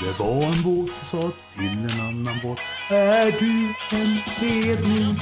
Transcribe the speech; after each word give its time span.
Det 0.00 0.18
var 0.18 0.42
en 0.42 0.62
båt 0.62 0.90
som 1.02 1.20
sa 1.20 1.30
till 1.56 1.68
en 1.68 2.00
annan 2.00 2.40
båt. 2.42 2.58
Är 2.90 3.30
du 3.38 3.74
en 3.96 4.16
hedning? 4.26 5.20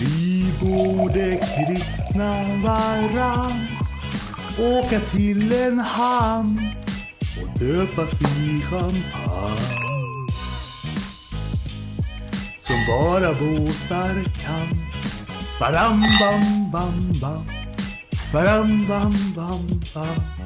Vi 0.00 0.52
borde 0.60 1.36
kristna 1.36 2.56
varann. 2.64 3.66
Åka 4.58 5.00
till 5.00 5.52
en 5.52 5.78
hamn 5.78 6.68
och 7.42 7.58
döpas 7.58 8.20
i 8.22 8.62
champagne. 8.62 9.82
Som 12.60 12.76
bara 12.88 13.32
båtar 13.34 14.24
kan. 14.24 14.68
Baram, 15.60 16.02
bam, 16.20 16.70
bam, 16.72 17.12
bam. 17.20 17.44
Baram, 18.32 18.86
bam, 18.88 19.32
bam, 19.36 19.80
bam. 19.94 20.41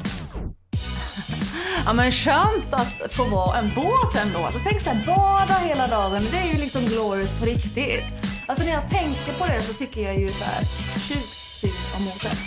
Ja 1.87 1.93
men 1.93 2.13
skönt 2.13 2.73
att 2.75 3.15
få 3.15 3.25
vara 3.25 3.59
en 3.59 3.73
båt 3.75 4.17
ändå. 4.17 4.39
Alltså, 4.39 4.61
tänk 4.65 4.83
så 4.83 4.91
här, 4.91 5.07
bada 5.07 5.55
hela 5.55 5.87
dagen. 5.87 6.27
Det 6.31 6.39
är 6.39 6.53
ju 6.53 6.59
liksom 6.59 6.85
glorious 6.85 7.33
på 7.33 7.45
riktigt. 7.45 8.05
Alltså 8.47 8.65
när 8.65 8.73
jag 8.73 8.91
tänker 8.91 9.33
på 9.33 9.47
det 9.47 9.63
så 9.63 9.73
tycker 9.73 10.01
jag 10.01 10.19
ju 10.19 10.29
så 10.29 10.45
här 10.45 10.65
sjukt 11.09 11.61
synd 11.61 11.73
om 11.97 12.05
Moses. 12.05 12.39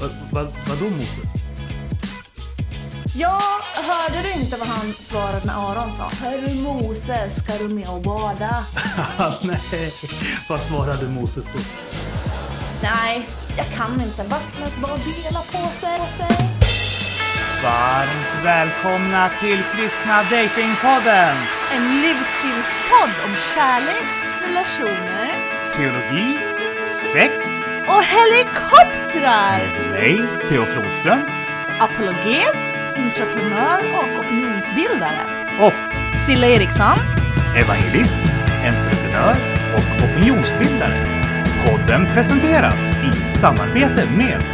Vad, 0.00 0.10
vad, 0.30 0.52
vadå 0.68 0.90
Moses? 0.90 1.32
Ja, 3.16 3.40
hörde 3.74 4.22
du 4.22 4.32
inte 4.32 4.56
vad 4.56 4.68
han 4.68 4.94
svarade 5.00 5.44
när 5.44 5.72
Aron 5.72 5.92
sa? 5.92 6.10
Hörru 6.24 6.54
Moses, 6.54 7.36
ska 7.36 7.58
du 7.58 7.68
med 7.68 7.88
och 7.88 8.02
bada? 8.02 8.64
Nej, 9.42 9.92
vad 10.48 10.60
svarade 10.60 11.08
Moses 11.08 11.46
då? 11.54 11.60
Nej, 12.82 13.28
jag 13.56 13.66
kan 13.66 14.00
inte. 14.00 14.22
Vattnet 14.22 14.76
bara 14.82 14.96
delar 14.96 15.42
på 15.52 15.72
sig. 15.72 15.98
På 15.98 16.06
sig. 16.06 16.63
Varmt 17.64 18.44
välkomna 18.44 19.28
till 19.40 19.58
Kristna 19.72 20.16
Datingpodden! 20.30 21.36
En 21.74 22.00
livsstilspodd 22.02 23.14
om 23.26 23.34
kärlek, 23.54 24.04
relationer 24.46 25.30
Teologi, 25.76 26.38
sex, 27.12 27.32
och 27.88 28.02
helikoptrar. 28.04 29.58
med 29.78 29.90
mig, 29.90 30.22
Theo 30.48 30.64
Flodström 30.64 31.20
Apologet, 31.80 32.56
entreprenör 32.96 33.80
och 33.98 34.20
opinionsbildare. 34.24 35.20
och 35.60 36.16
Silla 36.18 36.46
Eriksson. 36.46 36.98
evangelist, 37.56 38.26
entreprenör 38.64 39.36
och 39.74 40.04
opinionsbildare. 40.04 41.22
Podden 41.66 42.06
presenteras 42.14 42.90
i 42.90 43.12
samarbete 43.24 44.08
med 44.16 44.44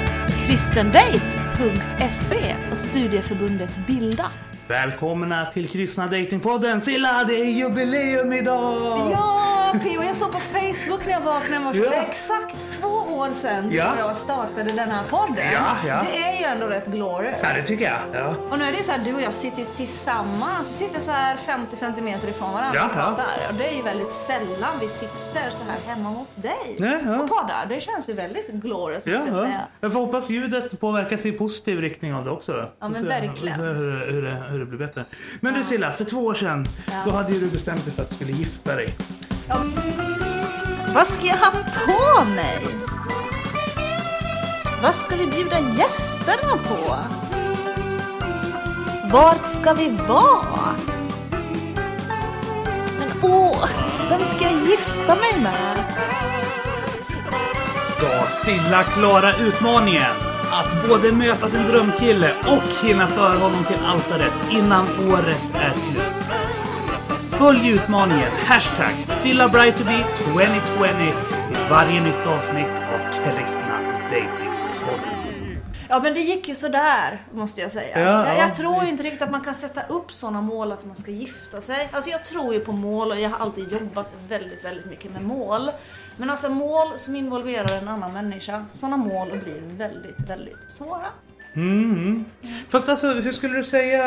kristendate.se 1.61 2.57
och 2.71 2.79
studieförbundet 2.79 3.87
Bilda. 3.87 4.31
Välkomna 4.69 5.47
till 5.47 5.69
Kristna 5.69 6.07
Datingpodden! 6.07 6.81
Silla, 6.81 7.25
det 7.25 7.41
är 7.41 7.45
jubileum 7.45 8.33
idag! 8.33 9.11
Ja, 9.13 9.75
Pio, 9.83 10.03
jag 10.03 10.17
såg 10.17 10.33
på 10.33 10.41
Facebook 10.41 11.07
när 11.07 11.13
jag 11.13 11.21
vaknade 11.21 11.57
i 11.57 11.59
morse. 11.59 11.81
Ja. 11.81 11.93
Exakt 11.93 12.70
två 12.81 12.89
år 12.89 13.31
sedan 13.31 13.71
Ja. 13.73 13.93
jag 13.99 14.17
startade 14.17 14.65
den 14.75 14.91
här 14.91 15.03
podden. 15.11 15.45
Ja, 15.53 15.77
ja. 15.87 16.03
Det 16.13 16.19
är 16.23 16.39
ju 16.39 16.45
ändå 16.45 16.67
rätt 16.67 16.87
glorious. 16.87 17.37
Ja, 17.43 17.49
det 17.55 17.63
tycker 17.63 17.85
jag. 17.85 17.99
Ja. 18.23 18.35
Och 18.51 18.59
nu 18.59 18.65
är 18.65 18.73
det 18.73 18.83
så 18.83 18.93
här, 18.93 18.99
du 19.05 19.15
och 19.15 19.23
jag 19.23 19.35
sitter 19.35 19.65
tillsammans. 19.77 20.69
Vi 20.71 20.75
sitter 20.75 21.01
så 21.01 21.11
här 21.11 21.37
50 21.37 21.77
centimeter 21.77 22.29
ifrån 22.29 22.53
varandra 22.53 22.73
Ja, 22.81 22.87
och 22.87 22.93
pratar. 22.93 23.27
Och 23.49 23.55
det 23.55 23.69
är 23.69 23.73
ju 23.77 23.83
väldigt 23.83 24.11
sällan 24.13 24.71
vi 24.81 24.89
sitter 24.89 25.51
så 25.51 25.65
här 25.71 25.95
hemma 25.95 26.09
hos 26.09 26.35
dig 26.35 26.77
och 27.23 27.29
poddar. 27.29 27.67
Det 27.69 27.81
känns 27.81 28.09
ju 28.09 28.13
väldigt 28.13 28.49
glorious 28.53 29.07
måste 29.07 29.11
jag 29.31 29.39
Ja, 29.39 29.45
säga. 29.45 29.61
jag 29.81 29.93
får 29.93 30.01
hoppas 30.01 30.31
ljudet 30.31 30.81
påverkas 30.81 31.27
i 31.27 31.33
positiv 31.33 31.81
riktning 31.81 32.15
av 32.15 32.25
det 32.25 32.31
också. 32.31 32.69
Ja, 32.81 32.89
men 32.89 32.95
Så- 32.95 33.07
verkligen. 33.07 33.61
Hur, 33.61 34.07
hur, 34.13 34.23
det- 34.23 34.45
hur 34.51 34.59
det 34.59 34.67
blir 34.67 34.79
bättre. 34.79 35.05
Men 35.41 35.55
du 35.55 35.63
Silla, 35.65 35.91
för 35.93 36.05
två 36.05 36.19
år 36.21 36.35
sedan 36.35 36.67
då 37.05 37.11
hade 37.11 37.33
ju 37.33 37.41
du 37.41 37.47
bestämt 37.51 37.85
dig 37.85 37.95
för 37.95 38.03
att 38.03 38.09
du 38.11 38.15
skulle 38.17 38.33
gifta 38.33 38.75
dig. 38.77 38.95
Vad 40.95 41.07
ska 41.07 41.27
jag 41.27 41.37
ha 41.37 41.51
på 41.87 42.25
mig? 42.25 42.67
Vad 44.83 44.95
ska 44.95 45.17
vi 45.17 45.27
bjuda 45.27 45.59
gästerna 45.61 46.57
på? 46.69 46.97
Vart 49.13 49.47
ska 49.47 49.73
vi 49.73 49.89
vara? 50.09 50.75
Men 52.99 53.09
åh, 53.23 53.69
vem 54.11 54.21
ska 54.21 54.45
jag 54.45 54.53
gifta 54.53 55.15
mig 55.15 55.43
med? 55.43 55.85
Ska 57.89 58.27
Silla 58.45 58.83
klara 58.85 59.37
utmaningen 59.37 60.13
att 60.53 60.89
både 60.89 61.13
möta 61.13 61.49
sin 61.49 61.63
drömkille 61.63 62.33
och 62.47 62.87
hinna 62.87 63.07
föra 63.07 63.39
honom 63.39 63.65
till 63.65 63.85
altaret 63.87 64.33
innan 64.51 64.87
året 65.13 65.43
är 65.55 65.71
slut? 65.71 66.20
Följ 67.41 67.71
utmaningen 67.71 68.31
hashtag 68.47 68.93
SillaBrightToBe 68.93 70.05
2020 70.17 70.85
i 71.53 71.71
varje 71.71 72.05
nytt 72.05 72.27
avsnitt 72.27 72.67
av 72.67 72.99
Kristna 73.15 73.77
Datingpodden. 74.11 75.63
Ja 75.89 76.01
men 76.03 76.15
det 76.15 76.21
gick 76.21 76.49
ju 76.49 76.55
sådär 76.55 77.25
måste 77.33 77.61
jag 77.61 77.73
säga. 77.73 78.01
Ja, 78.01 78.07
jag, 78.07 78.37
ja. 78.37 78.41
jag 78.41 78.55
tror 78.55 78.83
ju 78.83 78.89
inte 78.89 79.03
riktigt 79.03 79.23
att 79.23 79.31
man 79.31 79.41
kan 79.41 79.55
sätta 79.55 79.83
upp 79.83 80.13
sådana 80.13 80.41
mål 80.41 80.73
att 80.73 80.87
man 80.87 80.97
ska 80.97 81.11
gifta 81.11 81.61
sig. 81.61 81.89
Alltså 81.93 82.11
jag 82.11 82.25
tror 82.25 82.55
ju 82.55 82.61
på 82.61 82.73
mål 82.73 83.11
och 83.11 83.21
jag 83.21 83.31
har 83.31 83.39
alltid 83.39 83.73
jobbat 83.73 84.15
väldigt, 84.29 84.65
väldigt 84.65 84.87
mycket 84.87 85.13
med 85.13 85.23
mål. 85.23 85.71
Men 86.17 86.31
alltså 86.31 86.49
mål 86.49 86.89
som 86.99 87.17
involverar 87.17 87.79
en 87.79 87.89
annan 87.89 88.13
människa, 88.13 88.65
sådana 88.73 88.97
mål 88.97 89.29
blir 89.45 89.61
väldigt, 89.61 90.21
väldigt 90.29 90.71
svåra. 90.71 91.07
Mm. 91.55 92.25
Fast 92.69 92.89
alltså, 92.89 93.13
hur 93.13 93.33
skulle 93.33 93.57
du 93.57 93.65
säga 93.65 94.05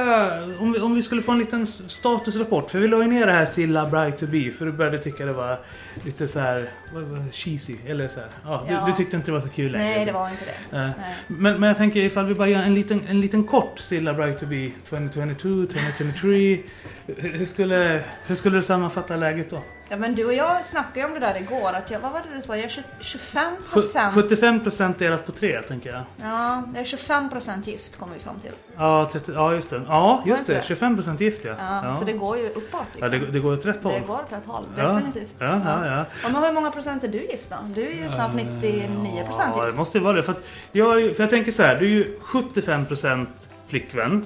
om 0.60 0.72
vi, 0.74 0.80
om 0.80 0.96
vi 0.96 1.02
skulle 1.02 1.22
få 1.22 1.32
en 1.32 1.40
liten 1.40 1.66
statusrapport? 1.66 2.72
För 2.72 2.80
vi 2.80 2.88
la 2.88 3.02
ju 3.02 3.08
ner 3.08 3.26
det 3.26 3.32
här 3.34 3.46
Silla 3.46 3.90
Bright 3.90 4.18
to 4.18 4.28
be 4.28 4.52
för 4.52 4.66
du 4.66 4.72
började 4.72 4.98
tycka 4.98 5.26
det 5.26 5.34
var 5.34 5.58
lite 6.06 6.28
så 6.28 6.40
här 6.40 6.70
vad, 6.94 7.04
vad, 7.04 7.34
cheesy. 7.34 7.76
Eller 7.88 8.08
så 8.08 8.20
här. 8.20 8.30
Ja, 8.46 8.66
du, 8.68 8.74
Ja. 8.74 8.86
du 8.86 8.92
tyckte 8.92 9.16
inte 9.16 9.28
det 9.28 9.34
var 9.34 9.40
så 9.42 9.50
kul 9.50 9.72
längre. 9.72 9.88
Nej, 9.88 10.06
det 10.06 10.12
var 10.12 10.30
inte 10.30 10.46
det. 10.46 10.78
Nej. 10.78 10.92
Men, 11.28 11.60
men 11.60 11.68
jag 11.68 11.78
tänker 11.78 12.00
ifall 12.00 12.26
vi 12.26 12.34
bara 12.36 12.50
gör 12.50 12.62
en 12.62 12.76
liten, 12.76 13.02
en 13.08 13.22
liten 13.22 13.44
kort 13.44 13.80
Silla 13.80 14.14
Bright 14.14 14.40
to 14.40 14.46
be 14.46 14.70
2022, 14.90 15.66
2023. 15.66 16.60
Hur, 17.08 17.30
hur, 17.38 17.46
skulle, 17.46 18.02
hur 18.28 18.36
skulle 18.36 18.58
du 18.58 18.62
sammanfatta 18.64 19.16
läget 19.16 19.50
då? 19.50 19.64
Ja 19.94 19.98
men 20.00 20.16
du 20.16 20.26
och 20.26 20.34
jag 20.34 20.66
snackade 20.66 21.00
ju 21.00 21.06
om 21.06 21.14
det 21.14 21.20
där 21.20 21.38
igår, 21.38 21.74
att 21.74 21.92
jag, 21.92 22.00
vad 22.00 22.12
var 22.12 22.22
det 22.30 22.36
du 22.36 22.42
sa? 22.42 22.56
Jag 22.56 22.66
är 22.66 22.70
20 22.70 22.84
25 23.00 23.56
Sju- 23.58 23.64
procent. 23.74 24.16
75% 24.16 24.98
delat 24.98 25.26
på 25.26 25.32
tre, 25.32 25.62
tänker 25.62 25.90
jag. 25.94 26.02
Ja, 26.22 26.64
jag 26.74 26.82
är 26.82 26.86
25 26.86 27.30
procent 27.30 27.68
gift 27.68 28.00
kom 28.00 28.10
vi 28.14 28.20
fram 28.20 28.40
till. 28.40 28.52
Ja, 28.78 29.10
30, 29.14 29.32
ja 29.36 29.54
just 29.54 29.70
det. 29.70 29.82
Ja, 29.88 30.24
just 30.26 30.48
det. 30.48 30.56
inte 30.56 30.74
25% 30.76 31.22
gift 31.22 31.42
ja. 31.46 31.56
Ja, 31.84 31.96
Så 31.96 32.06
det 32.06 32.14
går 32.14 32.38
ju 32.38 32.50
uppåt 32.50 32.64
ja 32.74 33.08
liksom. 33.08 33.12
det, 33.20 33.32
det 33.32 33.40
går 33.40 33.54
åt 33.54 33.66
rätt 33.66 33.84
håll. 33.84 33.94
Det 33.94 34.08
går 34.08 34.14
åt 34.16 34.32
rätt 34.34 34.46
håll, 34.46 34.66
Ja, 34.78 34.84
definitivt. 34.88 35.36
ja, 35.40 35.62
ja, 35.66 35.86
ja. 35.86 36.06
Och 36.26 36.32
men 36.32 36.44
hur 36.44 36.52
många 36.52 36.72
procent 36.72 37.04
är 37.04 37.08
du 37.08 37.18
gift 37.26 37.50
då? 37.50 37.56
Du 37.76 37.82
är 37.88 38.04
ju 38.04 38.10
snart 38.10 38.34
99 38.36 39.24
procent 39.26 39.52
Ja, 39.56 39.62
det 39.62 39.66
gift. 39.68 39.78
måste 39.78 39.98
ju 39.98 40.04
vara 40.04 40.16
det. 40.16 40.24
För, 40.24 40.32
att 40.32 40.44
jag, 40.72 41.16
för 41.16 41.24
jag 41.24 41.30
tänker 41.30 41.52
så 41.52 41.64
här, 41.64 41.76
du 41.76 41.86
är 41.86 41.90
ju 41.90 42.18
75% 42.20 43.28
flickvän. 43.74 44.26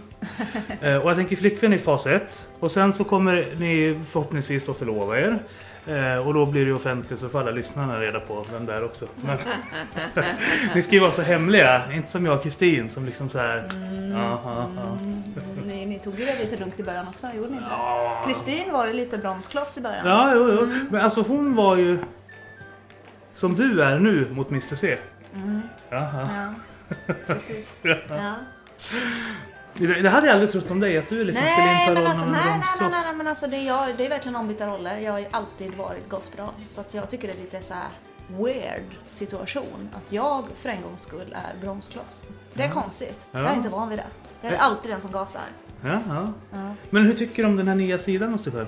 Eh, 0.82 0.96
och 0.96 1.10
jag 1.10 1.18
tänker 1.18 1.36
flickvän 1.36 1.74
i 1.74 1.78
fas 1.78 2.08
1. 2.08 2.50
Och 2.60 2.72
sen 2.72 2.94
så 2.94 3.04
kommer 3.04 3.48
ni 3.60 4.00
förhoppningsvis 4.08 4.66
då 4.66 4.74
förlova 4.74 5.20
er. 5.20 5.40
Eh, 5.88 6.28
och 6.28 6.34
då 6.34 6.46
blir 6.46 6.66
det 6.66 6.74
offentligt 6.74 7.20
så 7.20 7.30
får 7.30 7.40
alla 7.40 7.52
lyssnarna 7.52 8.02
reda 8.02 8.20
på 8.20 8.46
vem 8.52 8.66
det 8.66 8.74
är 8.74 8.84
också. 8.84 9.06
Men, 9.22 9.38
ni 10.76 10.82
ska 10.82 10.92
ju 10.94 11.00
vara 11.00 11.12
så 11.12 11.22
hemliga, 11.22 11.94
inte 11.94 12.12
som 12.12 12.26
jag 12.26 12.36
och 12.38 12.44
Kristin 12.44 12.90
som 12.90 13.06
liksom 13.06 13.30
så 13.30 13.40
här. 13.40 13.70
Ja, 14.14 14.42
ja, 14.46 14.70
ja. 14.76 14.98
Ni, 15.66 15.86
ni 15.86 16.00
tog 16.00 16.20
ju 16.20 16.26
det 16.26 16.40
lite 16.40 16.58
lugnt 16.58 16.80
i 16.80 16.84
början 16.84 17.08
också, 17.08 17.28
gjorde 17.36 17.50
ni 17.50 17.58
inte? 17.58 17.70
Ja. 17.70 18.24
Kristin 18.26 18.72
var 18.72 18.88
ju 18.88 18.94
lite 18.94 19.18
bromskloss 19.18 19.78
i 19.78 19.82
början. 19.82 20.08
Ja, 20.08 20.32
jo, 20.36 20.58
jo. 20.62 20.68
Men 20.90 21.02
alltså 21.02 21.22
hon 21.22 21.56
var 21.56 21.76
ju 21.78 22.00
som 23.34 23.56
du 23.56 23.82
är 23.84 24.00
nu 24.00 24.28
mot 24.32 24.50
Mr 24.50 24.76
C. 24.76 24.98
Jaha. 25.90 26.54
Ja, 27.08 27.14
precis. 27.28 27.80
Ja. 27.84 27.96
Ja. 28.10 28.36
Det, 29.74 30.10
hade 30.10 30.28
jag 30.28 30.34
aldrig 30.34 30.52
trott 30.52 30.72
om 30.72 30.80
dig, 30.80 30.98
att 30.98 31.10
du 31.10 31.24
liksom 31.24 31.48
skulle 31.48 31.66
Nej, 31.66 31.82
inta 31.82 31.94
men 31.94 32.04
rollen 32.04 32.12
alltså, 32.12 32.26
nej, 32.26 32.42
nej, 32.46 32.62
nej, 32.80 32.90
nej, 33.06 33.16
men 33.16 33.28
alltså 33.28 33.48
det 33.48 33.58
är, 33.58 33.62
jag, 33.62 33.98
det 33.98 34.06
är 34.06 34.10
verkligen 34.10 34.36
ombytta 34.36 34.68
roller. 34.68 34.98
Jag 34.98 35.12
har 35.12 35.20
ju 35.20 35.26
alltid 35.32 35.74
varit 35.74 36.10
gospel 36.10 36.46
Så 36.70 36.82
att 36.82 36.94
jag 36.94 37.10
tycker 37.10 37.28
det 37.28 37.34
är 37.34 37.38
lite 37.42 37.62
så 37.62 37.74
här 37.74 37.88
weird 38.28 38.84
situation 39.10 39.90
att 39.94 40.12
jag 40.12 40.46
för 40.56 40.70
en 40.70 40.82
gångs 40.82 41.02
skull 41.02 41.36
är 41.46 41.62
bromskloss. 41.62 42.26
Det 42.54 42.64
är 42.64 42.70
konstigt. 42.70 43.26
Jag 43.32 43.44
Ja. 43.44 43.48
är 43.50 43.56
inte 43.56 43.70
van 43.70 43.90
vid 43.90 43.98
det. 43.98 44.06
Jag 44.42 44.54
är 44.54 44.58
alltid 44.58 44.92
den 44.92 45.02
som 45.02 45.12
gasar. 45.12 45.42
Ja, 45.84 46.00
ja. 46.10 46.34
Ja. 46.52 46.74
Men 46.90 47.06
hur 47.06 47.14
tycker 47.14 47.44
du 47.44 47.50
om 47.50 47.58
den 47.58 47.68
här 47.68 47.76
nya 47.76 47.98
sidan 47.98 48.32
hos 48.32 48.44
dig 48.44 48.54
själv? 48.54 48.68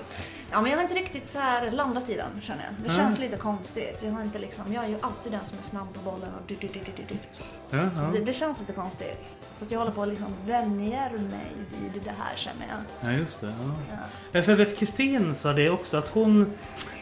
Ja, 0.50 0.60
men 0.60 0.70
jag 0.70 0.78
har 0.78 0.82
inte 0.82 0.94
riktigt 0.94 1.28
så 1.28 1.38
här 1.38 1.70
landat 1.70 2.08
i 2.08 2.16
den 2.16 2.40
känner 2.40 2.64
jag. 2.64 2.90
Det 2.90 2.96
känns 2.96 3.18
lite 3.18 3.36
konstigt. 3.36 4.02
Jag, 4.02 4.12
har 4.12 4.22
inte 4.22 4.38
liksom, 4.38 4.72
jag 4.72 4.84
är 4.84 4.88
ju 4.88 4.98
alltid 5.00 5.32
den 5.32 5.44
som 5.44 5.58
är 5.58 5.62
snabb 5.62 5.94
på 5.94 6.10
bollen 6.10 6.28
och 6.34 6.42
du, 6.46 6.54
du, 6.54 6.68
du, 6.68 6.80
du, 6.84 6.92
du, 6.96 7.02
du, 7.08 7.14
så. 7.30 7.42
Ja, 7.70 7.90
Så 7.94 8.02
ja. 8.02 8.10
det, 8.12 8.24
det 8.24 8.32
känns 8.32 8.60
lite 8.60 8.72
konstigt. 8.72 9.36
Så 9.60 9.64
att 9.66 9.70
jag 9.70 9.78
håller 9.78 9.92
på 9.92 10.02
att 10.02 10.08
liksom 10.08 10.34
vänjer 10.46 11.10
mig 11.10 11.52
vid 11.92 12.02
det 12.04 12.14
här 12.18 12.36
känner 12.36 12.66
jag. 12.68 13.10
ja 13.12 13.18
just 13.18 13.40
det. 13.40 13.46
Ja. 13.46 13.74
Ja. 13.90 13.96
Ja, 14.32 14.42
för 14.42 14.54
vet 14.54 14.78
Kristin 14.78 15.34
sa 15.34 15.52
det 15.52 15.70
också 15.70 15.96
att 15.96 16.08
hon 16.08 16.40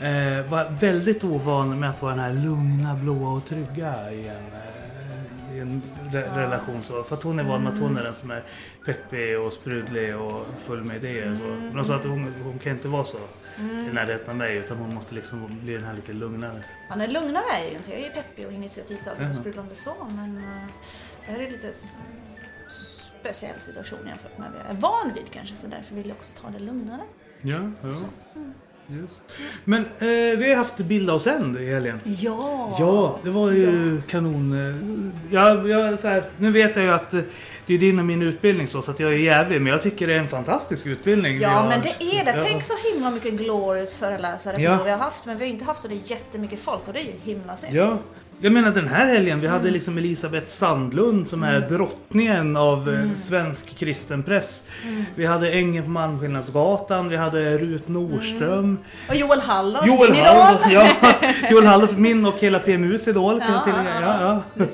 eh, 0.01 0.51
var 0.51 0.79
väldigt 0.81 1.25
ovan 1.25 1.81
med 1.81 1.91
att 1.91 2.03
vara 2.03 2.15
den 2.15 2.25
här 2.25 2.35
lugna, 2.35 2.95
blåa 2.95 3.37
och 3.37 3.45
trygga 3.45 4.13
i 4.13 4.29
en, 4.29 4.37
eh, 4.37 5.57
i 5.57 5.61
en 5.61 5.83
re 6.13 6.29
relation 6.35 6.83
så. 6.83 7.03
För 7.03 7.17
att 7.17 7.23
hon 7.23 7.39
är 7.39 7.45
van 7.45 7.63
med 7.63 7.73
att 7.73 7.79
hon 7.79 7.97
är 7.97 8.05
den 8.05 8.15
som 8.15 8.31
är 8.31 8.43
peppig 8.85 9.41
och 9.41 9.53
sprudlig 9.53 10.17
och 10.17 10.47
full 10.59 10.85
med 10.85 10.97
idéer. 10.97 11.39
Så. 11.41 11.47
Men 11.47 11.75
hon 11.75 11.85
sa 11.85 11.95
att 11.95 12.05
hon, 12.05 12.35
hon 12.45 12.59
kan 12.59 12.73
inte 12.73 12.89
vara 12.89 13.05
så 13.05 13.19
i 13.61 13.93
närheten 13.93 14.31
av 14.31 14.37
mig 14.37 14.57
utan 14.57 14.77
hon 14.77 14.95
måste 14.95 15.15
liksom 15.15 15.61
bli 15.63 15.75
den 15.75 15.85
här 15.85 15.95
lite 15.95 16.13
lugnare. 16.13 16.65
Han 16.89 17.01
är 17.01 17.09
lugnare 17.09 17.45
är 17.53 17.63
jag 17.63 17.71
ju 17.71 17.77
inte. 17.77 17.91
Jag 17.91 18.01
är 18.01 18.11
peppig 18.11 18.47
och 18.47 18.53
initiativtagande 18.53 19.31
och 19.31 19.37
sprudlande 19.37 19.75
så. 19.75 19.95
Men 20.11 20.37
eh, 20.37 20.69
det 21.27 21.33
här 21.33 21.41
är 21.41 21.51
lite 21.51 21.73
speciell 23.21 23.61
situation 23.61 23.99
jämfört 24.09 24.39
med 24.39 24.49
vad 24.53 24.61
jag 24.65 24.71
är 24.77 24.81
van 24.81 25.15
vid 25.15 25.31
kanske. 25.33 25.57
Så 25.57 25.67
därför 25.67 25.95
vill 25.95 26.09
jag 26.09 26.17
också 26.17 26.33
ta 26.43 26.51
det 26.51 26.59
lugnare. 26.65 27.01
Ja, 27.43 27.71
ja. 27.83 27.89
Just. 28.91 29.15
Men 29.65 29.85
eh, 29.85 30.39
vi 30.39 30.49
har 30.49 30.57
haft 30.57 30.77
Bilda 30.79 31.13
och 31.15 31.23
sänd 31.23 31.57
i 31.57 31.71
helgen. 31.73 32.01
Ja! 32.05 32.77
Ja, 32.79 33.19
det 33.23 33.31
var 33.31 33.51
ju 33.53 34.01
kanon. 34.09 34.53
eh, 34.53 35.33
Ja, 35.35 35.69
jag, 35.69 35.99
så 35.99 36.09
här, 36.09 36.25
nu 36.37 36.51
vet 36.51 36.77
jag 36.77 36.85
ju 36.85 36.91
att 36.91 37.15
eh, 37.15 37.21
det 37.67 37.75
är 37.75 37.79
din 37.79 37.99
och 37.99 38.05
min 38.05 38.23
utbildning 38.23 38.69
så, 38.69 38.83
så 38.83 38.91
att 38.91 39.01
jag 39.01 39.13
är 39.13 39.17
jävig. 39.17 39.61
Men 39.63 39.73
jag 39.73 39.83
tycker 39.83 40.07
det 40.07 40.15
är 40.15 40.19
en 40.19 40.29
fantastisk 40.29 40.87
utbildning. 40.87 41.39
Ja 41.41 41.69
men 41.69 41.81
det 41.81 42.05
är 42.19 42.25
det. 42.25 42.35
Ja. 42.37 42.45
Tänk 42.45 42.65
så 42.65 42.73
himla 42.93 43.11
mycket 43.11 43.33
glorious 43.35 43.95
föreläsare 43.95 44.63
Ja. 44.63 44.83
vi 44.85 44.91
har 44.91 44.99
haft. 44.99 45.27
Men 45.27 45.39
vi 45.39 45.45
har 45.45 45.51
inte 45.53 45.65
haft 45.65 45.83
så 45.83 45.89
det 45.89 45.95
jättemycket 46.11 46.61
folk 46.61 46.81
och 46.87 46.93
det 46.93 47.01
är 47.01 47.05
ju 47.05 47.13
himla 47.23 47.57
synd. 47.57 47.75
Ja. 47.77 47.99
Jag 48.41 48.53
menar 48.53 48.71
den 48.71 48.89
här 48.89 49.07
helgen, 49.07 49.41
vi 49.41 49.47
Mm. 49.47 49.59
hade 49.59 49.71
liksom 49.71 49.99
Elisabeth 49.99 50.47
Sandlund 50.47 51.29
som 51.29 51.43
är 51.43 51.61
drottningen 51.61 52.57
av 52.57 52.95
eh, 52.95 53.15
svensk 53.15 53.79
kristen 53.79 54.23
press. 54.23 54.65
Mm. 54.85 55.05
Vi 55.15 55.27
hade 55.27 55.51
Ängen 55.53 55.85
på 55.85 55.91
Malmskillnadsgatan, 55.91 57.09
vi 57.09 57.17
hade 57.17 57.59
Rut 57.59 57.89
Nordström. 57.89 58.79
Och 59.09 59.15
Joel 59.17 59.41
Halldorf, 59.41 59.87
Joel 59.87 60.11
min 60.13 60.25
Halldorf, 60.25 60.67
idol. 60.73 60.83
ja, 61.03 61.13
Joel 61.51 61.67
Halldorf, 61.67 61.97
min 61.97 62.27
och 62.27 62.39
hela 62.39 62.59
PMUs 62.59 63.09
idol 63.09 63.43
Ja, 63.49 63.63
tillägga. 63.65 64.01
ja, 64.01 64.43
Ja, 64.55 64.65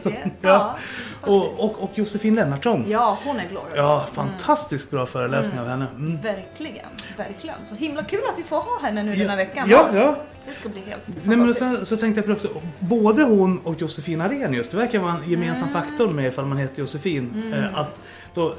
ja. 0.42 0.76
Ja. 1.26 1.32
Ja, 1.32 1.54
Och, 1.58 1.64
och, 1.64 1.82
och 1.82 1.90
Josefin 1.94 2.34
Lennartsson. 2.34 2.84
Ja, 2.88 3.18
hon 3.24 3.36
är 3.40 3.48
glorious. 3.48 3.72
Ja, 3.76 4.06
fantastiskt 4.12 4.90
bra 4.90 5.06
föreläsning 5.06 5.60
av 5.60 5.66
henne. 5.68 5.86
Mm. 5.96 6.20
Verkligen, 6.20 6.86
verkligen. 7.16 7.56
Så 7.66 7.74
himla 7.74 8.02
kul 8.04 8.20
att 8.32 8.38
vi 8.38 8.42
får 8.42 8.56
ha 8.56 8.78
henne 8.82 9.02
nu 9.02 9.16
den 9.16 9.28
här 9.30 9.36
veckan. 9.36 9.68
Ja, 9.70 9.78
Alltså, 9.78 9.98
ja. 9.98 10.16
Det 10.48 10.54
ska 10.54 10.68
bli 10.68 10.80
helt 10.86 11.02
Nej, 11.22 11.36
men 11.36 11.54
sen 11.54 11.86
så 11.86 11.96
tänkte 11.96 12.18
jag 12.20 12.26
på 12.26 12.32
också, 12.32 12.48
både 12.78 13.22
hon 13.22 13.58
och 13.58 13.80
Josefin 13.80 14.20
Arrhenius, 14.20 14.68
det 14.68 14.76
verkar 14.76 14.98
vara 14.98 15.12
en 15.12 15.30
gemensam 15.30 15.68
Mm. 15.68 15.82
faktor 15.82 16.08
med 16.08 16.26
ifall 16.26 16.44
man 16.44 16.58
heter 16.58 16.80
Josefin. 16.80 17.52
Eh, 17.56 17.78
att 17.78 18.00
då 18.34 18.54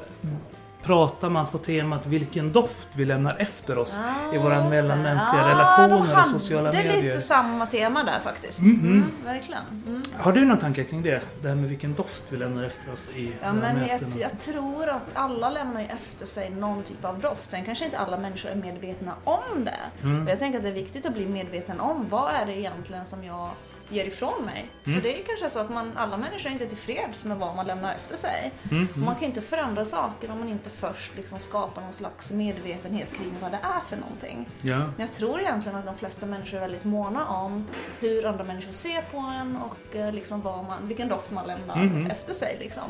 pratar 0.86 1.28
man 1.30 1.46
på 1.46 1.58
temat 1.58 2.06
vilken 2.06 2.52
doft 2.52 2.88
vi 2.92 3.04
lämnar 3.04 3.36
efter 3.38 3.78
oss 3.78 3.98
i 4.34 4.38
våra 4.38 4.58
Ah, 4.64 4.68
mellanmänskliga 4.68 5.42
så. 5.42 5.48
relationer 5.48 6.20
och 6.20 6.26
sociala 6.26 6.70
Det 6.70 6.78
är 6.78 6.84
medier. 6.84 7.02
lite 7.14 7.20
samma 7.20 7.66
tema 7.66 8.04
där 8.04 8.20
faktiskt. 8.20 8.58
Mm, 8.58 9.04
verkligen. 9.24 9.62
Mm. 9.86 10.02
Har 10.18 10.32
du 10.32 10.44
några 10.44 10.60
tankar 10.60 10.82
kring 10.82 11.02
det? 11.02 11.22
Det 11.42 11.48
här 11.48 11.54
med 11.54 11.68
vilken 11.68 11.94
doft 11.94 12.22
vi 12.28 12.36
lämnar 12.36 12.64
efter 12.64 12.92
oss 12.92 13.08
i 13.16 13.32
Ja, 13.42 13.52
men 13.52 13.76
jag, 13.88 14.00
jag 14.20 14.38
tror 14.38 14.88
att 14.88 15.02
alla 15.14 15.50
lämnar 15.50 15.80
efter 15.80 16.26
sig 16.26 16.50
någon 16.50 16.82
typ 16.82 17.04
av 17.04 17.20
doft. 17.20 17.50
Sen 17.50 17.64
kanske 17.64 17.84
inte 17.84 17.98
alla 17.98 18.16
människor 18.18 18.50
är 18.50 18.54
medvetna 18.56 19.12
om 19.24 19.64
det. 19.64 20.02
Mm. 20.02 20.24
Och 20.24 20.30
jag 20.30 20.38
tänker 20.38 20.58
att 20.58 20.62
det 20.64 20.70
är 20.70 20.74
viktigt 20.74 21.06
att 21.06 21.14
bli 21.14 21.26
medveten 21.26 21.80
om 21.80 22.06
vad 22.10 22.34
är 22.34 22.46
det 22.46 22.58
egentligen 22.58 23.06
som 23.06 23.24
jag 23.24 23.50
ger 23.88 24.04
ifrån 24.04 24.44
mig. 24.44 24.66
Mm. 24.84 25.00
För 25.00 25.08
det 25.08 25.20
är 25.20 25.24
kanske 25.24 25.50
så 25.50 25.58
att 25.58 25.70
man, 25.70 25.92
alla 25.96 26.16
människor 26.16 26.48
är 26.48 26.52
inte 26.52 26.66
tillfreds 26.66 27.24
med 27.24 27.36
vad 27.36 27.56
man 27.56 27.66
lämnar 27.66 27.94
efter 27.94 28.16
sig. 28.16 28.52
Mm, 28.70 28.88
Och 28.92 28.98
Man 28.98 29.14
kan 29.14 29.24
inte 29.24 29.40
förändra 29.40 29.84
saker 29.84 30.30
om 30.30 30.38
man 30.38 30.48
inte 30.48 30.70
först 30.70 31.16
liksom 31.16 31.38
skapar 31.38 31.82
någon 31.82 31.92
slags 31.92 32.30
medvetenhet 32.30 33.12
kring 33.12 33.34
vad 33.42 33.50
det 33.50 33.58
är 33.62 33.80
för 33.88 33.96
någonting. 33.96 34.48
Ja. 34.62 34.76
Men 34.78 34.94
jag 35.06 35.12
tror 35.12 35.40
egentligen 35.40 35.78
att 35.78 35.86
de 35.86 35.94
flesta 35.96 36.26
människor 36.26 36.56
är 36.56 36.60
väldigt 36.60 36.84
måna 36.84 37.28
om 37.28 37.66
hur 38.00 38.26
andra 38.26 38.44
människor 38.44 38.72
ser 38.72 39.02
på 39.02 39.18
en 39.18 39.56
och 39.56 39.96
eh, 39.96 40.12
liksom 40.12 40.42
vad 40.42 40.64
man, 40.64 40.88
vilken 40.88 41.08
doft 41.08 41.30
man 41.30 41.46
lämnar 41.46 41.76
Mhm. 41.76 42.10
efter 42.10 42.34
sig. 42.34 42.56
Liksom. 42.60 42.84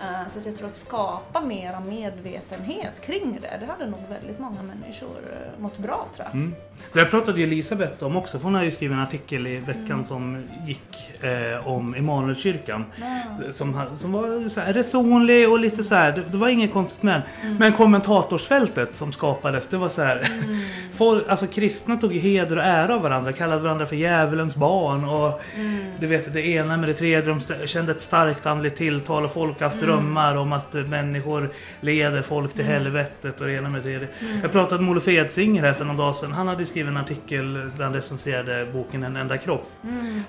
Eh, 0.00 0.28
Så 0.28 0.38
att 0.38 0.46
jag 0.46 0.56
tror 0.56 0.66
att 0.68 0.76
skapa 0.76 1.40
mera 1.40 1.80
medvetenhet 1.80 3.00
kring 3.06 3.38
det, 3.42 3.56
det 3.60 3.66
hade 3.72 3.86
nog 3.90 4.00
väldigt 4.10 4.38
många 4.38 4.62
människor 4.62 5.08
eh, 5.32 5.62
mått 5.62 5.78
bra 5.78 6.06
tror 6.16 6.26
jag. 6.26 6.34
Mm. 6.34 6.54
Det 6.92 6.98
här 7.00 7.06
pratade 7.06 7.38
ju 7.40 7.44
Elisabeth 7.46 8.04
om 8.04 8.16
också, 8.16 8.38
för 8.38 8.44
hon 8.44 8.54
har 8.54 8.64
ju 8.64 8.70
skrivit 8.70 8.94
en 8.94 9.02
artikel 9.02 9.46
i 9.46 9.56
veckan 9.56 9.82
Mm. 9.92 10.04
som 10.04 10.42
gick 10.66 11.22
eh, 11.24 11.68
om 11.68 11.94
Emanuelkyrkan. 11.94 12.84
Ja. 12.96 13.52
Som, 13.52 13.80
som 13.94 14.12
var 14.12 14.48
så 14.48 14.60
här 14.60 14.72
resonlig 14.72 15.48
och 15.50 15.58
lite 15.58 15.82
så 15.84 15.94
här, 15.94 16.12
det, 16.12 16.22
det 16.30 16.36
var 16.36 16.48
inget 16.48 16.72
konstigt 16.72 17.02
med 17.02 17.14
den. 17.14 17.22
Mm. 17.50 17.56
Men 17.58 17.72
kommentatorsfältet 17.72 18.96
som 18.96 19.12
skapades, 19.12 19.68
det 19.68 19.76
var 19.76 19.88
så 19.88 20.02
här. 20.02 20.30
Mm. 20.44 20.58
Folk, 20.94 21.28
alltså 21.28 21.46
kristna 21.46 21.96
tog 21.96 22.12
ju 22.12 22.18
heder 22.18 22.56
och 22.58 22.64
ära 22.64 22.94
av 22.94 23.02
varandra, 23.02 23.32
kallade 23.32 23.62
varandra 23.62 23.86
för 23.86 23.96
djävulens 23.96 24.56
barn 24.56 25.04
och 25.04 25.40
Mm. 25.56 25.84
du 26.00 26.06
vet 26.06 26.32
det 26.32 26.46
ena 26.46 26.76
med 26.76 26.88
det 26.88 26.94
tredje. 26.94 27.34
De 27.58 27.66
kände 27.66 27.92
ett 27.92 28.02
starkt 28.02 28.46
andligt 28.46 28.76
tilltal 28.76 29.24
och 29.24 29.32
folk 29.32 29.60
haft 29.60 29.81
drömmar 29.82 30.36
om 30.36 30.52
att 30.52 30.74
eh, 30.74 30.84
människor 30.84 31.50
leder 31.80 32.22
folk 32.22 32.54
till 32.54 32.64
helvetet 32.64 33.40
och 33.40 33.46
det 33.46 33.52
ena 33.52 33.68
med 33.68 33.80
det 33.80 33.84
tredje. 33.84 34.08
Jag 34.42 34.52
pratade 34.52 34.82
med 34.82 34.90
Olof 34.90 35.08
Edsinger 35.08 35.62
här 35.62 35.72
för 35.72 35.84
någon 35.84 35.96
dag 35.96 36.16
sedan. 36.16 36.32
Han 36.32 36.48
hade 36.48 36.66
skrivit 36.66 36.90
en 36.90 36.96
artikel 36.96 37.54
där 37.54 37.84
han 37.84 37.94
recenserade 37.94 38.66
boken 38.72 39.02
En 39.02 39.16
enda 39.16 39.38
kropp. 39.38 39.70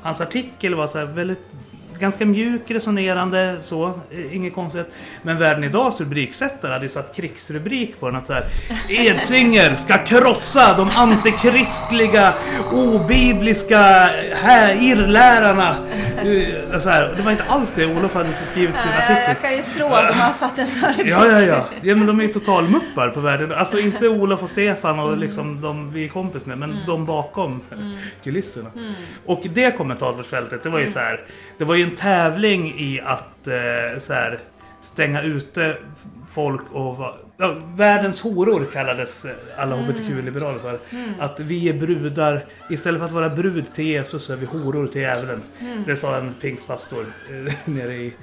Hans 0.01 0.21
artikel 0.21 0.75
var 0.75 0.87
så 0.87 1.05
väldigt 1.05 1.47
Ganska 2.03 2.25
mjuk, 2.25 2.61
resonerande, 2.71 3.55
så. 3.61 3.85
eh, 4.11 4.35
Inget 4.35 4.53
konstigt. 4.53 4.87
Men 5.21 5.37
Världen 5.37 5.63
Idags 5.63 5.99
rubriksättare 6.01 6.71
hade 6.71 6.85
ju 6.85 6.89
satt 6.89 7.15
krigsrubrik 7.15 7.99
på 7.99 8.05
den 8.09 8.15
att 8.15 8.27
så 8.27 8.33
här 8.33 8.45
Edsinger 8.89 9.75
ska 9.75 9.97
krossa 9.97 10.77
de 10.77 10.89
antikristliga, 10.95 12.33
obibliska 12.71 13.79
här, 14.33 14.75
irrlärarna. 14.81 15.75
Eh, 16.17 16.79
Så 16.79 16.89
här, 16.89 17.13
det 17.17 17.21
var 17.21 17.31
inte 17.31 17.43
alls 17.47 17.71
det 17.75 17.85
Olof 17.85 18.13
hade 18.13 18.33
skrivit 18.33 18.75
sin 18.81 18.91
artikel. 18.91 19.23
Jag 19.27 19.41
kan 19.41 19.77
ju 19.77 19.83
om 19.83 19.89
man 19.91 20.05
har 20.13 20.33
satt 20.33 20.59
en 20.59 20.67
sån 20.67 20.81
här 20.89 21.05
Ja, 21.05 21.27
ja, 21.27 21.41
ja. 21.41 21.65
ja 21.81 21.95
men 21.95 22.07
de 22.07 22.19
är 22.19 22.23
ju 22.23 22.33
totalmuppar 22.33 23.09
på 23.09 23.19
världen. 23.19 23.51
Alltså 23.51 23.79
inte 23.79 24.07
Olof 24.07 24.43
och 24.43 24.49
Stefan 24.49 24.99
och 24.99 25.17
liksom 25.17 25.61
de 25.61 25.93
vi 25.93 26.05
är 26.05 26.09
kompis 26.09 26.45
med, 26.45 26.57
men 26.57 26.75
de 26.87 27.05
bakom 27.05 27.61
kulisserna. 28.23 28.69
Och 29.25 29.41
det 29.53 29.77
kommentatorsfältet, 29.77 30.63
det 30.63 30.69
var 30.69 30.79
ju 30.79 30.89
så 30.89 30.99
här. 30.99 31.21
Det 31.57 31.65
var 31.65 31.75
ju 31.75 31.83
en 31.83 31.92
tävling 31.97 32.73
i 32.77 33.01
att 33.01 33.47
eh, 33.47 33.99
så 33.99 34.13
här, 34.13 34.39
stänga 34.81 35.21
ute 35.21 35.77
folk 36.31 36.61
och 36.71 36.97
ja, 37.37 37.55
Världens 37.75 38.21
horor 38.21 38.65
kallades 38.73 39.25
eh, 39.25 39.31
alla 39.57 39.75
HBTQ-liberaler 39.75 40.59
för. 40.59 40.79
Att 41.19 41.39
vi 41.39 41.69
är 41.69 41.73
brudar, 41.73 42.45
istället 42.69 42.99
för 42.99 43.05
att 43.05 43.11
vara 43.11 43.29
brud 43.29 43.73
till 43.73 43.85
Jesus 43.85 44.23
så 44.23 44.33
är 44.33 44.37
vi 44.37 44.45
horor 44.45 44.87
till 44.87 45.01
djävulen. 45.01 45.41
Det 45.85 45.97
sa 45.97 46.17
en 46.17 46.33
pingstpastor 46.41 47.05
eh, 47.29 47.53
nere 47.65 47.93
i 47.93 48.13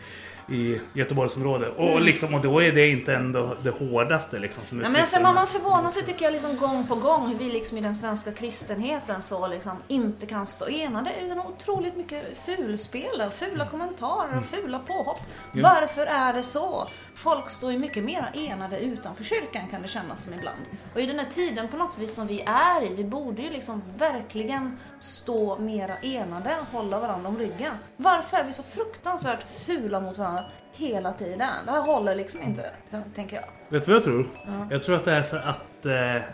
i 0.51 0.81
Göteborgsområdet. 0.93 1.73
Och, 1.77 2.01
liksom, 2.01 2.35
och 2.35 2.41
då 2.41 2.63
är 2.63 2.73
det 2.73 2.89
inte 2.89 3.15
ändå 3.15 3.57
det 3.63 3.71
hårdaste 3.71 4.39
liksom, 4.39 4.65
som 4.65 4.81
Ja, 4.81 4.89
men 4.89 5.01
alltså, 5.01 5.21
man, 5.21 5.35
man 5.35 5.47
förvånar 5.47 5.91
sig 5.91 6.03
tycker 6.03 6.25
jag 6.25 6.33
liksom 6.33 6.57
gång 6.57 6.87
på 6.87 6.95
gång 6.95 7.27
hur 7.27 7.35
vi 7.35 7.53
liksom 7.53 7.79
i 7.79 7.81
den 7.81 7.97
svenska 7.97 8.33
kristenheten 8.33 9.23
så 9.23 9.49
liksom 9.49 9.77
inte 9.89 10.27
kan 10.27 10.47
stå 10.47 10.69
enade 10.69 11.11
utan 11.23 11.39
otroligt 11.39 11.97
mycket 11.97 12.39
fulspel 12.39 13.23
och 13.27 13.33
fula 13.35 13.67
kommentarer 13.67 14.39
och 14.39 14.45
fula 14.45 14.79
påhopp. 14.79 15.21
Ja. 15.53 15.63
Varför 15.63 16.07
är 16.07 16.33
det 16.33 16.43
så? 16.43 16.87
Folk 17.15 17.51
står 17.51 17.73
ju 17.73 17.79
mycket 17.79 18.05
mer 18.05 18.31
enade 18.35 18.81
utanför 18.81 19.25
kyrkan 19.25 19.69
kan 19.71 19.83
det 19.83 19.89
kännas 19.89 20.25
som 20.25 20.35
ibland. 20.35 20.61
Och 20.95 21.01
i 21.01 21.07
den 21.07 21.19
här 21.19 21.27
tiden 21.27 21.69
på 21.69 21.77
något 21.77 21.99
vis 21.99 22.15
som 22.15 22.27
vi 22.27 22.41
är 22.47 22.85
i, 22.85 22.95
vi 22.95 23.05
borde 23.05 23.43
ju 23.43 23.51
liksom 23.51 23.83
verkligen 23.99 24.79
stå 25.01 25.59
mera 25.59 25.97
enade 25.97 26.57
och 26.61 26.79
hålla 26.79 27.01
varandra 27.01 27.29
om 27.29 27.39
ryggen. 27.39 27.75
Varför 27.97 28.37
är 28.37 28.45
vi 28.45 28.53
så 28.53 28.63
fruktansvärt 28.63 29.51
fula 29.67 30.01
mot 30.01 30.19
varandra 30.19 30.40
hela 30.73 31.13
tiden? 31.13 31.39
Det 31.67 31.71
här 31.71 31.81
håller 31.83 32.15
liksom 32.15 32.43
inte, 32.43 32.71
tänker 33.15 33.37
jag. 33.37 33.45
Vet 33.69 33.87
du 33.87 33.93
vad 33.93 33.97
jag 33.97 34.05
tror? 34.05 34.27
Jag 34.71 34.83
tror 34.83 34.97
att 34.97 35.05
det 35.05 35.13
är 35.13 35.23
för 35.23 35.37
att 35.37 35.87
eh, 35.87 35.91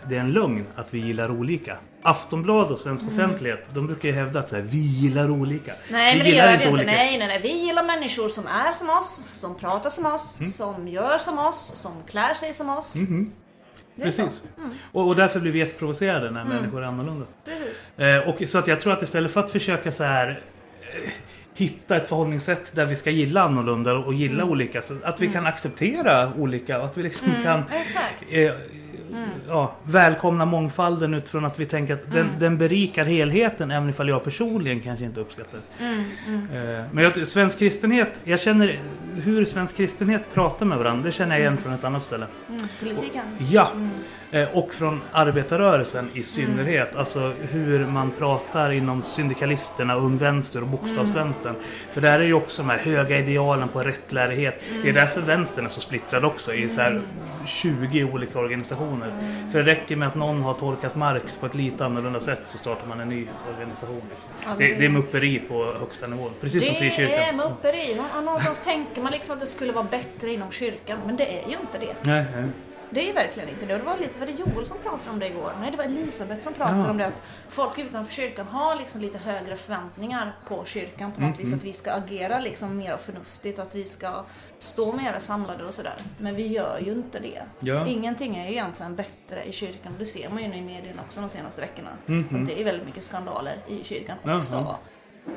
det 0.09 0.15
är 0.15 0.19
en 0.19 0.31
lögn 0.31 0.65
att 0.75 0.93
vi 0.93 0.99
gillar 0.99 1.31
olika. 1.31 1.77
Aftonblad 2.03 2.71
och 2.71 2.79
svensk 2.79 3.07
offentlighet, 3.07 3.69
de 3.73 3.87
brukar 3.87 4.09
ju 4.09 4.15
hävda 4.15 4.39
att 4.39 4.49
så 4.49 4.55
här, 4.55 4.63
vi 4.63 4.77
gillar 4.77 5.29
olika. 5.31 5.71
Mm. 5.71 5.83
Nej 5.91 6.13
vi 6.13 6.17
men 6.17 6.25
det 6.25 6.31
gillar 6.31 6.45
gör 6.51 6.57
vi 6.57 6.63
inte. 6.63 6.73
olika. 6.73 6.91
Nej, 6.91 7.17
nej, 7.17 7.27
nej. 7.27 7.39
Vi 7.41 7.65
gillar 7.65 7.83
människor 7.83 8.29
som 8.29 8.47
är 8.47 8.71
som 8.71 8.89
oss, 8.89 9.21
som 9.25 9.55
pratar 9.55 9.89
som 9.89 10.05
oss, 10.05 10.39
Mm. 10.39 10.51
som 10.51 10.87
gör 10.87 11.17
som 11.17 11.39
oss, 11.39 11.71
som 11.75 11.91
klär 12.09 12.33
sig 12.33 12.53
som 12.53 12.69
oss. 12.69 12.95
Mhm. 12.95 13.31
Precis. 14.01 14.43
Mm. 14.57 14.69
Och, 14.91 15.07
och 15.07 15.15
därför 15.15 15.39
blir 15.39 15.51
vi 15.51 15.59
jätteprovocerade 15.59 16.31
när 16.31 16.45
människor 16.45 16.81
är 16.83 16.87
annorlunda. 16.87 17.25
Precis. 17.45 17.89
Eh, 17.99 18.29
och 18.29 18.49
så 18.49 18.57
att 18.57 18.67
jag 18.67 18.81
tror 18.81 18.93
att 18.93 19.01
istället 19.01 19.31
för 19.31 19.39
att 19.39 19.51
försöka 19.51 19.91
så 19.91 20.03
här 20.03 20.29
eh, 20.81 21.11
hitta 21.57 21.95
ett 21.95 22.07
förhållningssätt 22.09 22.71
där 22.75 22.85
vi 22.85 22.95
ska 22.95 23.09
gilla 23.09 23.41
annorlunda 23.41 23.93
och 23.97 24.13
gilla 24.13 24.33
Mm. 24.43 24.49
olika. 24.49 24.81
Så 24.81 24.95
att 25.03 25.21
vi 25.21 25.27
kan 25.27 25.45
acceptera 25.45 26.33
olika 26.37 26.79
och 26.79 26.85
att 26.85 26.97
vi 26.97 27.03
liksom 27.03 27.27
kan 27.43 27.63
Exakt. 27.71 28.33
eh, 28.33 28.51
ja, 29.47 29.75
välkomna 29.83 30.45
mångfalden 30.45 31.13
utifrån 31.13 31.45
att 31.45 31.59
vi 31.59 31.65
tänker 31.65 31.93
att 31.93 32.11
den, 32.13 32.27
den 32.39 32.57
berikar 32.57 33.05
helheten 33.05 33.71
även 33.71 33.89
ifall 33.89 34.09
jag 34.09 34.23
personligen 34.23 34.79
kanske 34.79 35.05
inte 35.05 35.19
uppskattar 35.19 35.59
det. 35.77 35.85
Eh, 36.57 36.85
Men 36.91 37.03
jag, 37.03 37.27
svensk 37.27 37.59
kristenhet, 37.59 38.19
jag 38.23 38.39
känner 38.39 38.79
hur 39.23 39.45
svensk 39.45 39.77
kristenhet 39.77 40.21
pratar 40.33 40.65
med 40.65 40.77
varandra, 40.77 41.03
det 41.03 41.11
känner 41.11 41.31
jag 41.35 41.39
igen 41.41 41.57
från 41.57 41.73
ett 41.73 41.83
annat 41.83 42.03
ställe. 42.03 42.25
Mm, 42.49 42.61
politiken. 42.79 43.23
Ja! 43.51 43.71
Eh, 44.31 44.47
Och 44.57 44.73
från 44.73 45.01
arbetarrörelsen 45.11 46.09
i 46.13 46.23
synnerhet. 46.23 46.95
Alltså 46.95 47.33
hur 47.51 47.85
man 47.87 48.11
pratar 48.11 48.71
inom 48.71 49.03
syndikalisterna, 49.03 49.95
Ung 49.95 50.17
Vänster 50.17 50.61
och 50.61 50.67
Bokstavsvänstern. 50.67 51.55
För 51.91 52.01
där 52.01 52.19
är 52.19 52.23
ju 52.23 52.33
också 52.33 52.61
de 52.61 52.69
här 52.69 52.77
höga 52.77 53.17
idealen 53.19 53.67
på 53.67 53.79
rättlärighet. 53.83 54.63
Det 54.83 54.89
är 54.89 54.93
därför 54.93 55.21
vänstern 55.21 55.65
är 55.65 55.69
så 55.69 55.79
splittrad 55.81 56.25
också 56.25 56.53
i 56.53 56.69
så 56.69 56.81
här 56.81 57.01
20 57.45 58.03
olika 58.03 58.39
organisationer. 58.39 59.11
För 59.51 59.63
det 59.63 59.71
räcker 59.71 59.95
med 59.95 60.07
att 60.07 60.15
någon 60.15 60.41
har 60.41 60.53
tolkat 60.53 60.95
Marx 60.95 61.35
på 61.37 61.45
ett 61.45 61.55
lite 61.55 61.85
annorlunda 61.85 62.19
sätt 62.19 62.41
så 62.45 62.57
startar 62.57 62.87
man 62.87 62.99
en 62.99 63.09
ny 63.09 63.27
organisation. 63.53 64.01
Liksom. 64.09 64.29
Ja, 64.43 64.49
det, 64.57 64.73
det- 64.73 64.85
är 64.85 64.89
mupperi 64.89 65.39
på 65.39 65.73
högsta 65.79 66.07
nivå. 66.07 66.29
Precis 66.41 66.65
som 66.65 66.75
Det 66.79 66.87
är 66.87 66.89
frikyrkan. 66.91 67.35
mupperi. 67.37 67.95
Nå- 68.15 68.21
Någonstans 68.21 68.63
tänker 68.63 69.01
man 69.01 69.11
liksom 69.11 69.33
att 69.33 69.39
det 69.39 69.45
skulle 69.45 69.73
vara 69.73 69.87
bättre 69.91 70.33
inom 70.33 70.51
kyrkan, 70.51 70.97
men 71.05 71.15
det 71.17 71.25
är 71.43 71.47
ju 71.49 71.57
inte 71.61 71.77
det. 71.79 71.95
Nej, 72.01 72.25
nej. 72.35 72.45
Det 72.89 73.09
är 73.09 73.13
verkligen 73.13 73.49
inte 73.49 73.65
det. 73.65 73.73
Och 73.73 73.79
det 73.79 73.85
var 73.85 73.97
lite, 73.97 74.19
var 74.19 74.25
det 74.25 74.31
Joel 74.31 74.65
som 74.65 74.77
pratade 74.77 75.09
om 75.09 75.19
det 75.19 75.27
igår? 75.27 75.53
Nej, 75.61 75.71
det 75.71 75.77
var 75.77 75.83
Elisabeth 75.83 76.41
som 76.41 76.53
pratade 76.53 76.79
Ja. 76.83 76.89
om 76.89 76.97
det. 76.97 77.05
Att 77.07 77.23
folk 77.49 77.77
utanför 77.77 78.13
kyrkan 78.13 78.47
har 78.47 78.75
liksom 78.75 79.01
lite 79.01 79.17
högre 79.17 79.55
förväntningar 79.55 80.35
på 80.47 80.65
kyrkan 80.65 81.11
på 81.11 81.21
något 81.21 81.27
Mm, 81.37 81.45
vis. 81.45 81.53
Att 81.53 81.63
vi 81.63 81.73
ska 81.73 81.91
agera 81.91 82.39
liksom 82.39 82.77
mer 82.77 82.97
förnuftigt, 82.97 83.59
att 83.59 83.75
vi 83.75 83.85
ska 83.85 84.23
stå 84.59 84.91
mer 84.93 85.19
samlade 85.19 85.65
och 85.65 85.73
sådär. 85.73 85.95
Men 86.19 86.35
vi 86.35 86.47
gör 86.47 86.79
ju 86.79 86.91
inte 86.91 87.19
det. 87.19 87.41
Ja. 87.59 87.87
Ingenting 87.87 88.35
är 88.37 88.45
ju 88.45 88.51
egentligen 88.51 88.95
bättre 88.95 89.43
i 89.45 89.51
kyrkan. 89.51 89.93
Det 89.99 90.05
ser 90.05 90.29
man 90.29 90.43
ju 90.43 90.49
nu 90.49 90.55
i 90.57 90.61
medierna 90.61 91.01
också 91.07 91.21
de 91.21 91.29
senaste 91.29 91.61
veckorna. 91.61 91.89
Att 92.41 92.47
det 92.47 92.61
är 92.61 92.65
väldigt 92.65 92.85
mycket 92.85 93.03
skandaler 93.03 93.57
i 93.67 93.83
kyrkan 93.83 94.17
också. 94.23 94.55
ja. 94.55 94.79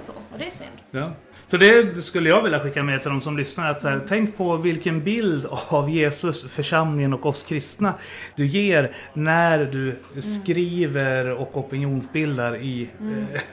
Så, 0.01 0.13
och 0.13 0.39
det 0.39 0.47
är 0.47 0.51
synd. 0.51 0.71
Ja. 0.91 1.13
Så 1.47 1.57
det 1.57 2.03
skulle 2.03 2.29
jag 2.29 2.43
vilja 2.43 2.61
skicka 2.61 2.83
med 2.83 3.03
till 3.03 3.11
de 3.11 3.21
som 3.21 3.37
lyssnar. 3.37 3.71
Att 3.71 3.83
så 3.83 3.89
här, 3.89 4.01
tänk 4.09 4.37
på 4.37 4.57
vilken 4.57 5.05
bild 5.05 5.47
av 5.69 5.91
Jesus, 5.91 6.53
församlingen 6.53 7.15
och 7.15 7.27
oss 7.27 7.43
kristna 7.43 7.95
du 8.35 8.47
ger 8.47 8.97
när 9.13 9.59
du 9.59 9.99
skriver 10.23 11.31
och 11.31 11.57
opinionsbildar 11.57 12.57
i, 12.57 12.91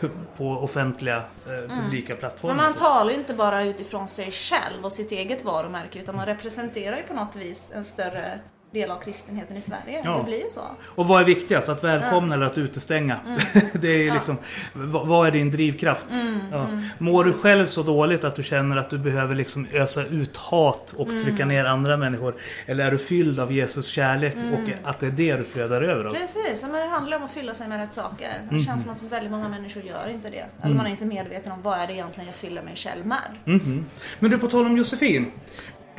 eh, 0.02 0.10
på 0.38 0.50
offentliga 0.50 1.18
eh, 1.18 1.82
publika 1.82 2.16
plattformar. 2.16 2.56
Men 2.56 2.66
man 2.66 2.74
talar 2.74 3.12
ju 3.12 3.18
inte 3.18 3.34
bara 3.34 3.64
utifrån 3.64 4.08
sig 4.08 4.32
själv 4.32 4.86
och 4.86 4.94
sitt 4.94 5.12
eget 5.12 5.46
varumärke 5.46 6.00
utan 6.00 6.16
man 6.16 6.26
representerar 6.26 6.98
ju 6.98 7.04
på 7.04 7.14
något 7.14 7.36
vis 7.36 7.72
en 7.76 7.86
större 7.86 8.40
del 8.72 8.92
av 8.92 9.00
kristenheten 9.00 9.58
i 9.58 9.62
Sverige. 9.62 10.02
Ja. 10.04 10.18
Det 10.18 10.24
blir 10.24 10.44
ju 10.44 10.50
så. 10.50 10.62
Och 10.86 11.08
vad 11.08 11.22
är 11.22 11.26
viktigast? 11.26 11.70
Att 11.70 11.84
välkomna 11.84 12.36
eller 12.36 12.46
att 12.46 12.58
utestänga? 12.58 13.18
Mm. 13.26 13.40
det 13.82 14.08
är 14.08 14.14
liksom, 14.14 14.38
vad, 14.74 15.08
vad 15.08 15.28
är 15.28 15.32
din 15.32 15.52
drivkraft? 15.52 16.06
ja. 16.52 16.68
Mår 16.98 17.24
du 17.24 17.34
själv 17.34 17.68
så 17.68 17.84
dåligt 17.84 18.24
att 18.24 18.36
du 18.36 18.44
känner 18.44 18.78
att 18.78 18.90
du 18.90 18.98
behöver 18.98 19.36
liksom 19.36 19.68
ösa 19.74 20.06
ut 20.06 20.38
hat 20.38 20.92
och 20.98 21.08
Mm. 21.08 21.24
trycka 21.24 21.46
ner 21.46 21.66
andra 21.66 21.98
människor? 21.98 22.36
Eller 22.66 22.86
är 22.86 22.92
du 22.92 22.98
fylld 22.98 23.40
av 23.40 23.52
Jesus 23.52 23.88
kärlek 23.88 24.34
Mm. 24.34 24.54
och 24.54 24.60
att 24.84 25.00
det 25.00 25.08
är 25.08 25.12
det 25.12 25.36
du 25.36 25.44
flödar 25.44 25.82
över 25.82 26.06
av? 26.06 26.14
Precis, 26.14 26.64
men 26.64 26.72
det 26.74 26.86
handlar 26.88 27.18
om 27.18 27.24
att 27.24 27.34
fylla 27.34 27.56
sig 27.56 27.68
med 27.68 27.80
rätt 27.80 27.94
saker. 27.94 28.32
Det 28.52 28.60
känns 28.60 28.84
som 28.84 28.92
att 28.92 29.02
väldigt 29.02 29.32
många 29.32 29.50
människor 29.50 29.84
gör 29.84 30.10
inte 30.10 30.30
det. 30.30 30.38
Mm. 30.38 30.50
Eller 30.64 30.76
man 30.76 30.86
är 30.86 30.90
inte 30.92 31.06
medveten 31.06 31.52
om 31.52 31.62
vad 31.62 31.80
är 31.80 31.88
det 31.88 31.94
egentligen 31.94 32.28
jag 32.28 32.36
fyller 32.36 32.62
mig 32.62 32.76
själv 32.76 33.06
med. 33.06 33.22
Mhm. 33.46 33.86
Men 34.20 34.32
du, 34.32 34.38
på 34.38 34.48
tal 34.48 34.66
om 34.66 34.78
Josefin. 34.78 35.32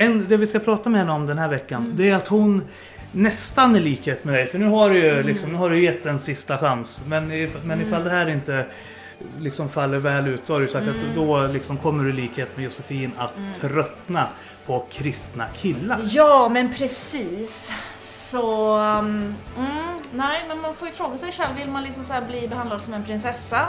En, 0.01 0.27
det 0.27 0.37
vi 0.37 0.47
ska 0.47 0.59
prata 0.59 0.89
med 0.89 0.99
henne 0.99 1.11
om 1.11 1.25
den 1.25 1.37
här 1.37 1.47
veckan, 1.47 1.83
Mm. 1.83 1.97
det 1.97 2.09
är 2.09 2.15
att 2.15 2.27
hon 2.27 2.65
nästan 3.11 3.75
i 3.75 3.79
likhet 3.79 4.23
med 4.25 4.33
dig, 4.35 4.47
för 4.47 4.57
nu 4.59 4.65
har 4.65 4.89
du 4.89 4.97
ju 4.97 5.09
Mm. 5.13 5.25
liksom, 5.27 5.49
nu 5.51 5.57
har 5.57 5.69
du 5.69 5.83
gett 5.83 6.05
en 6.05 6.19
sista 6.19 6.57
chans. 6.57 7.03
Men, 7.07 7.31
if, 7.31 7.55
men 7.63 7.81
ifall 7.81 8.03
det 8.03 8.09
här 8.09 8.29
inte 8.29 8.65
liksom 9.39 9.69
faller 9.69 9.97
väl 9.97 10.27
ut 10.27 10.47
så 10.47 10.53
har 10.53 10.61
du 10.61 10.67
sagt 10.67 10.87
Mm. 10.87 10.95
att 11.09 11.15
då 11.15 11.47
liksom 11.47 11.77
kommer 11.77 12.03
du 12.03 12.09
i 12.09 12.13
likhet 12.13 12.49
med 12.55 12.65
Josefin 12.65 13.11
att 13.17 13.33
tröttna 13.61 14.27
på 14.65 14.85
kristna 14.91 15.45
killar. 15.55 15.99
Ja, 16.03 16.49
men 16.49 16.73
precis. 16.73 17.71
Så... 17.99 18.75
um, 18.77 19.35
Mm, 19.57 19.99
nej, 20.13 20.45
men 20.47 20.61
man 20.61 20.73
får 20.73 20.87
ju 20.87 20.93
fråga 20.93 21.17
sig 21.17 21.31
själv. 21.31 21.55
Vill 21.57 21.69
man 21.69 21.83
liksom 21.83 22.03
så 22.03 22.13
bli 22.27 22.47
behandlad 22.47 22.81
som 22.81 22.93
en 22.93 23.03
prinsessa? 23.03 23.67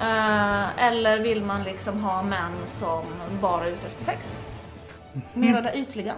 Eh, 0.00 0.86
eller 0.86 1.18
vill 1.18 1.42
man 1.44 1.62
liksom 1.62 2.00
ha 2.04 2.22
män 2.22 2.52
som 2.66 3.02
bara 3.40 3.64
är 3.64 3.70
ute 3.70 3.86
efter 3.86 4.04
sex? 4.04 4.40
Mera 5.34 5.60
det 5.60 5.78
ytliga. 5.78 6.14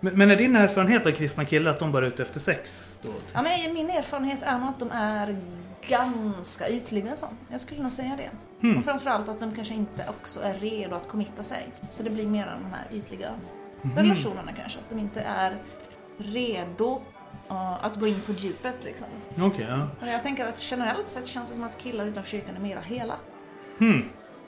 Men, 0.00 0.18
men 0.18 0.30
är 0.30 0.36
din 0.36 0.56
erfarenhet 0.56 1.06
av 1.06 1.10
kristna 1.10 1.44
killar 1.44 1.70
att 1.70 1.78
de 1.78 1.92
bara 1.92 2.04
är 2.04 2.08
ute 2.08 2.22
efter 2.22 2.40
sex? 2.40 2.98
Då? 3.02 3.10
Ja, 3.32 3.42
men 3.42 3.74
min 3.74 3.90
erfarenhet 3.90 4.42
är 4.42 4.58
nog 4.58 4.68
att 4.68 4.78
de 4.78 4.90
är 4.90 5.38
ganska 5.88 6.68
ytliga 6.68 7.16
så. 7.16 7.26
Jag 7.48 7.60
skulle 7.60 7.82
nog 7.82 7.92
säga 7.92 8.16
det. 8.16 8.30
Hmm. 8.60 8.78
Och 8.78 8.84
framförallt 8.84 9.28
att 9.28 9.40
de 9.40 9.54
kanske 9.54 9.74
inte 9.74 10.04
också 10.08 10.40
är 10.40 10.54
redo 10.54 10.96
att 10.96 11.08
committa 11.08 11.42
sig. 11.44 11.66
Så 11.90 12.02
det 12.02 12.10
blir 12.10 12.26
mer 12.26 12.46
de 12.46 12.70
här 12.76 12.86
ytliga 12.92 13.30
Mhm. 13.82 13.96
relationerna 13.96 14.52
kanske. 14.52 14.78
Att 14.78 14.90
de 14.90 14.98
inte 14.98 15.20
är 15.20 15.56
redo 16.18 17.02
uh, 17.50 17.84
att 17.84 17.96
gå 17.96 18.06
in 18.06 18.20
på 18.26 18.32
djupet 18.32 18.74
liksom. 18.84 19.06
Okej, 19.40 19.66
ja. 20.00 20.08
Jag 20.10 20.22
tänker 20.22 20.46
att 20.46 20.70
generellt 20.70 21.08
sett 21.08 21.26
känns 21.26 21.48
det 21.50 21.54
som 21.54 21.64
att 21.64 21.78
killar 21.78 22.06
utanför 22.06 22.30
kyrkan 22.30 22.56
är 22.56 22.60
mera 22.60 22.80
hela. 22.80 23.14
Hmm. 23.78 24.02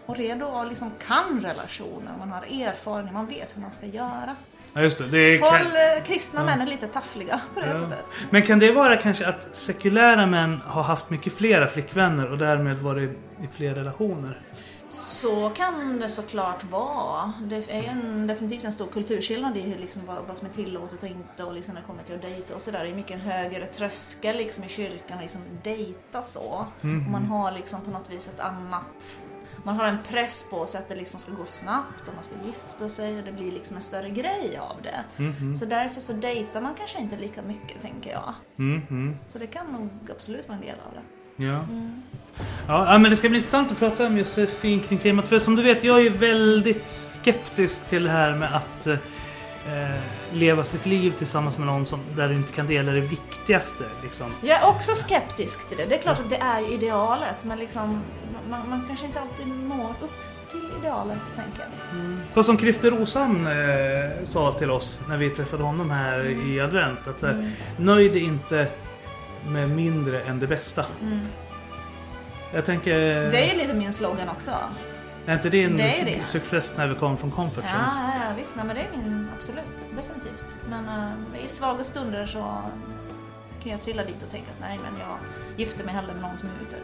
Och 0.06 0.16
redo 0.16 0.44
och 0.46 0.66
liksom 0.66 0.90
kan 1.06 1.40
relationer, 1.42 2.14
man 2.18 2.30
har 2.32 2.42
erfarenhet, 2.42 3.14
man 3.14 3.26
vet 3.26 3.56
hur 3.56 3.62
man 3.62 3.70
ska 3.72 3.86
göra. 3.86 4.36
Ja, 4.72 4.82
just 4.82 4.98
det. 4.98 5.06
det 5.06 5.38
Folk, 5.38 5.52
kan... 5.52 5.66
eh, 5.66 6.04
kristna 6.06 6.44
män 6.44 6.60
är 6.60 6.66
lite 6.66 6.86
taffliga 6.86 7.40
på 7.54 7.60
det 7.60 7.66
Ja. 7.66 7.78
sättet. 7.78 8.04
Men 8.30 8.42
kan 8.42 8.58
det 8.58 8.72
vara 8.72 8.96
kanske 8.96 9.26
att 9.26 9.48
sekulära 9.56 10.26
män 10.26 10.60
har 10.66 10.82
haft 10.82 11.10
mycket 11.10 11.32
flera 11.32 11.66
flickvänner 11.66 12.30
och 12.30 12.38
därmed 12.38 12.76
varit 12.78 13.10
i 13.42 13.46
fler 13.56 13.75
relationer? 13.75 14.40
Så 14.88 15.50
kan 15.50 15.98
det 16.00 16.08
såklart 16.08 16.64
vara. 16.64 17.32
Det 17.42 17.56
är 17.56 17.82
en, 17.90 18.26
definitivt 18.26 18.64
en 18.64 18.72
stor 18.72 18.86
kulturskillnad 18.86 19.56
i 19.56 19.60
hur 19.60 19.78
liksom 19.78 20.02
vad, 20.06 20.16
vad 20.26 20.36
som 20.36 20.48
är 20.48 20.52
tillåtet 20.52 21.02
och 21.02 21.08
inte 21.08 21.44
och 21.44 21.52
liksom 21.54 21.75
när 21.75 21.80
det 21.80 21.86
kommer 21.86 22.02
till 22.02 22.14
att 22.14 22.22
dejta 22.22 22.54
och 22.54 22.60
sådär. 22.60 22.84
Det 22.84 22.90
är 22.90 22.94
mycket 22.94 23.14
en 23.14 23.20
högre 23.20 23.66
tröskel 23.66 24.36
liksom 24.36 24.64
i 24.64 24.68
kyrkan 24.68 25.16
att 25.16 25.22
liksom 25.22 25.40
dejta 25.64 26.22
så. 26.22 26.66
Och 26.80 26.86
man 26.86 27.25
har 27.25 27.52
liksom 27.52 27.80
på 27.80 27.90
något 27.90 28.10
vis 28.10 28.28
ett 28.28 28.40
annat 28.40 29.20
man 29.66 29.76
har 29.76 29.85
en 29.85 29.99
press 30.11 30.46
på 30.50 30.66
sig 30.66 30.78
att 30.78 30.88
det 30.88 30.94
liksom 30.96 31.20
ska 31.20 31.32
gå 31.32 31.44
snabbt 31.44 32.08
och 32.08 32.14
man 32.14 32.25
ska 32.25 32.35
gifta 32.46 32.88
sig 32.88 33.18
och 33.18 33.25
det 33.25 33.32
blir 33.32 33.52
liksom 33.52 33.76
en 33.76 33.82
större 33.82 34.11
grej 34.11 34.58
av 34.61 34.76
det. 34.82 35.23
Mhm. 35.23 35.56
Så 35.56 35.64
därför 35.64 36.00
så 36.00 36.12
dejtar 36.12 36.61
man 36.61 36.75
kanske 36.75 36.99
inte 36.99 37.16
lika 37.16 37.42
mycket 37.42 37.80
tänker 37.82 38.11
jag. 38.11 38.35
Mhm. 38.56 39.16
Så 39.25 39.38
det 39.38 39.46
kan 39.46 39.66
nog 39.66 39.90
absolut 40.11 40.49
vara 40.49 40.58
en 40.58 40.64
del 40.64 40.76
av 40.87 40.92
det. 40.94 41.44
Ja. 41.44 41.64
Ja, 42.68 42.92
ja, 42.92 42.99
men 42.99 43.11
det 43.11 43.16
ska 43.16 43.28
bli 43.28 43.38
intressant 43.38 43.73
att 43.73 43.78
prata 43.78 44.06
om 44.06 44.18
Josefin 44.18 44.80
kring 44.80 44.99
temat. 44.99 45.28
För 45.28 45.38
som 45.38 45.56
du 45.56 45.62
vet, 45.62 45.85
jag 45.85 46.06
är 46.06 46.11
väldigt 46.11 46.90
skeptisk 46.90 47.88
till 47.88 48.04
det 48.04 48.11
här 48.11 48.37
med 48.37 48.54
att 48.54 49.00
eh, 49.68 50.00
leva 50.32 50.64
sitt 50.64 50.87
liv 50.87 51.11
tillsammans 51.11 51.58
med 51.58 51.66
någon 51.66 51.87
som, 51.87 52.00
där 52.16 52.28
du 52.28 52.35
inte 52.35 52.52
kan 52.52 52.66
dela 52.66 52.92
det 52.92 53.00
viktigaste. 53.00 53.85
Liksom. 54.02 54.35
Jag 54.42 54.62
är 54.62 54.68
också 54.68 54.94
skeptisk 54.94 55.68
till 55.68 55.76
det. 55.76 55.87
Det 55.87 55.94
är 55.94 56.02
klart 56.02 56.18
att 56.18 56.30
det 56.30 56.37
är 56.37 56.73
idealet 56.73 57.44
men 57.44 57.58
liksom 57.58 58.02
man, 58.50 58.68
man 58.68 58.85
kanske 58.88 59.06
inte 59.06 59.20
alltid 59.20 59.46
når 59.46 59.90
upp 60.00 60.50
till 60.50 60.70
idealet 60.80 61.18
tänker 61.37 61.61
jag. 61.61 61.70
Fast 62.35 62.46
som 62.46 62.58
Christer 62.58 62.90
Rosam 62.90 63.46
eh, 63.46 64.25
sa 64.25 64.52
till 64.52 64.70
oss 64.70 65.00
när 65.08 65.16
vi 65.16 65.30
träffade 65.30 65.62
honom 65.62 65.90
här 65.90 66.25
i 66.25 66.61
advent. 66.61 67.08
Att 67.08 67.20
så 67.20 67.26
här, 67.26 67.50
nöj 67.76 68.08
dig 68.08 68.23
inte 68.23 68.68
med 69.49 69.70
mindre 69.70 70.20
än 70.23 70.40
det 70.40 70.46
bästa. 70.46 70.85
Jag 72.54 72.64
tänker... 72.64 72.99
Det 73.30 73.50
är 73.50 73.54
ju 73.54 73.58
lite 73.58 73.75
min 73.75 73.92
slogan 73.92 74.28
också. 74.28 74.50
Är 75.26 75.35
inte 75.35 75.50
det 75.50 75.64
en 75.64 75.76
Det 75.76 76.00
är 76.00 76.04
det. 76.04 76.25
success 76.25 76.75
när 76.76 76.87
vi 76.87 76.95
kommer 76.95 77.16
från 77.16 77.30
comfort 77.30 77.64
Ja, 77.66 77.71
zones? 77.78 77.95
ja, 77.97 78.12
ja 78.28 78.35
visst. 78.37 78.56
Nej, 78.56 78.64
men 78.66 78.76
det 78.76 78.83
är 78.83 78.90
min, 78.97 79.28
absolut. 79.37 79.64
Definitivt. 79.97 80.56
Men 80.68 80.85
uh, 80.88 81.45
i 81.45 81.49
svaga 81.49 81.85
stunder 81.85 82.26
så 82.26 82.38
kan 83.62 83.73
jag 83.73 83.83
trilla 83.83 84.04
dit 84.04 84.23
och 84.23 84.30
tänka 84.30 84.47
att 84.50 84.61
nej 84.61 84.78
men 84.85 85.00
jag 85.00 85.18
gifter 85.56 85.85
mig 85.85 85.95
hellre 85.95 86.12
med 86.12 86.23
någon 86.23 86.38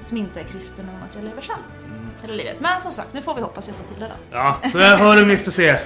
som, 0.07 0.17
inte 0.17 0.41
är 0.41 0.45
kristen 0.45 0.89
än 0.89 1.03
att 1.03 1.15
jag 1.15 1.25
lever 1.25 1.43
själv. 1.43 1.63
Hela 2.23 2.35
livet. 2.35 2.57
Men 2.61 2.81
som 2.81 2.93
sagt, 2.93 3.09
nu 3.13 3.23
får 3.23 3.35
vi 3.35 3.41
hoppas 3.41 3.69
jag 3.69 3.77
får 3.77 3.85
till 3.95 4.01
det 4.03 4.07
då. 4.09 4.37
Ja, 4.39 4.59
så 4.73 4.79
jag 4.79 4.97
hör 4.99 5.17
du 5.17 5.23
Mr 5.23 5.37
C. 5.51 5.77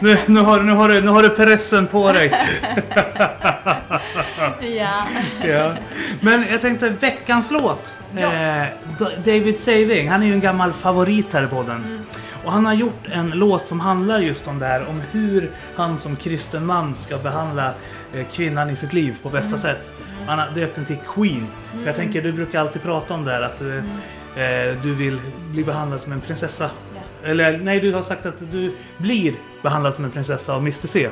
nu, 0.00 0.18
nu, 0.26 0.40
har, 0.40 0.58
du- 0.58 0.64
nu, 0.64 0.72
har 0.72 0.88
du, 0.88 1.00
nu 1.02 1.08
har 1.08 1.22
du 1.22 1.28
pressen 1.28 1.86
på 1.86 2.12
dig. 2.12 2.32
Ja. 4.60 5.04
Ja. 5.44 5.74
Men 6.20 6.44
jag 6.50 6.60
tänkte 6.60 6.88
veckans 6.88 7.50
låt. 7.50 7.96
Ja. 8.16 8.32
Eh, 8.32 8.66
David 9.24 9.58
Saving, 9.58 10.08
han 10.10 10.22
är 10.22 10.26
ju 10.26 10.32
en 10.32 10.40
gammal 10.40 10.72
favorit 10.72 11.26
här 11.32 11.44
i 11.44 11.46
podden. 11.46 12.06
Och 12.44 12.52
han 12.52 12.66
har 12.66 12.74
gjort 12.74 13.06
en 13.12 13.30
låt 13.30 13.68
som 13.68 13.80
handlar 13.80 14.18
just 14.20 14.48
om 14.48 14.58
det 14.58 14.66
här, 14.66 14.88
om 14.88 15.02
hur 15.12 15.50
han 15.76 15.98
som 15.98 16.16
kristen 16.16 16.66
man 16.66 16.94
ska 16.94 17.18
behandla 17.18 17.72
eh, 18.14 18.26
kvinnan 18.32 18.70
i 18.70 18.76
sitt 18.76 18.92
liv 18.92 19.16
på 19.22 19.28
bästa 19.28 19.58
sätt. 19.58 19.92
Han 20.26 20.38
har 20.38 20.48
döpt 20.54 20.74
den 20.74 20.84
till 20.84 20.98
Queen. 21.14 21.46
För 21.72 21.86
jag 21.86 21.96
tänker, 21.96 22.22
du 22.22 22.32
brukar 22.32 22.60
alltid 22.60 22.82
prata 22.82 23.14
om 23.14 23.24
det 23.24 23.32
här 23.32 23.42
att 23.42 23.60
eh, 23.60 23.66
eh, 23.76 23.82
du 24.82 24.94
vill 24.94 25.20
bli 25.50 25.64
behandlad 25.64 26.02
som 26.02 26.12
en 26.12 26.20
prinsessa. 26.20 26.70
Ja. 26.94 27.28
Eller 27.28 27.58
nej, 27.58 27.80
du 27.80 27.92
har 27.92 28.02
sagt 28.02 28.26
att 28.26 28.52
du 28.52 28.72
blir 28.98 29.34
behandlad 29.62 29.94
som 29.94 30.04
en 30.04 30.10
prinsessa 30.10 30.54
av 30.54 30.60
Mr 30.60 30.86
C. 30.86 31.08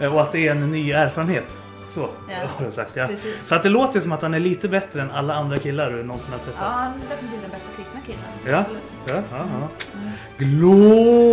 Eh, 0.00 0.14
Och 0.14 0.22
att 0.22 0.32
det 0.32 0.46
är 0.48 0.50
en 0.50 0.70
ny 0.70 0.92
erfarenhet. 0.92 1.58
Så 1.94 2.08
Ja. 2.28 2.34
har 2.56 2.64
jag 2.64 2.74
sagt 2.74 2.90
ja. 2.94 3.06
Precis. 3.06 3.46
Så 3.48 3.54
att 3.54 3.62
det 3.62 3.68
låter 3.68 4.00
som 4.00 4.12
att 4.12 4.22
han 4.22 4.34
är 4.34 4.40
lite 4.40 4.68
bättre 4.68 5.02
än 5.02 5.10
alla 5.10 5.34
andra 5.34 5.58
killar 5.58 5.90
du 5.90 6.02
någonsin 6.02 6.32
har 6.32 6.38
Ja, 6.38 6.44
träffat. 6.44 6.62
han 6.62 6.92
är 6.92 6.94
definitivt 7.10 7.42
den 7.42 7.50
bästa 7.50 7.70
kristna 7.76 8.00
killen. 8.06 8.20
Ja. 8.46 8.58
Absolut. 8.58 8.82
Ja, 9.06 9.14
ja, 9.14 9.46
ja. 9.60 9.68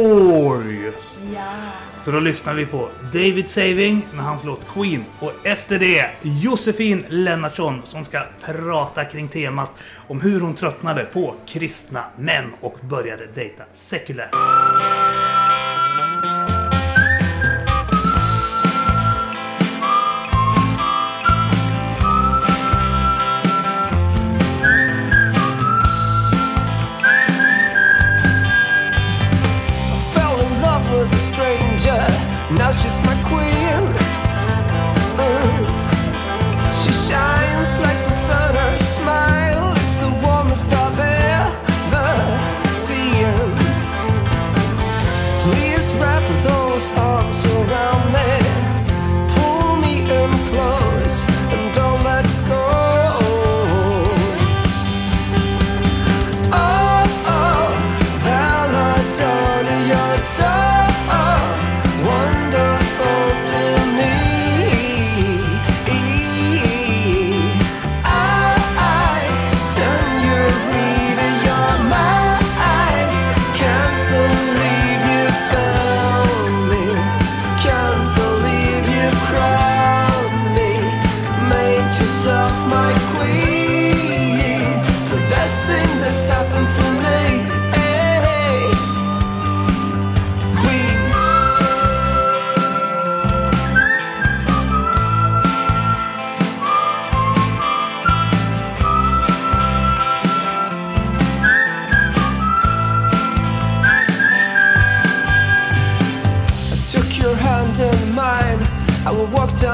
Glorious! 0.08 1.20
Ja. 1.36 1.42
Så 2.04 2.12
då 2.12 2.20
lyssnar 2.20 2.54
vi 2.54 2.66
på 2.66 2.90
David 3.14 3.50
Saving 3.50 4.06
med 4.14 4.26
hans 4.26 4.44
låt 4.44 4.62
Queen. 4.74 5.06
Och 5.20 5.32
efter 5.44 5.80
det 5.80 6.10
Josefin 6.22 7.06
Lennartsson 7.10 7.82
som 7.84 8.04
ska 8.04 8.22
prata 8.46 9.06
kring 9.06 9.28
temat 9.28 9.70
om 10.08 10.22
hur 10.22 10.40
hon 10.40 10.54
tröttnade 10.56 11.04
på 11.06 11.36
kristna 11.46 12.04
män 12.18 12.54
och 12.62 12.78
började 12.82 13.28
dejta 13.36 13.64
sekulärt. 13.74 14.34
Now 32.58 32.72
she's 32.72 33.00
my 33.02 33.16
queen. 33.24 33.84
Mm. 35.22 35.62
She 36.82 36.92
shines 36.92 37.78
like 37.80 37.97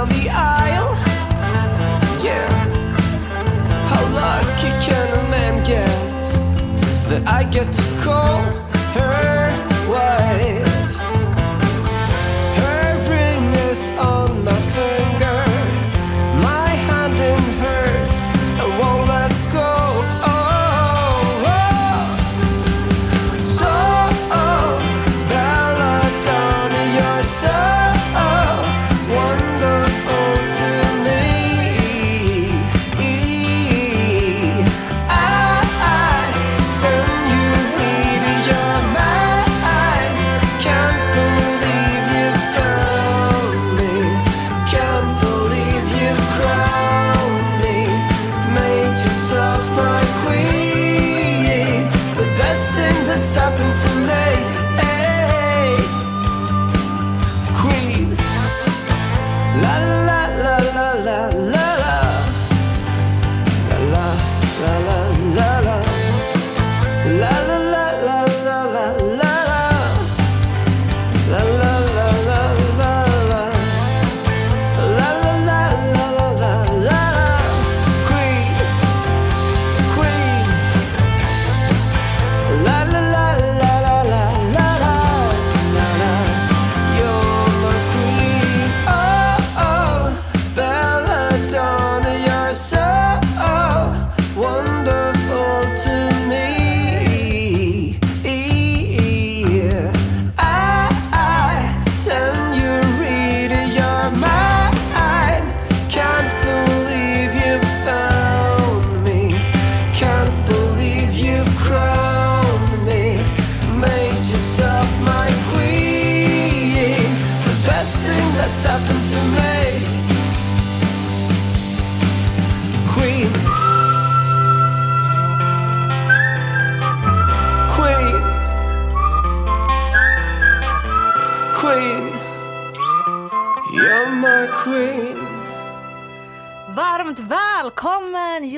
down 0.04 0.22
the 0.22 0.30
aisle. 0.30 0.96
Yeah. 2.24 2.50
How 3.88 4.04
lucky 4.14 4.70
can 4.86 5.08
a 5.20 5.30
man 5.30 5.64
get 5.64 5.88
that 7.10 7.28
I 7.28 7.44
get 7.44 7.72
to 7.74 7.84
call 8.02 8.42
her 8.96 9.92
wife? 9.92 10.33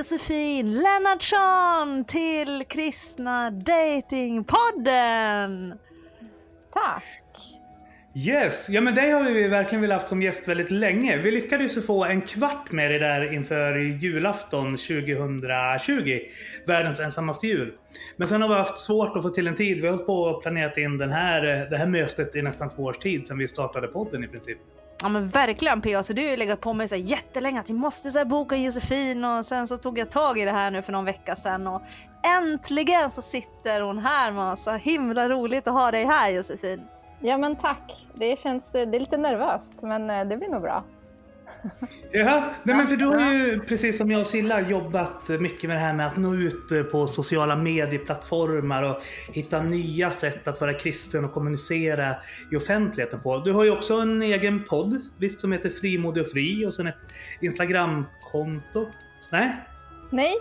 Josefin 0.06 0.74
Lennartsson 0.74 2.06
till 2.06 2.63
Kristna 2.70 3.52
Datingpodden! 3.52 5.74
Tack. 6.74 7.04
Yes, 8.15 8.70
ja 8.70 8.82
men 8.82 8.96
dig 8.96 9.12
har 9.12 9.24
vi 9.24 9.48
verkligen 9.48 9.82
velat 9.82 9.98
haft 9.98 10.10
som 10.10 10.22
gäst 10.22 10.48
väldigt 10.48 10.72
länge. 10.72 11.18
Vi 11.18 11.32
lyckades 11.32 11.78
ju 11.78 11.82
få 11.82 12.06
en 12.06 12.22
kvart 12.22 12.72
med 12.72 12.91
dig 12.91 13.00
där 13.00 13.34
inför 13.34 13.78
julafton 13.78 14.70
2020. 14.70 16.20
Världens 16.68 17.00
ensammaste 17.00 17.48
jul. 17.48 17.74
Men 18.18 18.28
sen 18.28 18.41
har 18.41 18.50
vi 18.50 18.56
haft 18.56 18.80
svårt 18.80 19.18
att 19.18 19.24
få 19.24 19.30
till 19.30 19.48
en 19.48 19.56
tid. 19.56 19.82
Vi 19.82 19.88
har 19.88 19.94
hållit 19.94 20.08
på 20.08 20.22
och 20.22 20.41
planerat 20.41 20.78
in 20.78 20.98
den 20.98 21.12
här, 21.12 21.41
det 21.70 21.78
här 21.78 21.88
mötet 21.88 22.36
i 22.36 22.41
nästan 22.41 22.70
två 22.70 22.84
års 22.84 22.98
tid 22.98 23.28
sedan 23.28 23.38
vi 23.38 23.48
startade 23.48 23.88
podden 23.88 24.24
i 24.24 24.28
princip. 24.28 24.58
Ja 25.02 25.10
men 25.10 25.30
verkligen 25.30 25.82
PA, 25.82 26.04
så 26.04 26.14
du 26.14 26.22
har 26.22 26.30
ju 26.30 26.38
legat 26.38 26.62
på 26.62 26.74
mig 26.74 26.88
så 26.88 26.96
här 26.96 27.02
jättelänge 27.02 27.60
att 27.60 27.70
vi 27.70 27.74
måste 27.74 28.12
så 28.12 28.18
här 28.18 28.26
boka 28.26 28.56
Josefin 28.56 29.24
och 29.24 29.46
sen 29.46 29.68
så 29.68 29.78
tog 29.78 29.98
jag 29.98 30.12
tag 30.12 30.40
i 30.40 30.46
det 30.46 30.52
här 30.52 30.72
nu 30.72 30.82
för 30.82 30.92
någon 30.92 31.06
vecka 31.06 31.36
sedan 31.36 31.68
och 31.68 31.82
äntligen 32.38 33.12
så 33.12 33.22
sitter 33.22 33.82
hon 33.82 33.98
här 33.98 34.32
med 34.32 34.52
oss. 34.52 34.64
Så 34.64 34.72
himla 34.72 35.30
roligt 35.30 35.68
att 35.68 35.74
ha 35.74 35.92
dig 35.92 36.06
här 36.06 36.30
Josefin. 36.30 36.88
Ja 37.20 37.38
men 37.38 37.56
tack. 37.56 38.08
Det 38.14 38.40
känns, 38.40 38.72
det 38.72 38.80
är 38.80 39.00
lite 39.00 39.18
nervöst 39.18 39.82
men 39.82 40.10
eh, 40.10 40.26
det 40.26 40.38
blir 40.38 40.50
nog 40.50 40.62
bra. 40.62 40.84
Ja, 42.12 42.52
nej 42.63 42.76
men 42.76 42.88
för 42.88 42.96
du 42.96 43.06
har 43.06 43.34
ju 43.34 43.60
precis 43.60 43.98
som 43.98 44.12
jag 44.12 44.22
och 44.22 44.28
Silla 44.28 44.62
jobbat 44.62 45.30
mycket 45.30 45.68
med 45.68 45.78
det 45.78 45.82
här 45.82 45.94
med 45.94 46.08
att 46.08 46.18
nå 46.18 46.36
ut 46.36 46.72
eh, 46.72 46.84
på 46.84 47.08
sociala 47.08 47.56
medieplattformar 47.56 48.84
och 48.84 49.02
hitta 49.32 49.62
nya 49.62 50.12
sätt 50.12 50.48
att 50.48 50.62
vara 50.62 50.74
kristen 50.74 51.26
och 51.26 51.34
kommunicera 51.34 52.15
i 52.52 52.56
offentligheten 52.56 53.20
på. 53.22 53.38
Du 53.38 53.54
har 53.54 53.63
ju 53.63 53.72
också 53.72 53.96
en 53.96 54.22
egen 54.22 54.63
podd, 54.63 55.02
visst, 55.18 55.41
som 55.41 55.52
heter 55.52 55.70
Frimodig 55.70 56.24
och 56.24 56.30
fri 56.30 56.65
och 56.65 56.74
sen 56.74 56.88
ett 56.88 56.96
Instagramkonto. 57.41 58.86
Nej? 59.32 59.56
Nej, 60.10 60.36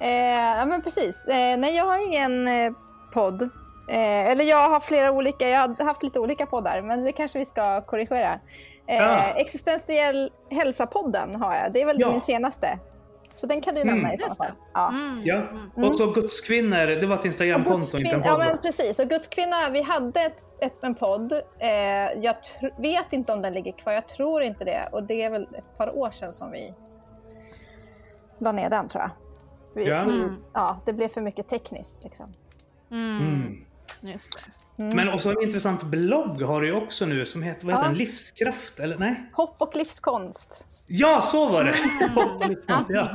eh, 0.00 0.58
ja 0.58 0.66
men 0.66 0.82
precis. 0.82 1.24
Eh, 1.24 1.58
nej 1.58 1.76
jag 1.76 1.84
har 1.84 2.06
ingen 2.06 2.48
eh, 2.48 2.72
podd. 3.12 3.42
Eh, 3.88 4.30
eller 4.30 4.44
jag 4.44 4.70
har 4.70 4.80
flera 4.80 5.12
olika, 5.12 5.48
jag 5.48 5.60
har 5.60 5.84
haft 5.84 6.02
lite 6.02 6.20
olika 6.20 6.46
poddar 6.46 6.82
men 6.82 7.04
det 7.04 7.12
kanske 7.12 7.38
vi 7.38 7.44
ska 7.44 7.80
korrigera. 7.80 8.40
Eh, 8.88 8.96
Ja. 8.96 9.22
Existentiell 9.24 10.32
hälsa-podden 10.50 11.34
har 11.34 11.54
jag, 11.54 11.72
det 11.72 11.82
är 11.82 11.86
väl 11.86 12.00
Ja. 12.00 12.10
min 12.10 12.20
senaste. 12.20 12.78
Så 13.34 13.46
den 13.46 13.60
kan 13.60 13.74
du 13.74 13.80
Mm. 13.80 13.94
nämna 13.94 14.14
i 14.14 14.18
så 14.18 14.34
fall. 14.34 14.52
Ja. 14.74 14.88
Mm. 14.88 15.20
Ja. 15.24 15.42
Och 15.88 15.96
så 15.96 16.06
Gudskvinnor, 16.12 17.00
det 17.00 17.06
var 17.06 17.14
ett 17.18 17.24
Instagramkonto, 17.24 17.98
ja 17.98 18.38
men 18.38 18.58
precis. 18.58 18.98
Och 18.98 19.08
Gudskvinna, 19.08 19.70
vi 19.72 19.82
hade 19.82 20.20
ett, 20.20 20.42
ett, 20.60 20.84
en 20.84 20.94
podd. 20.94 21.32
Eh, 21.58 21.68
jag 22.22 22.34
tr- 22.36 22.82
vet 22.82 23.12
inte 23.12 23.32
om 23.32 23.42
den 23.42 23.52
ligger 23.52 23.72
kvar, 23.72 23.92
jag 23.92 24.08
tror 24.08 24.42
inte 24.42 24.64
det. 24.64 24.88
Och 24.92 25.02
det 25.02 25.22
är 25.22 25.30
väl 25.30 25.42
ett 25.42 25.76
par 25.76 25.96
år 25.98 26.10
sedan 26.10 26.32
som 26.32 26.50
vi 26.50 26.74
la 28.38 28.52
ner 28.52 28.70
den 28.70 28.88
tror 28.88 29.02
jag. 29.02 29.10
Vi, 29.74 29.88
Ja. 29.88 30.04
vi, 30.04 30.22
ja, 30.52 30.80
det 30.86 30.92
blev 30.92 31.08
för 31.08 31.20
mycket 31.20 31.48
tekniskt 31.48 32.04
liksom. 32.04 32.32
Mm. 32.90 33.16
Mm. 33.18 33.64
Just 34.00 34.32
det. 34.32 34.42
Men 34.78 35.08
också 35.08 35.30
en 35.30 35.42
intressant 35.42 35.82
blogg 35.82 36.42
har 36.42 36.60
du 36.60 36.66
ju 36.66 36.72
också 36.74 37.06
nu 37.06 37.26
som 37.26 37.42
heter, 37.42 37.66
vad 37.66 37.74
heter 37.74 37.84
Ja. 37.86 37.88
den? 37.88 37.98
Livskraft? 37.98 38.78
Eller 38.80 38.98
nej? 38.98 39.30
Hopp 39.32 39.54
och 39.58 39.76
livskonst. 39.76 40.66
Ja, 40.86 41.20
så 41.22 41.48
var 41.48 41.64
det! 41.64 41.74
Hopp 42.14 42.42
och 42.42 42.48
livskonst, 42.48 42.86
ja. 42.90 43.08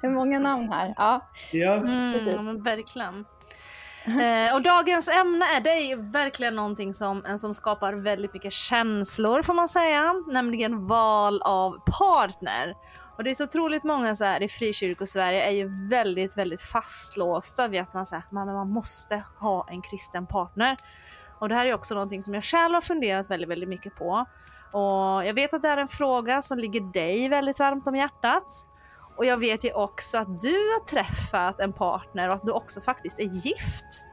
Det 0.00 0.06
är 0.06 0.10
många 0.10 0.38
namn 0.38 0.68
här. 0.72 0.94
Ja, 0.96 1.30
ja. 1.52 1.74
Mm, 1.74 2.12
Precis. 2.12 2.34
ja, 2.34 2.42
men 2.42 2.62
verkligen. 2.62 3.24
Eh, 4.06 4.54
och 4.54 4.62
dagens 4.62 5.08
ämne 5.08 5.44
är, 5.44 5.60
det 5.60 5.70
är 5.70 5.80
ju 5.88 5.96
verkligen 5.96 6.56
någonting 6.56 6.94
som, 6.94 7.38
som 7.38 7.54
skapar 7.54 7.92
väldigt 7.92 8.34
mycket 8.34 8.52
känslor 8.52 9.42
får 9.42 9.54
man 9.54 9.68
säga. 9.68 10.14
Nämligen 10.26 10.86
val 10.86 11.42
av 11.42 11.78
partner. 11.98 12.74
Och 13.16 13.24
det 13.24 13.30
är 13.30 13.34
så 13.34 13.44
otroligt 13.44 13.84
många 13.84 14.16
så 14.16 14.24
här, 14.24 14.42
i 14.42 14.48
frikyrkosverige 14.48 15.42
är 15.42 15.50
ju 15.50 15.88
väldigt, 15.88 16.36
väldigt 16.38 16.60
fastlåsta 16.60 17.68
vid 17.68 17.80
att 17.80 17.94
man, 17.94 18.06
så 18.06 18.14
här, 18.14 18.24
man, 18.30 18.46
man 18.46 18.70
måste 18.70 19.22
ha 19.38 19.66
en 19.70 19.82
kristen 19.82 20.26
partner. 20.26 20.76
Och 21.38 21.48
det 21.48 21.54
här 21.54 21.66
är 21.66 21.74
också 21.74 21.94
någonting 21.94 22.22
som 22.22 22.34
jag 22.34 22.44
själv 22.44 22.74
har 22.74 22.80
funderat 22.80 23.30
väldigt, 23.30 23.48
väldigt 23.48 23.68
mycket 23.68 23.96
på. 23.96 24.26
Och 24.72 25.26
jag 25.26 25.34
vet 25.34 25.54
att 25.54 25.62
det 25.62 25.68
är 25.68 25.76
en 25.76 25.88
fråga 25.88 26.42
som 26.42 26.58
ligger 26.58 26.80
dig 26.80 27.28
väldigt 27.28 27.58
varmt 27.58 27.86
om 27.86 27.96
hjärtat. 27.96 28.66
Och 29.16 29.24
jag 29.24 29.36
vet 29.36 29.64
ju 29.64 29.72
också 29.72 30.18
att 30.18 30.40
du 30.40 30.54
har 30.54 30.86
träffat 30.86 31.60
en 31.60 31.72
partner 31.72 32.28
och 32.28 32.34
att 32.34 32.46
du 32.46 32.52
också 32.52 32.80
faktiskt 32.80 33.18
är 33.18 33.46
gift. 33.46 34.04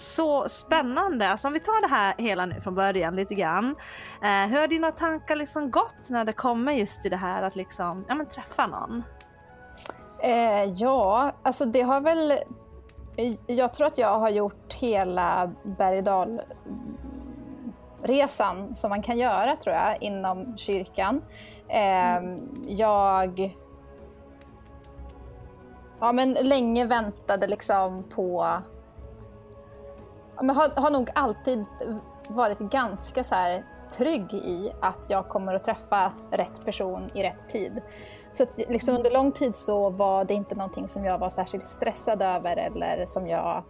Så 0.00 0.48
spännande! 0.48 1.28
Alltså 1.28 1.48
om 1.48 1.54
vi 1.54 1.60
tar 1.60 1.80
det 1.80 1.94
här 1.94 2.14
hela 2.18 2.46
nu 2.46 2.60
från 2.60 2.74
början 2.74 3.16
lite 3.16 3.34
grann. 3.34 3.76
Eh, 4.22 4.50
hur 4.50 4.60
har 4.60 4.68
dina 4.68 4.92
tankar 4.92 5.36
liksom 5.36 5.70
gått 5.70 6.10
när 6.10 6.24
det 6.24 6.32
kommer 6.32 6.72
just 6.72 7.02
till 7.02 7.10
det 7.10 7.16
här 7.16 7.42
att 7.42 7.56
liksom, 7.56 8.04
ja 8.08 8.14
men 8.14 8.26
träffa 8.26 8.66
någon? 8.66 9.02
eh, 10.22 10.64
ja 10.64 11.32
alltså 11.42 11.64
det 11.64 11.82
har 11.82 12.00
väl... 12.00 12.38
Jag 13.46 13.74
tror 13.74 13.86
att 13.86 13.98
jag 13.98 14.18
har 14.18 14.30
gjort 14.30 14.74
hela 14.74 15.52
berg 15.62 16.04
resan 18.02 18.76
som 18.76 18.90
man 18.90 19.02
kan 19.02 19.18
göra 19.18 19.56
tror 19.56 19.74
jag 19.76 20.02
inom 20.02 20.58
kyrkan. 20.58 21.22
Eh, 21.68 22.20
jag 22.68 23.56
ja, 26.00 26.12
men 26.12 26.32
länge 26.32 26.86
väntade 26.86 27.46
liksom 27.46 28.02
på... 28.02 28.56
Men 30.42 30.56
har, 30.56 30.68
har 30.68 30.90
nog 30.90 31.10
alltid 31.14 31.66
varit 32.28 32.58
ganska 32.58 33.24
så 33.24 33.34
här 33.34 33.64
trygg 33.90 34.34
i 34.34 34.72
att 34.80 35.06
jag 35.08 35.28
kommer 35.28 35.54
att 35.54 35.64
träffa 35.64 36.12
rätt 36.30 36.64
person 36.64 37.10
i 37.14 37.22
rätt 37.22 37.48
tid. 37.48 37.82
Så 38.32 38.42
att 38.42 38.58
liksom 38.58 38.94
under 38.94 39.10
lång 39.10 39.32
tid 39.32 39.56
så 39.56 39.90
var 39.90 40.24
det 40.24 40.34
inte 40.34 40.54
någonting 40.54 40.88
som 40.88 41.04
jag 41.04 41.18
var 41.18 41.30
särskilt 41.30 41.66
stressad 41.66 42.22
över 42.22 42.56
eller 42.56 43.06
som 43.06 43.26
jag 43.26 43.64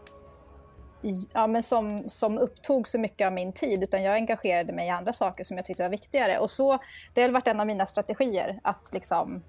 ja, 1.33 1.47
men 1.47 1.63
som, 1.63 2.09
som 2.09 2.39
upptog 2.39 2.89
så 2.89 2.99
mycket 2.99 3.27
av 3.27 3.33
min 3.33 3.53
tid, 3.53 3.83
utan 3.83 4.03
jag 4.03 4.15
engagerade 4.15 4.73
mig 4.73 4.87
i 4.87 4.91
andra 4.91 5.13
saker 5.13 5.45
som 5.45 5.57
jag 5.57 5.67
tyckte 5.67 5.83
var 5.83 5.91
viktigare. 5.91 6.39
Och 6.39 6.51
så, 6.51 6.79
det 7.15 7.23
har 7.23 7.29
varit 7.29 7.49
en 7.49 7.61
av 7.61 7.67
mina 7.67 7.87
strategier, 7.87 8.61
att 8.63 8.91
liksom 8.93 9.43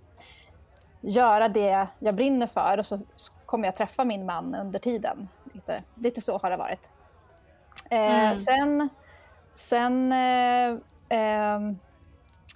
göra 1.02 1.50
det 1.50 1.88
jag 2.00 2.16
brinner 2.16 2.48
för 2.48 2.78
och 2.78 2.86
så 2.86 3.00
kommer 3.46 3.68
jag 3.68 3.76
träffa 3.76 4.06
min 4.06 4.26
man 4.26 4.56
under 4.56 4.80
tiden. 4.80 5.30
Lite, 5.54 5.84
lite 5.96 6.22
så 6.22 6.38
har 6.38 6.50
det 6.50 6.58
varit. 6.58 6.92
Eh, 7.92 8.24
Mm. 8.24 8.38
Sen, 8.38 8.90
sen 9.56 10.12
eh, 10.12 10.78
ehm, 11.10 11.80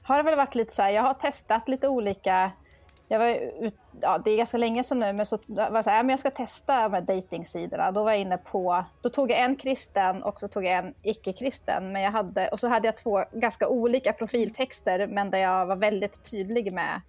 har 0.03 0.17
det 0.17 0.23
väl 0.23 0.35
varit 0.37 0.55
lite 0.55 0.73
så 0.73 0.81
här, 0.81 0.89
jag 0.89 1.03
har 1.03 1.13
testat 1.13 1.67
lite 1.67 1.87
olika 1.87 2.51
jag 3.07 3.19
var 3.19 3.27
ut, 3.65 3.75
ja, 4.01 4.17
det 4.17 4.31
är 4.31 4.37
ganska 4.37 4.57
länge 4.57 4.83
sedan 4.83 4.99
nu, 4.99 5.13
men 5.13 5.25
så 5.25 5.37
var 5.47 5.71
jag 5.73 5.83
så 5.83 5.89
här, 5.89 5.97
ja, 5.97 6.03
men 6.03 6.09
jag 6.09 6.19
ska 6.19 6.29
testa 6.29 6.83
de 6.83 6.93
här 6.93 7.01
datingsidorna. 7.01 7.91
Då 7.91 8.03
var 8.03 8.11
jag 8.11 8.19
inne 8.21 8.37
på, 8.37 8.85
då 9.01 9.09
tog 9.09 9.31
jag 9.31 9.39
en 9.39 9.55
kristen 9.55 10.23
och 10.23 10.39
så 10.39 10.47
tog 10.47 10.65
jag 10.65 10.77
en 10.77 10.93
icke-kristen. 11.01 11.91
Men 11.91 12.01
jag 12.01 12.11
hade, 12.11 12.47
och 12.47 12.59
så 12.59 12.67
hade 12.67 12.87
jag 12.87 12.97
två 12.97 13.23
ganska 13.31 13.67
olika 13.67 14.13
profiltexter, 14.13 15.07
men 15.07 15.31
där 15.31 15.39
jag 15.39 15.65
var 15.65 15.75
väldigt 15.75 16.31
tydlig 16.31 16.73
med 16.73 17.01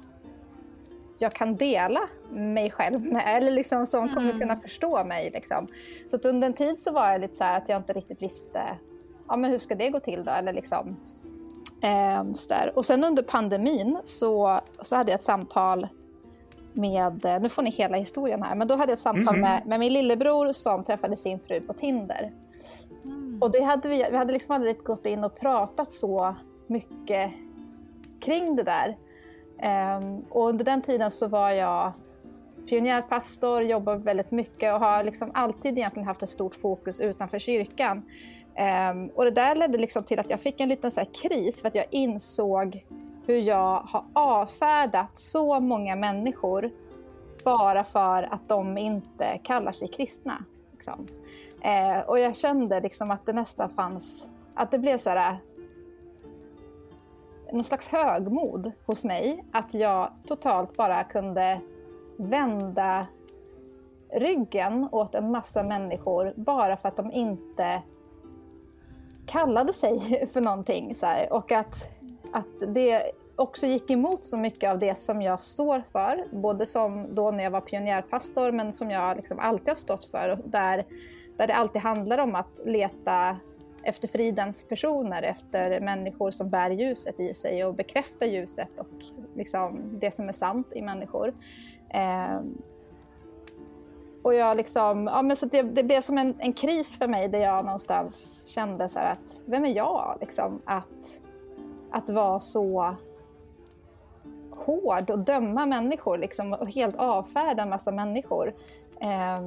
jag 1.19 1.33
kan 1.33 1.57
dela 1.57 2.01
mig 2.31 2.71
själv 2.71 3.05
med, 3.07 3.23
eller 3.37 3.51
liksom, 3.51 3.87
som 3.87 4.15
kommer 4.15 4.41
kunna 4.41 4.57
förstå 4.57 5.05
mig. 5.05 5.31
Liksom. 5.31 5.67
Så 6.11 6.17
att 6.17 6.25
under 6.25 6.47
en 6.47 6.55
tid 6.55 6.79
så 6.79 6.93
var 6.93 7.11
jag 7.13 7.21
lite 7.21 7.35
så 7.35 7.45
att 7.45 7.69
jag 7.69 7.77
inte 7.77 7.93
riktigt 7.93 8.23
visste 8.23 8.63
ja, 9.29 9.37
men 9.37 9.51
hur 9.51 9.59
ska 9.59 9.75
det 9.75 9.91
gå 9.91 10.01
till 10.01 10.25
då? 10.25 10.31
Eller 10.31 10.53
liksom, 10.53 10.97
ehm, 11.83 12.35
så 12.35 12.49
där. 12.49 12.73
Och 12.77 12.85
sen 12.85 13.05
under 13.05 13.23
pandemin 13.23 13.99
så, 14.05 14.61
så 14.83 14.97
hade 14.97 15.11
jag 15.11 15.17
ett 15.19 15.23
samtal 15.25 15.89
med, 16.73 17.39
nu 17.43 17.49
får 17.49 17.63
ni 17.63 17.71
hela 17.71 17.97
historien 17.97 18.43
här, 18.43 18.55
men 18.57 18.69
då 18.69 18.75
hade 18.77 18.93
jag 18.93 18.97
ett 18.97 19.01
samtal 19.01 19.35
Mhm. 19.35 19.41
med, 19.41 19.67
med 19.67 19.81
min 19.81 19.93
lillebror 19.93 20.53
som 20.53 20.85
träffade 20.85 21.17
sin 21.17 21.39
fru 21.39 21.61
på 21.61 21.73
Tinder. 21.73 22.33
Mm. 23.41 23.49
Och 23.49 23.51
det 23.53 23.65
hade 23.65 23.89
vi, 23.89 24.07
vi 24.11 24.17
hade 24.17 24.33
liksom 24.33 24.55
aldrig 24.55 24.79
gått 24.79 25.07
in 25.07 25.25
och 25.25 25.41
pratat 25.41 25.91
så 25.91 26.37
mycket 26.67 27.33
kring 28.21 28.57
det 28.57 28.63
där. 28.63 28.97
Um, 29.99 30.25
och 30.31 30.49
under 30.49 30.65
den 30.65 30.83
tiden 30.83 31.11
så 31.11 31.29
var 31.29 31.51
jag 31.51 31.93
pionjärpastor, 32.69 33.63
jobbade 33.63 33.99
väldigt 33.99 34.31
mycket 34.31 34.75
och 34.75 34.81
har 34.81 35.05
liksom 35.05 35.31
alltid 35.35 35.79
egentligen 35.79 36.07
haft 36.07 36.23
ett 36.23 36.29
stort 36.29 36.55
fokus 36.55 37.01
utanför 37.01 37.39
kyrkan. 37.39 38.03
Um, 38.91 39.09
och 39.09 39.25
det 39.25 39.31
där 39.31 39.57
ledde 39.57 39.79
liksom 39.79 40.05
till 40.05 40.19
att 40.19 40.31
jag 40.31 40.41
fick 40.41 40.61
en 40.61 40.69
liten 40.69 40.91
så 40.91 41.01
här 41.01 41.09
kris 41.15 41.61
för 41.61 41.69
att 41.69 41.75
jag 41.75 41.87
insåg 41.91 42.87
hur 43.27 43.39
jag 43.39 43.77
har 43.77 44.05
avfärdat 44.13 45.19
så 45.19 45.61
många 45.61 45.97
människor 45.97 46.71
bara 47.45 47.85
för 47.85 48.23
att 48.23 48.49
de 48.49 48.79
inte 48.79 49.39
kallar 49.45 49.73
sig 49.73 49.89
kristna. 49.89 50.45
Liksom. 50.73 51.07
Eh, 51.63 52.01
och 52.01 52.19
jag 52.19 52.37
kände 52.37 52.81
liksom 52.81 53.11
att 53.11 53.27
det 53.27 53.33
nästan 53.33 53.71
fanns, 53.71 54.27
att 54.55 54.71
det 54.71 54.79
blev 54.79 54.99
så 54.99 55.11
här 55.11 55.39
någon 57.53 57.65
slags 57.65 57.89
högmod 57.89 58.73
hos 58.87 59.05
mig. 59.05 59.45
Att 59.53 59.75
jag 59.75 60.13
totalt 60.27 60.77
bara 60.77 61.05
kunde 61.05 61.61
vända 62.17 63.07
ryggen 64.13 64.89
åt 64.93 65.15
en 65.15 65.31
massa 65.31 65.63
människor 65.63 66.35
bara 66.37 66.77
för 66.77 66.89
att 66.89 66.97
de 66.97 67.13
inte 67.13 67.83
kallade 69.27 69.73
sig 69.73 70.29
för 70.33 70.41
någonting. 70.41 70.95
Så 70.95 71.07
här. 71.07 71.33
Och 71.33 71.53
att, 71.53 71.75
att 72.33 72.75
det 72.75 73.03
också 73.37 73.67
gick 73.67 73.91
emot 73.91 74.25
så 74.25 74.37
mycket 74.37 74.71
av 74.71 74.79
det 74.79 74.95
som 74.95 75.23
jag 75.23 75.41
står 75.41 75.83
för. 75.93 76.25
Både 76.33 76.67
som 76.67 77.15
då 77.15 77.31
när 77.31 77.45
jag 77.45 77.51
var 77.51 77.61
pionjärpastor 77.61 78.53
men 78.53 78.73
som 78.73 78.91
jag 78.91 79.17
liksom 79.17 79.39
alltid 79.39 79.69
har 79.69 79.77
stått 79.77 80.05
för. 80.05 80.39
Där, 80.45 80.87
där 81.41 81.47
det 81.47 81.55
alltid 81.55 81.83
handlar 81.83 82.19
om 82.19 82.35
att 82.35 82.61
leta 82.65 83.37
efter 83.83 84.09
fridens 84.09 84.65
personer, 84.65 85.23
efter 85.23 85.81
människor 85.81 86.31
som 86.31 86.51
bär 86.51 86.71
ljuset 86.71 87.21
i 87.21 87.35
sig 87.35 87.65
och 87.65 87.75
bekräftar 87.75 88.27
ljuset 88.27 88.69
och 88.79 89.05
liksom 89.37 89.99
det 90.01 90.15
som 90.15 90.29
är 90.29 90.33
sant 90.33 90.73
i 90.73 90.83
människor. 90.83 91.35
Eh, 91.89 92.41
och 94.23 94.35
jag 94.35 94.57
liksom, 94.57 95.07
ja, 95.07 95.23
men 95.23 95.37
så 95.37 95.47
det, 95.47 95.63
det 95.63 95.83
blev 95.83 96.01
som 96.01 96.19
en, 96.19 96.35
en 96.39 96.53
kris 96.53 96.99
för 96.99 97.09
mig 97.09 97.29
där 97.29 97.39
jag 97.39 97.65
någonstans 97.65 98.47
kände 98.49 98.89
så 98.89 98.99
här 98.99 99.13
att, 99.13 99.41
vem 99.45 99.65
är 99.65 99.77
jag 99.77 100.19
liksom? 100.21 100.63
Att, 100.65 101.21
att 101.91 102.11
vara 102.11 102.41
så 102.41 102.95
hård 104.51 105.11
och 105.11 105.19
döma 105.19 105.67
människor 105.67 106.19
liksom, 106.19 106.53
och 106.53 106.69
helt 106.69 106.97
avfärda 106.97 107.63
en 107.63 107.69
massa 107.69 107.91
människor. 107.91 108.55
Eh, 109.01 109.41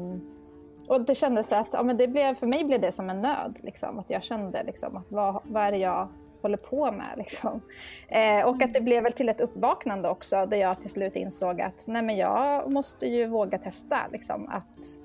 och 0.94 1.02
det 1.02 1.16
kändes 1.16 1.48
så 1.48 1.56
att, 1.56 1.68
ja, 1.72 1.84
men 1.84 1.98
det 1.98 2.08
blev, 2.08 2.36
för 2.36 2.48
mig 2.48 2.64
blev 2.64 2.82
det 2.82 2.92
som 2.92 3.10
en 3.10 3.22
nöd. 3.22 3.60
Liksom, 3.62 4.00
att 4.00 4.10
jag 4.10 4.24
kände 4.24 4.64
liksom, 4.64 4.98
att 4.98 5.06
vad, 5.10 5.42
vad 5.44 5.64
är 5.64 5.72
det 5.72 5.78
jag 5.78 6.08
håller 6.42 6.58
på 6.58 6.92
med? 6.92 7.08
Liksom. 7.18 7.62
Eh, 8.08 8.48
och 8.48 8.62
att 8.62 8.74
det 8.74 8.82
blev 8.82 9.04
väl 9.04 9.14
till 9.14 9.30
ett 9.30 9.42
uppvaknande 9.42 10.10
också, 10.10 10.46
där 10.46 10.58
jag 10.58 10.82
till 10.82 10.90
slut 10.90 11.16
insåg 11.16 11.62
att 11.62 11.86
nej, 11.88 12.02
men 12.02 12.18
jag 12.18 12.74
måste 12.74 13.08
ju 13.08 13.28
våga 13.28 13.58
testa 13.58 13.98
liksom, 14.12 14.50
att, 14.50 15.00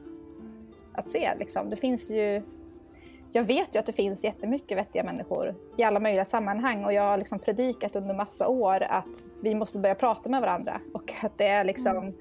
att 0.93 1.09
se. 1.09 1.31
Liksom. 1.39 1.71
Det 1.71 1.77
finns 1.77 2.11
ju, 2.11 2.43
jag 3.33 3.45
vet 3.45 3.75
ju 3.75 3.79
att 3.79 3.87
det 3.87 3.93
finns 3.93 4.25
jättemycket 4.25 4.79
vettiga 4.79 5.05
människor 5.05 5.55
i 5.77 5.83
alla 5.83 6.01
möjliga 6.01 6.25
sammanhang 6.25 6.85
och 6.85 6.93
jag 6.93 7.03
har 7.03 7.19
liksom 7.19 7.39
predikat 7.39 7.97
under 7.97 8.15
massa 8.15 8.49
år 8.49 8.83
att 8.83 9.25
vi 9.43 9.55
måste 9.55 9.79
börja 9.79 9.95
prata 9.95 10.29
med 10.29 10.41
varandra 10.41 10.81
och 10.95 11.13
att 11.23 11.39
det 11.39 11.47
är 11.47 11.65
liksom 11.65 12.15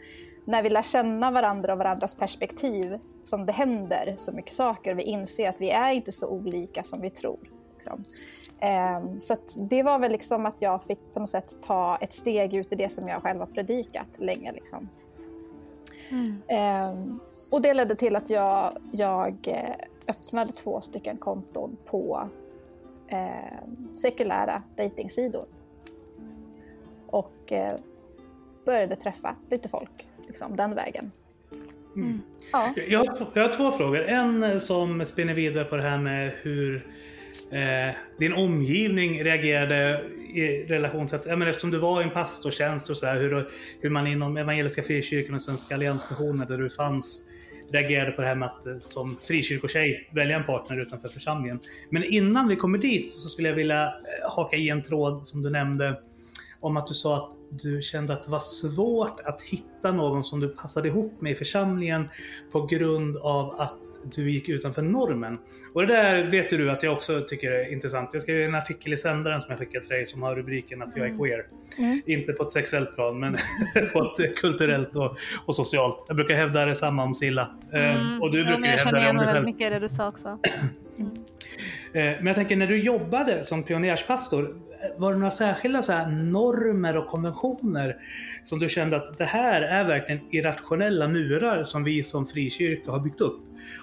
när 0.47 0.63
vi 0.63 0.69
lär 0.69 0.81
känna 0.81 1.31
varandra 1.31 1.73
och 1.73 1.79
varandras 1.79 2.15
perspektiv 2.15 2.99
som 3.23 3.45
det 3.45 3.51
händer 3.51 4.15
så 4.17 4.31
mycket 4.31 4.53
saker. 4.53 4.95
Vi 4.95 5.03
inser 5.03 5.49
att 5.49 5.61
vi 5.61 5.69
är 5.69 5.91
inte 5.91 6.11
så 6.11 6.27
olika 6.27 6.83
som 6.83 7.01
vi 7.01 7.09
tror. 7.09 7.39
Liksom. 7.73 8.03
Um, 9.01 9.19
så 9.21 9.35
det 9.55 9.83
var 9.83 9.99
väl 9.99 10.11
liksom 10.11 10.45
att 10.45 10.61
jag 10.61 10.83
fick 10.83 10.99
på 11.13 11.19
något 11.19 11.29
sätt 11.29 11.57
ta 11.61 11.97
ett 12.01 12.13
steg 12.13 12.53
ut 12.53 12.73
i 12.73 12.75
det 12.75 12.89
som 12.89 13.07
jag 13.07 13.21
själv 13.21 13.39
har 13.39 13.47
predikat 13.47 14.07
länge. 14.17 14.51
Liksom. 14.51 14.89
Um, 16.11 17.19
och 17.51 17.61
det 17.61 17.73
ledde 17.73 17.95
till 17.95 18.15
att 18.15 18.29
jag, 18.29 18.77
jag 18.91 19.35
eh, 19.47 19.75
öppnade 20.07 20.53
två 20.53 20.81
stycken 20.81 21.17
konton 21.17 21.77
på 21.85 22.29
eh, 23.07 23.63
sekulära 23.95 24.63
dejtingsidor. 24.75 25.45
Och 27.07 27.51
eh, 27.51 27.75
började 28.65 28.95
träffa 28.95 29.35
lite 29.49 29.69
folk 29.69 30.06
liksom, 30.27 30.55
den 30.55 30.75
vägen. 30.75 31.11
Mm. 31.95 32.21
Ja. 32.51 32.73
Jag 32.87 32.99
har, 32.99 33.27
jag 33.33 33.47
har 33.47 33.53
två 33.53 33.71
frågor. 33.71 34.01
En 34.01 34.43
eh, 34.43 34.59
som 34.59 35.05
spinner 35.05 35.33
vidare 35.33 35.65
på 35.65 35.75
det 35.75 35.81
här 35.81 35.97
med 35.97 36.31
hur 36.41 36.87
eh, 37.51 37.95
din 38.19 38.33
omgivning 38.33 39.23
reagerade 39.23 40.01
i 40.33 40.65
relation 40.67 41.07
till 41.07 41.15
att, 41.15 41.25
ja, 41.25 41.35
men 41.35 41.47
eftersom 41.47 41.71
du 41.71 41.77
var 41.77 42.01
i 42.01 42.03
en 42.03 42.09
pastortjänst 42.09 42.89
och 42.89 42.97
så 42.97 43.05
här, 43.05 43.19
hur, 43.19 43.47
hur 43.81 43.89
man 43.89 44.07
inom 44.07 44.37
Evangeliska 44.37 44.83
Frikyrkan 44.83 45.35
och 45.35 45.41
Svenska 45.41 45.75
Alliansmissionen 45.75 46.47
där 46.47 46.57
du 46.57 46.69
fanns 46.69 47.23
reagerade 47.71 48.11
på 48.11 48.21
det 48.21 48.27
här 48.27 48.35
med 48.35 48.45
att 48.45 48.65
eh, 48.65 48.77
som 48.77 49.17
frikyrkotjej 49.23 50.09
välja 50.11 50.37
en 50.37 50.43
partner 50.43 50.81
utanför 50.81 51.09
församlingen. 51.09 51.59
Men 51.89 52.03
innan 52.03 52.47
vi 52.47 52.55
kommer 52.55 52.77
dit 52.77 53.13
så 53.13 53.29
skulle 53.29 53.49
jag 53.49 53.55
vilja 53.55 53.83
eh, 53.85 54.31
haka 54.35 54.55
i 54.55 54.69
en 54.69 54.83
tråd 54.83 55.27
som 55.27 55.41
du 55.41 55.49
nämnde 55.49 56.01
om 56.59 56.77
att 56.77 56.87
du 56.87 56.93
sa 56.93 57.17
att 57.17 57.36
du 57.49 57.81
kände 57.81 58.13
att 58.13 58.23
det 58.23 58.31
var 58.31 58.39
svårt 58.39 59.19
att 59.25 59.41
hitta 59.41 59.91
någon 59.91 60.23
som 60.23 60.39
du 60.39 60.49
passade 60.49 60.87
ihop 60.87 61.21
med 61.21 61.31
i 61.31 61.35
församlingen 61.35 62.09
på 62.51 62.65
grund 62.65 63.17
av 63.17 63.61
att 63.61 63.73
du 64.15 64.31
gick 64.31 64.49
utanför 64.49 64.81
normen. 64.81 65.37
Och 65.73 65.87
det 65.87 65.93
där 65.93 66.23
vet 66.23 66.49
du 66.49 66.71
att 66.71 66.83
jag 66.83 66.93
också 66.93 67.21
tycker 67.27 67.51
är 67.51 67.71
intressant. 67.73 68.09
Jag 68.13 68.21
skrev 68.21 68.41
en 68.49 68.55
artikel 68.55 68.93
i 68.93 68.97
sändaren 68.97 69.41
som 69.41 69.49
jag 69.51 69.59
skickade 69.59 69.85
till 69.85 69.93
dig 69.95 70.05
som 70.05 70.23
har 70.23 70.35
rubriken 70.35 70.81
att 70.81 70.95
jag 70.95 71.07
är 71.07 71.17
queer. 71.17 71.45
Mm. 71.77 72.01
Inte 72.05 72.33
på 72.33 72.43
ett 72.43 72.51
sexuellt 72.51 72.95
plan 72.95 73.19
men 73.19 73.37
på 73.93 74.13
ett 74.19 74.35
kulturellt 74.35 74.95
och, 74.95 75.17
och 75.45 75.55
socialt. 75.55 76.05
Jag 76.07 76.15
brukar 76.15 76.35
hävda 76.35 76.65
detsamma 76.65 77.03
om 77.03 77.15
Silla. 77.15 77.41
Eh, 77.73 78.21
och 78.21 78.31
du 78.31 78.41
Mm. 78.41 78.51
ja, 78.53 78.57
brukar 78.57 78.71
jag 78.71 78.77
hävda 78.77 78.77
känner 78.77 78.93
det 78.99 79.03
igen 79.03 79.09
om 79.09 79.17
dig 79.17 79.25
själv. 79.25 79.33
väldigt 79.35 79.55
mycket 79.55 79.67
i 79.67 79.73
det 79.73 79.79
du 79.79 79.89
sa 79.89 80.07
också. 80.07 80.27
Eh, 80.99 81.05
Eh, 81.93 82.03
men 82.03 82.27
jag 82.27 82.35
tänker 82.35 82.55
när 82.55 82.67
du 82.67 82.83
jobbade 82.83 83.43
som 83.43 83.63
pionjärspastor, 83.63 84.43
eh, 84.43 85.01
var 85.01 85.11
det 85.13 85.17
några 85.17 85.31
särskilda 85.31 85.81
så 85.81 85.91
här 85.91 86.07
normer 86.11 86.97
och 86.97 87.07
konventioner 87.07 87.95
som 88.43 88.59
du 88.59 88.69
kände 88.69 88.95
att 88.95 89.17
det 89.17 89.25
här 89.25 89.61
är 89.61 89.83
verkligen 89.83 90.21
irrationella 90.31 91.07
murar 91.07 91.63
som 91.63 91.83
vi 91.83 92.03
som 92.03 92.27
frikyrka 92.27 92.91
har 92.91 92.99
byggt 92.99 93.21
upp? 93.21 93.39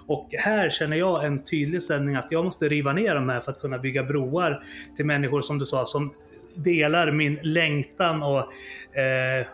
Och 0.06 0.28
här 0.32 0.70
känner 0.70 0.96
jag 0.96 1.24
en 1.24 1.44
tydlig 1.44 1.82
ställning 1.82 2.14
att 2.14 2.26
jag 2.30 2.44
måste 2.44 2.68
riva 2.68 2.92
ner 2.92 3.14
de 3.14 3.28
här 3.28 3.40
för 3.40 3.52
att 3.52 3.60
kunna 3.60 3.78
bygga 3.78 4.02
broar 4.02 4.62
till 4.96 5.06
människor 5.06 5.42
som 5.42 5.58
du 5.58 5.66
sa 5.66 5.84
som 5.84 6.14
delar 6.54 7.12
min 7.12 7.38
längtan 7.42 8.22
och 8.22 8.38
eh, 8.98 9.46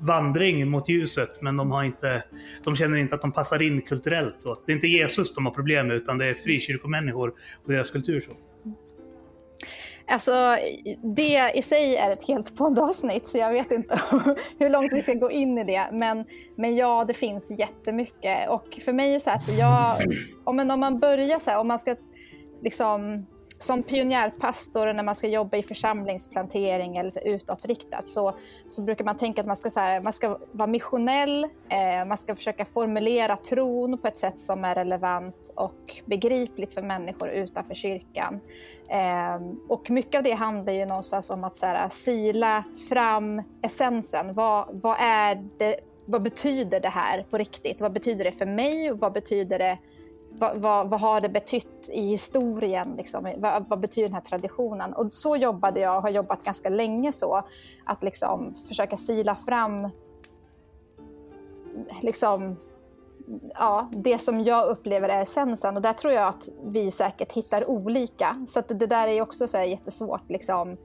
vandring 0.00 0.70
mot 0.70 0.88
ljuset 0.88 1.42
men 1.42 1.56
de, 1.56 1.70
har 1.70 1.84
inte, 1.84 2.24
de 2.64 2.76
känner 2.76 2.98
inte 2.98 3.14
att 3.14 3.22
de 3.22 3.32
passar 3.32 3.62
in 3.62 3.82
kulturellt. 3.82 4.34
Så. 4.38 4.56
Det 4.66 4.72
är 4.72 4.74
inte 4.74 4.86
Jesus 4.86 5.34
de 5.34 5.46
har 5.46 5.52
problem 5.52 5.86
med 5.86 5.96
utan 5.96 6.18
det 6.18 6.26
är 6.26 6.32
frikyrkomänniskor 6.32 7.32
och 7.64 7.72
deras 7.72 7.90
kultur. 7.90 8.20
Så. 8.20 8.30
Alltså, 10.06 10.56
det 11.16 11.52
i 11.54 11.62
sig 11.62 11.96
är 11.96 12.10
ett 12.10 12.28
helt 12.28 12.56
poddavsnitt 12.56 13.28
så 13.28 13.38
jag 13.38 13.52
vet 13.52 13.70
inte 13.70 14.00
hur 14.58 14.70
långt 14.70 14.92
vi 14.92 15.02
ska 15.02 15.14
gå 15.14 15.30
in 15.30 15.58
i 15.58 15.64
det. 15.64 15.88
Men, 15.92 16.24
men 16.56 16.76
ja, 16.76 17.04
det 17.04 17.14
finns 17.14 17.50
jättemycket. 17.58 18.48
Och 18.48 18.78
för 18.84 18.92
mig 18.92 19.10
är 19.10 19.14
det 19.14 19.20
så 19.20 19.30
här 19.30 19.36
att 19.36 19.58
jag, 19.58 19.96
om, 20.44 20.70
om 20.70 20.80
man 20.80 20.98
börjar 20.98 21.38
så 21.38 21.50
här, 21.50 21.58
om 21.58 21.68
man 21.68 21.78
ska 21.78 21.96
liksom 22.62 23.26
som 23.62 23.82
pionjärpastor 23.82 24.92
när 24.92 25.02
man 25.02 25.14
ska 25.14 25.28
jobba 25.28 25.56
i 25.56 25.62
församlingsplantering 25.62 26.96
eller 26.96 27.10
så 27.10 27.20
utåtriktat 27.20 28.08
så, 28.08 28.34
så 28.66 28.82
brukar 28.82 29.04
man 29.04 29.16
tänka 29.16 29.40
att 29.40 29.46
man 29.46 29.56
ska, 29.56 29.70
så 29.70 29.80
här, 29.80 30.00
man 30.00 30.12
ska 30.12 30.38
vara 30.52 30.66
missionell, 30.66 31.44
eh, 31.44 32.04
man 32.06 32.16
ska 32.16 32.34
försöka 32.34 32.64
formulera 32.64 33.36
tron 33.36 33.98
på 33.98 34.08
ett 34.08 34.18
sätt 34.18 34.38
som 34.38 34.64
är 34.64 34.74
relevant 34.74 35.52
och 35.54 36.00
begripligt 36.04 36.74
för 36.74 36.82
människor 36.82 37.28
utanför 37.28 37.74
kyrkan. 37.74 38.40
Eh, 38.88 39.40
och 39.68 39.90
mycket 39.90 40.18
av 40.18 40.22
det 40.22 40.32
handlar 40.32 40.72
ju 40.72 40.86
någonstans 40.86 41.30
om 41.30 41.44
att 41.44 41.56
så 41.56 41.66
här, 41.66 41.88
sila 41.88 42.64
fram 42.88 43.42
essensen. 43.62 44.34
Vad, 44.34 44.68
vad, 44.82 44.96
är 45.00 45.48
det, 45.58 45.80
vad 46.04 46.22
betyder 46.22 46.80
det 46.80 46.88
här 46.88 47.26
på 47.30 47.38
riktigt? 47.38 47.80
Vad 47.80 47.92
betyder 47.92 48.24
det 48.24 48.32
för 48.32 48.46
mig? 48.46 48.90
Vad 48.90 49.12
betyder 49.12 49.58
det 49.58 49.78
vad, 50.32 50.58
vad, 50.58 50.90
vad, 50.90 51.00
har 51.00 51.20
det 51.20 51.28
betytt 51.28 51.90
i 51.92 52.02
historien? 52.06 52.94
Liksom? 52.96 53.34
Vad, 53.36 53.68
vad, 53.68 53.80
betyder 53.80 54.08
den 54.08 54.14
här 54.14 54.20
traditionen? 54.20 54.92
Och 54.92 55.12
så 55.12 55.36
jobbade 55.36 55.80
jag 55.80 55.96
och 55.96 56.02
har 56.02 56.10
jobbat 56.10 56.44
ganska 56.44 56.68
länge 56.68 57.12
så. 57.12 57.42
Att 57.84 58.02
liksom 58.02 58.54
försöka 58.68 58.96
sila 58.96 59.34
fram 59.34 59.88
liksom, 62.02 62.56
ja, 63.54 63.88
det 63.92 64.18
som 64.18 64.40
jag 64.40 64.68
upplever 64.68 65.08
är 65.08 65.22
essensen. 65.22 65.76
Och 65.76 65.82
där 65.82 65.92
tror 65.92 66.12
jag 66.12 66.28
att 66.28 66.48
vi 66.64 66.90
säkert 66.90 67.32
hittar 67.32 67.70
olika. 67.70 68.44
Så 68.48 68.60
det 68.60 68.86
där 68.86 69.08
är 69.08 69.22
också 69.22 69.48
så 69.48 69.58
jättesvårt. 69.58 70.30
Liksom. 70.30 70.76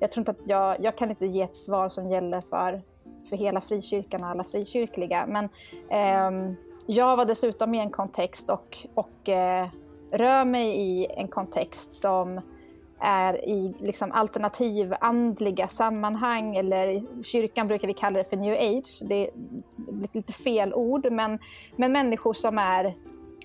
Jag 0.00 0.12
tror 0.12 0.20
inte 0.20 0.30
att 0.30 0.48
jag, 0.48 0.80
jag 0.80 0.98
kan 0.98 1.10
inte 1.10 1.26
ge 1.26 1.42
ett 1.42 1.56
svar 1.56 1.88
som 1.88 2.08
gäller 2.08 2.40
för, 2.40 2.82
för 3.28 3.36
hela 3.36 3.60
frikyrkan 3.60 4.22
och 4.22 4.28
alla 4.28 4.44
frikyrkliga. 4.44 5.26
Men 5.26 5.44
eh, 5.88 6.56
jag 6.86 7.16
var 7.16 7.24
dessutom 7.24 7.74
i 7.74 7.80
en 7.80 7.90
kontext 7.90 8.50
och, 8.50 8.86
och 8.94 9.28
eh, 9.28 9.68
rör 10.10 10.44
mig 10.44 10.76
i 10.80 11.06
en 11.16 11.28
kontext 11.28 11.92
som 11.92 12.40
är 12.98 13.48
i 13.48 13.74
liksom 13.78 14.12
alternativandliga 14.12 15.68
sammanhang 15.68 16.56
eller 16.56 17.02
kyrkan 17.22 17.68
brukar 17.68 17.88
vi 17.88 17.94
kalla 17.94 18.18
det 18.18 18.24
för 18.24 18.36
new 18.36 18.54
age. 18.54 19.02
Det 19.08 19.14
är 19.14 19.30
lite 20.12 20.32
fel 20.32 20.74
ord, 20.74 21.12
men, 21.12 21.38
men 21.76 21.92
människor 21.92 22.32
som 22.32 22.58
är 22.58 22.96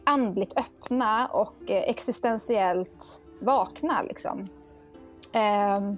andligt 0.03 0.53
öppna 0.57 1.27
och 1.27 1.71
eh, 1.71 1.89
existentiellt 1.89 3.21
vakna. 3.41 4.01
Liksom. 4.01 4.47
Um, 5.77 5.97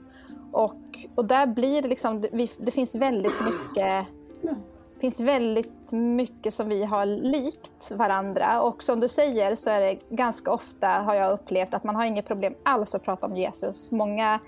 och, 0.52 1.08
och 1.16 1.26
där 1.26 1.46
blir 1.46 1.82
det 1.82 1.88
liksom, 1.88 2.22
det, 2.22 2.52
det 2.58 2.72
finns 2.72 2.96
väldigt 2.96 3.42
mycket 3.46 4.08
finns 5.02 5.20
väldigt 5.20 5.81
mycket 5.92 6.54
som 6.54 6.70
vi 6.70 6.84
har 6.84 7.06
likt 7.06 7.92
varandra 7.92 8.62
och 8.62 8.84
som 8.84 9.00
du 9.00 9.08
säger 9.08 9.56
så 9.56 9.70
är 9.70 9.82
det 9.82 10.00
ganska 10.10 10.52
ofta 10.52 10.88
har 10.88 11.16
jag 11.16 11.32
upplevt 11.32 11.74
att 11.74 11.84
man 11.84 11.96
har 11.96 12.06
inget 12.06 12.28
problem 12.28 12.54
alls 12.64 12.96
att 12.96 13.04
prata 13.04 13.28
om 13.28 13.38
Jesus. 13.38 13.92
Många 13.92 14.40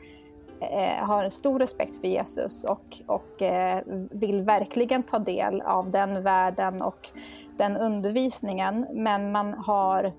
eh, 0.60 1.06
har 1.06 1.30
stor 1.30 1.60
respekt 1.60 1.96
för 1.96 2.08
Jesus 2.08 2.64
och, 2.64 3.02
och 3.06 3.42
eh, 3.42 3.82
vill 4.12 4.42
verkligen 4.42 5.04
ta 5.04 5.20
del 5.20 5.62
av 5.62 5.92
den 5.92 6.24
världen 6.24 6.82
och 6.82 7.10
den 7.58 7.78
undervisningen. 7.78 8.88
Men 8.92 9.32
man 9.32 9.54
har 9.54 10.14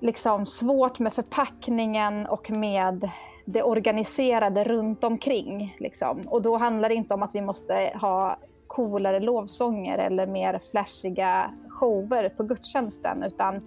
liksom 0.00 0.46
svårt 0.46 0.98
med 0.98 1.12
förpackningen 1.12 2.26
och 2.26 2.50
med 2.50 3.10
det 3.44 3.62
organiserade 3.62 4.64
runt 4.64 5.04
omkring. 5.04 5.76
Liksom. 5.78 6.20
Och 6.26 6.42
då 6.42 6.56
handlar 6.56 6.88
det 6.88 6.94
inte 6.94 7.14
om 7.14 7.22
att 7.22 7.34
vi 7.34 7.40
måste 7.40 7.92
ha 7.94 8.38
coolare 8.68 9.20
lovsånger 9.20 9.98
eller 9.98 10.26
mer 10.26 10.60
flashiga 10.70 11.50
shower 11.68 12.28
på 12.28 12.42
gudstjänsten 12.42 13.22
utan 13.22 13.62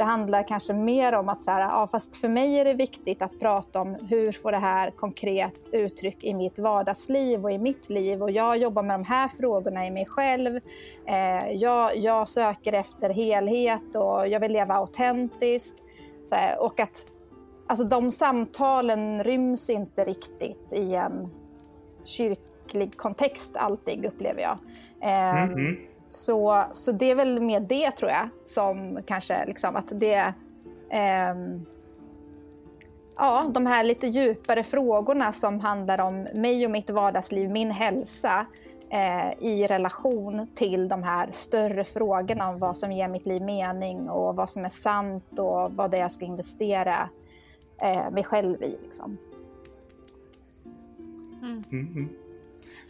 det 0.00 0.04
handlar 0.04 0.48
kanske 0.48 0.72
mer 0.72 1.12
om 1.12 1.28
att 1.28 1.42
så 1.42 1.50
här, 1.50 1.60
ja, 1.60 1.88
fast 1.90 2.16
för 2.16 2.28
mig 2.28 2.60
är 2.60 2.64
det 2.64 2.74
viktigt 2.74 3.22
att 3.22 3.38
prata 3.38 3.80
om 3.80 3.96
hur 4.08 4.32
får 4.32 4.52
det 4.52 4.58
här 4.58 4.90
konkret 4.90 5.68
uttryck 5.72 6.24
i 6.24 6.34
mitt 6.34 6.58
vardagsliv 6.58 7.44
och 7.44 7.52
i 7.52 7.58
mitt 7.58 7.90
liv 7.90 8.22
och 8.22 8.30
jag 8.30 8.58
jobbar 8.58 8.82
med 8.82 9.00
de 9.00 9.04
här 9.04 9.28
frågorna 9.28 9.86
i 9.86 9.90
mig 9.90 10.06
själv. 10.06 10.60
Eh, 11.06 11.50
jag, 11.52 11.96
jag, 11.96 12.28
söker 12.28 12.72
efter 12.72 13.10
helhet 13.10 13.96
och 13.96 14.28
jag 14.28 14.40
vill 14.40 14.52
leva 14.52 14.74
autentiskt. 14.74 15.84
Här, 16.30 16.62
och 16.62 16.80
att 16.80 17.06
alltså, 17.66 17.84
de 17.84 18.12
samtalen 18.12 19.24
ryms 19.24 19.70
inte 19.70 20.04
riktigt 20.04 20.72
i 20.72 20.94
en 20.94 21.28
kyrka 22.04 22.49
kyrklig 22.70 22.96
kontext 22.96 23.56
alltid 23.56 24.04
upplever 24.04 24.42
jag. 24.42 24.58
Eh, 25.00 25.42
mm 25.42 25.54
-hmm. 25.54 25.86
Så, 26.08 26.62
så 26.72 26.92
det 26.92 27.10
är 27.10 27.14
väl 27.14 27.40
med 27.40 27.62
det 27.62 27.90
tror 27.90 28.10
jag, 28.10 28.28
som 28.44 29.02
kanske 29.06 29.46
liksom 29.46 29.76
att 29.76 29.92
det... 30.00 30.34
Eh, 30.90 31.34
ja, 33.16 33.50
de 33.54 33.66
här 33.66 33.84
lite 33.84 34.06
djupare 34.06 34.62
frågorna 34.62 35.32
som 35.32 35.60
handlar 35.60 36.00
om 36.00 36.26
mig 36.34 36.64
och 36.64 36.70
mitt 36.70 36.90
vardagsliv, 36.90 37.50
min 37.50 37.70
hälsa 37.70 38.46
eh, 38.90 39.44
i 39.44 39.66
relation 39.66 40.46
till 40.54 40.88
de 40.88 41.02
här 41.02 41.30
större 41.30 41.84
frågorna 41.84 42.48
om 42.48 42.58
vad 42.58 42.76
som 42.76 42.92
ger 42.92 43.08
mitt 43.08 43.26
liv 43.26 43.42
mening 43.42 44.10
och 44.10 44.36
vad 44.36 44.50
som 44.50 44.64
är 44.64 44.68
sant 44.68 45.38
och 45.38 45.72
vad 45.72 45.90
det 45.90 45.96
är 45.96 46.00
jag 46.00 46.12
ska 46.12 46.24
investera 46.24 47.08
eh, 47.82 48.10
mig 48.10 48.24
själv 48.24 48.62
i. 48.62 48.78
Liksom. 48.82 49.18
Mm. 51.42 51.64
Mm 51.70 51.86
-hmm. 51.86 52.29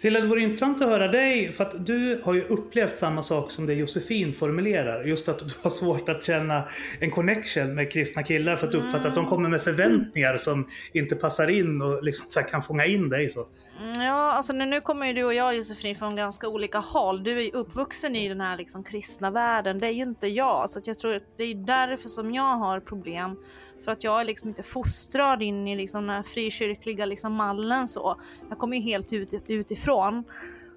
Silla, 0.01 0.21
det 0.21 0.27
vore 0.27 0.41
intressant 0.41 0.83
att 0.83 0.89
höra 0.89 1.09
dig, 1.09 1.53
för 1.53 1.65
att 1.65 1.87
du 1.87 2.21
har 2.25 2.35
ju 2.35 2.45
upplevt 2.45 2.99
samma 2.99 3.23
sak 3.23 3.51
som 3.51 3.67
det 3.67 3.75
Josefin 3.75 4.33
formulerar. 4.33 5.05
Just 5.05 5.29
att 5.29 5.39
du 5.39 5.55
har 5.63 5.71
svårt 5.71 6.09
att 6.09 6.25
känna 6.25 6.63
en 7.01 7.11
connection 7.11 7.75
med 7.75 7.93
kristna 7.93 8.23
killar 8.23 8.57
för 8.57 8.67
att 8.67 8.73
du 8.73 8.81
mm. 8.81 8.95
att 8.95 9.15
de 9.15 9.27
kommer 9.27 9.49
med 9.49 9.63
förväntningar 9.63 10.39
som 10.39 10.69
inte 10.93 11.17
passar 11.17 11.51
in 11.51 11.83
och 11.83 12.05
liksom 12.05 12.27
så 12.29 12.41
kan 12.41 12.63
fånga 12.63 12.87
in 12.87 13.09
dig. 13.09 13.29
Så. 13.29 13.47
Mm, 13.83 14.01
ja, 14.01 14.33
alltså 14.33 14.53
nu 14.53 14.81
kommer 14.81 15.07
ju 15.07 15.13
du 15.13 15.25
och 15.25 15.35
jag 15.35 15.57
Josefin 15.57 15.97
från 15.97 16.17
ganska 16.17 16.49
olika 16.49 16.79
håll. 16.79 17.23
Du 17.23 17.39
är 17.39 17.43
ju 17.43 17.51
uppvuxen 17.51 18.17
i 18.17 18.29
den 18.29 18.41
här 18.41 18.57
liksom 18.57 18.85
kristna 18.85 19.31
världen, 19.31 19.79
det 19.79 19.87
är 19.87 19.93
ju 19.93 20.03
inte 20.03 20.27
jag. 20.27 20.71
Så 20.71 20.81
jag 20.85 20.99
tror 20.99 21.15
att 21.15 21.37
det 21.37 21.45
är 21.45 21.55
därför 21.55 22.09
som 22.09 22.35
jag 22.35 22.57
har 22.57 22.81
problem 22.81 23.37
för 23.85 23.93
att 23.93 24.05
jag 24.05 24.21
är 24.21 24.25
liksom 24.25 24.49
inte 24.49 24.63
fostrad 24.63 25.43
in 25.43 25.69
i 25.69 25.77
liksom 25.77 26.07
den 26.07 26.17
här 26.17 26.23
frikyrkliga 26.23 27.07
liksom 27.07 27.33
mallen 27.33 27.89
så. 27.89 28.21
Jag 28.49 28.59
kommer 28.59 28.77
ju 28.77 28.83
helt 28.83 29.13
ut, 29.13 29.35
utifrån. 29.49 30.25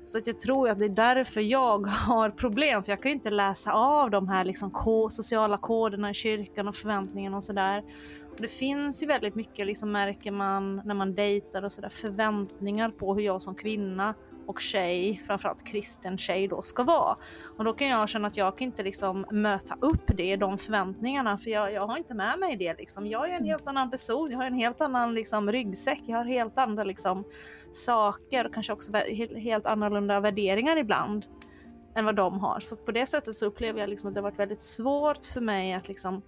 Så 0.06 0.18
att 0.18 0.28
jag 0.28 0.40
tror 0.40 0.70
att 0.70 0.80
det 0.80 0.86
är 0.86 0.90
därför 0.90 1.42
jag 1.42 1.88
har 1.88 2.30
problem, 2.30 2.84
för 2.84 2.92
jag 2.92 3.02
kan 3.02 3.10
ju 3.12 3.16
inte 3.16 3.30
läsa 3.30 3.74
av 3.74 4.12
de 4.12 4.28
här 4.28 4.46
liksom 4.46 4.72
sociala 5.12 5.58
koderna 5.58 6.10
i 6.10 6.14
kyrkan 6.14 6.68
och 6.68 6.76
förväntningarna 6.76 7.38
och 7.38 7.44
sådär. 7.44 7.84
Det 8.38 8.48
finns 8.48 9.04
ju 9.04 9.08
väldigt 9.08 9.36
mycket, 9.36 9.66
liksom 9.66 9.92
märker 9.92 10.32
man 10.32 10.82
när 10.86 10.96
man 10.96 11.16
dejtar 11.16 11.64
och 11.64 11.72
sådär, 11.72 11.90
förväntningar 11.90 12.90
på 12.90 13.16
hur 13.16 13.22
jag 13.22 13.42
som 13.42 13.56
kvinna 13.56 14.14
och 14.46 14.60
tjej, 14.60 15.24
framförallt 15.28 15.64
kristen 15.64 16.18
tjej 16.18 16.48
då, 16.48 16.62
ska 16.62 16.84
vara. 16.84 17.18
Och 17.58 17.64
då 17.64 17.74
kan 17.74 17.88
jag 17.88 18.10
känna 18.10 18.28
att 18.28 18.38
jag 18.38 18.58
kan 18.58 18.66
inte 18.66 18.84
liksom 18.84 19.26
möta 19.32 19.76
upp 19.80 20.18
det, 20.18 20.36
de 20.36 20.58
förväntningarna, 20.58 21.38
för 21.38 21.50
jag, 21.50 21.74
jag 21.74 21.88
har 21.88 21.98
inte 21.98 22.14
med 22.14 22.40
mig 22.40 22.58
det 22.58 22.74
liksom. 22.78 23.08
Jag 23.08 23.30
är 23.30 23.34
en 23.34 23.46
helt 23.46 23.68
annan 23.68 23.92
person, 23.92 24.32
jag 24.32 24.38
har 24.38 24.46
en 24.46 24.54
helt 24.54 24.82
annan 24.82 25.14
liksom 25.14 25.52
ryggsäck, 25.52 26.02
jag 26.06 26.18
har 26.18 26.26
helt 26.26 26.58
andra 26.58 26.84
liksom 26.84 27.24
saker 27.72 28.46
och 28.46 28.54
kanske 28.54 28.74
också 28.74 28.92
helt 29.38 29.66
annorlunda 29.66 30.20
värderingar 30.20 30.78
ibland 30.78 31.26
än 31.96 32.06
vad 32.06 32.16
de 32.16 32.40
har. 32.40 32.60
Så 32.60 32.76
på 32.76 32.92
det 32.92 33.06
sättet 33.06 33.36
så 33.36 33.46
upplever 33.46 33.80
jag 33.80 33.90
liksom 33.90 34.08
att 34.08 34.14
det 34.14 34.20
har 34.20 34.24
varit 34.24 34.40
väldigt 34.40 34.62
svårt 34.62 35.26
för 35.26 35.42
mig 35.42 35.74
att 35.74 35.88
liksom 35.88 36.22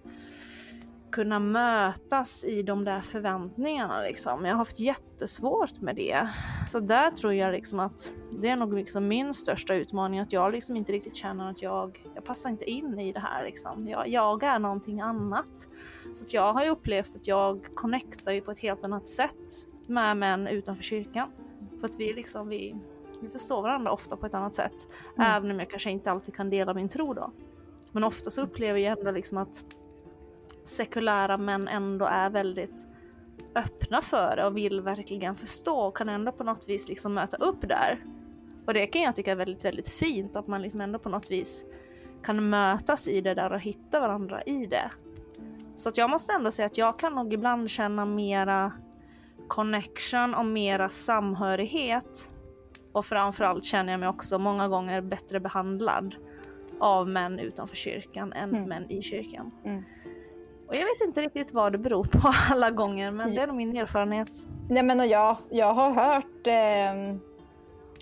kunna 1.12 1.38
mötas 1.38 2.44
i 2.44 2.62
de 2.62 2.84
där 2.84 3.00
förväntningarna 3.00 4.02
liksom. 4.02 4.44
Jag 4.44 4.52
har 4.52 4.58
haft 4.58 4.80
jättesvårt 4.80 5.80
med 5.80 5.96
det. 5.96 6.28
Så 6.68 6.80
där 6.80 7.10
tror 7.10 7.34
jag 7.34 7.52
liksom 7.52 7.80
att 7.80 8.14
det 8.30 8.48
är 8.48 8.56
nog 8.56 8.74
liksom 8.74 9.08
min 9.08 9.34
största 9.34 9.74
utmaning, 9.74 10.20
att 10.20 10.32
jag 10.32 10.52
liksom 10.52 10.76
inte 10.76 10.92
riktigt 10.92 11.16
känner 11.16 11.50
att 11.50 11.62
jag, 11.62 12.04
jag 12.14 12.24
passar 12.24 12.50
inte 12.50 12.70
in 12.70 12.98
i 12.98 13.12
det 13.12 13.20
här 13.20 13.44
liksom. 13.44 13.88
Jag, 13.88 14.08
jag 14.08 14.42
är 14.42 14.58
någonting 14.58 15.00
annat. 15.00 15.68
Så 16.12 16.26
jag 16.36 16.52
har 16.52 16.64
ju 16.64 16.70
upplevt 16.70 17.16
att 17.16 17.26
jag 17.26 17.66
connectar 17.74 18.32
ju 18.32 18.40
på 18.40 18.50
ett 18.50 18.58
helt 18.58 18.84
annat 18.84 19.08
sätt 19.08 19.68
med 19.86 20.16
män 20.16 20.46
utanför 20.46 20.82
kyrkan. 20.82 21.30
För 21.80 21.84
att 21.84 21.96
vi 22.00 22.12
liksom, 22.12 22.48
vi, 22.48 22.76
vi 23.20 23.28
förstår 23.28 23.62
varandra 23.62 23.92
ofta 23.92 24.16
på 24.16 24.26
ett 24.26 24.34
annat 24.34 24.54
sätt. 24.54 24.88
Mm. 25.16 25.30
Även 25.30 25.50
om 25.50 25.58
jag 25.58 25.70
kanske 25.70 25.90
inte 25.90 26.10
alltid 26.10 26.34
kan 26.34 26.50
dela 26.50 26.74
min 26.74 26.88
tro 26.88 27.14
då. 27.14 27.32
Men 27.92 28.04
ofta 28.04 28.30
så 28.30 28.42
upplever 28.42 28.78
jag 28.78 28.98
ändå 28.98 29.10
liksom 29.10 29.38
att 29.38 29.64
sekulära 30.68 31.36
män 31.36 31.68
ändå 31.68 32.04
är 32.04 32.30
väldigt 32.30 32.86
öppna 33.54 34.02
för 34.02 34.36
det 34.36 34.46
och 34.46 34.56
vill 34.56 34.80
verkligen 34.80 35.34
förstå 35.34 35.78
och 35.78 35.96
kan 35.96 36.08
ändå 36.08 36.32
på 36.32 36.44
något 36.44 36.68
vis 36.68 36.88
liksom 36.88 37.14
möta 37.14 37.36
upp 37.36 37.68
där. 37.68 38.04
Och 38.66 38.74
det 38.74 38.86
kan 38.86 39.02
jag 39.02 39.16
tycka 39.16 39.32
är 39.32 39.36
väldigt, 39.36 39.64
väldigt 39.64 39.88
fint 39.88 40.36
att 40.36 40.46
man 40.46 40.62
liksom 40.62 40.80
ändå 40.80 40.98
på 40.98 41.08
något 41.08 41.30
vis 41.30 41.64
kan 42.22 42.48
mötas 42.50 43.08
i 43.08 43.20
det 43.20 43.34
där 43.34 43.52
och 43.52 43.60
hitta 43.60 44.00
varandra 44.00 44.42
i 44.42 44.66
det. 44.66 44.90
Så 45.74 45.88
att 45.88 45.96
jag 45.96 46.10
måste 46.10 46.32
ändå 46.32 46.50
säga 46.50 46.66
att 46.66 46.78
jag 46.78 46.98
kan 46.98 47.14
nog 47.14 47.32
ibland 47.32 47.70
känna 47.70 48.04
mera 48.04 48.72
connection 49.48 50.34
och 50.34 50.46
mera 50.46 50.88
samhörighet. 50.88 52.30
Och 52.92 53.04
framförallt 53.04 53.64
känner 53.64 53.92
jag 53.92 54.00
mig 54.00 54.08
också 54.08 54.38
många 54.38 54.68
gånger 54.68 55.00
bättre 55.00 55.40
behandlad 55.40 56.14
av 56.80 57.08
män 57.08 57.38
utanför 57.38 57.76
kyrkan 57.76 58.32
än 58.32 58.50
mm. 58.50 58.68
män 58.68 58.90
i 58.90 59.02
kyrkan. 59.02 59.50
Mm. 59.64 59.82
Och 60.68 60.74
jag 60.74 60.80
vet 60.80 61.00
inte 61.06 61.20
riktigt 61.20 61.52
vad 61.52 61.72
det 61.72 61.78
beror 61.78 62.04
på 62.04 62.32
alla 62.50 62.70
gånger, 62.70 63.10
men 63.10 63.34
det 63.34 63.42
är 63.42 63.46
nog 63.46 63.56
min 63.56 63.76
erfarenhet. 63.76 64.30
Nej, 64.68 64.82
men 64.82 65.00
och 65.00 65.06
jag, 65.06 65.36
jag 65.50 65.74
har 65.74 65.90
hört 65.90 66.46
eh, 66.46 67.16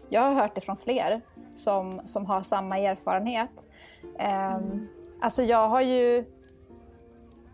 Jag 0.09 0.21
har 0.21 0.35
hört 0.35 0.55
det 0.55 0.61
från 0.61 0.77
fler 0.77 1.21
som, 1.55 2.01
som 2.05 2.27
har 2.27 2.43
samma 2.43 2.79
erfarenhet. 2.79 3.67
Eh, 4.19 4.55
mm. 4.55 4.89
Alltså 5.21 5.43
jag 5.43 5.69
har 5.69 5.81
ju 5.81 6.25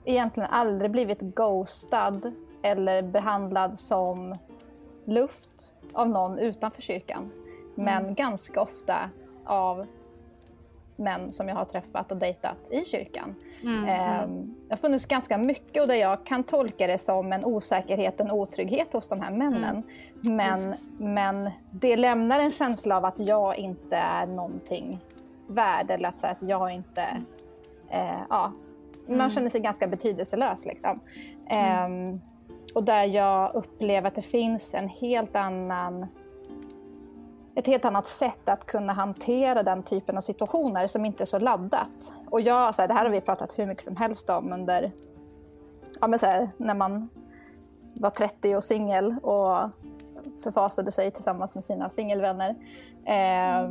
egentligen 0.05 0.51
aldrig 0.51 0.91
blivit 0.91 1.21
ghostad 1.21 2.33
eller 2.63 3.03
behandlad 3.03 3.79
som 3.79 4.35
luft 5.05 5.77
av 5.93 6.09
någon 6.09 6.39
utanför 6.39 6.83
kyrkan. 6.83 7.31
Men 7.75 8.03
mm. 8.03 8.15
ganska 8.15 8.63
ofta 8.63 9.11
av 9.45 9.87
män 11.01 11.33
som 11.33 11.49
jag 11.49 11.57
har 11.57 11.65
träffat 11.65 12.13
och 12.13 12.17
dejtat 12.17 12.71
i 12.71 12.85
kyrkan. 12.85 13.35
Mm, 13.63 13.85
eh, 13.85 14.29
det 14.69 14.73
har 14.73 14.77
funnits 14.77 15.07
ganska 15.07 15.39
mycket 15.39 15.83
och 15.83 15.89
där 15.89 15.95
jag 15.95 16.27
kan 16.27 16.45
tolka 16.45 16.87
det 16.87 16.99
som 16.99 17.33
en 17.33 17.45
osäkerhet 17.45 18.21
och 18.21 18.27
en 18.27 18.33
otrygghet 18.33 18.93
hos 18.93 19.09
de 19.09 19.21
här 19.21 19.31
männen. 19.31 19.83
Mm. 20.25 20.37
Men, 20.37 20.75
men 20.99 21.51
det 21.71 21.97
lämnar 21.97 22.41
en 22.41 22.51
känsla 22.51 22.97
av 22.97 23.05
att 23.05 23.19
jag 23.19 23.59
inte 23.59 23.97
är 23.97 24.27
någonting 24.27 25.01
värd 25.47 25.91
eller 25.91 26.09
att, 26.09 26.25
att 26.25 26.43
jag 26.43 26.73
inte... 26.73 27.03
Eh, 27.91 28.21
ja, 28.29 28.53
man 29.07 29.15
mm. 29.15 29.31
känner 29.31 29.49
sig 29.49 29.61
ganska 29.61 29.87
betydelselös. 29.87 30.67
Liksom. 30.67 31.01
Eh, 31.51 31.89
och 32.75 32.85
där 32.85 33.05
jag 33.05 33.55
upplever 33.55 34.09
att 34.09 34.15
det 34.15 34.23
finns 34.23 34.75
en 34.75 34.89
helt 34.89 35.37
annan 35.37 36.07
ett 37.55 37.67
helt 37.67 37.85
annat 37.85 38.07
sätt 38.07 38.49
att 38.49 38.67
kunna 38.67 38.93
hantera 38.93 39.63
den 39.63 39.83
typen 39.83 40.17
av 40.17 40.21
situationer 40.21 40.87
som 40.87 41.05
inte 41.05 41.23
är 41.23 41.27
så 41.27 41.39
laddat. 41.39 42.13
Och 42.31 42.41
jag, 42.41 42.75
så 42.75 42.83
här, 42.83 42.89
det 42.89 42.95
här 42.95 43.05
har 43.05 43.11
vi 43.11 43.21
pratat 43.21 43.59
hur 43.59 43.67
mycket 43.67 43.85
som 43.85 43.97
helst 43.97 44.31
om 44.31 44.53
under, 44.53 44.93
ja 46.01 46.07
men 46.07 46.19
så 46.19 46.27
här, 46.27 46.51
när 46.57 46.75
man 46.75 47.09
var 47.95 48.11
30 48.11 48.57
och 48.57 48.65
singel 48.65 49.17
och 49.23 49.71
förfasade 50.43 50.93
sig 50.93 51.11
tillsammans 51.11 51.55
med 51.55 51.65
sina 51.65 51.91
singelvänner. 51.91 52.55
Eh, 53.05 53.69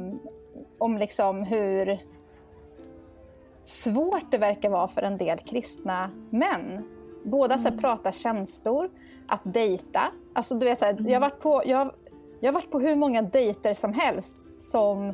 om 0.77 0.97
liksom 0.97 1.43
hur 1.43 1.99
svårt 3.63 4.31
det 4.31 4.37
verkar 4.37 4.69
vara 4.69 4.87
för 4.87 5.01
en 5.01 5.17
del 5.17 5.37
kristna 5.37 6.09
män. 6.29 6.89
Båda 7.23 7.59
så 7.59 7.69
här, 7.69 7.77
pratar 7.77 8.11
känslor, 8.11 8.89
att 9.27 9.41
dejta. 9.43 10.01
Alltså, 10.33 10.55
du 10.55 10.65
vet, 10.65 10.79
så 10.79 10.85
här, 10.85 11.05
jag, 11.07 11.19
varit 11.19 11.39
på, 11.39 11.61
jag, 11.65 11.91
jag 12.39 12.47
har 12.47 12.53
varit 12.53 12.71
på 12.71 12.79
hur 12.79 12.95
många 12.95 13.21
dejter 13.21 13.73
som 13.73 13.93
helst 13.93 14.61
som 14.61 15.13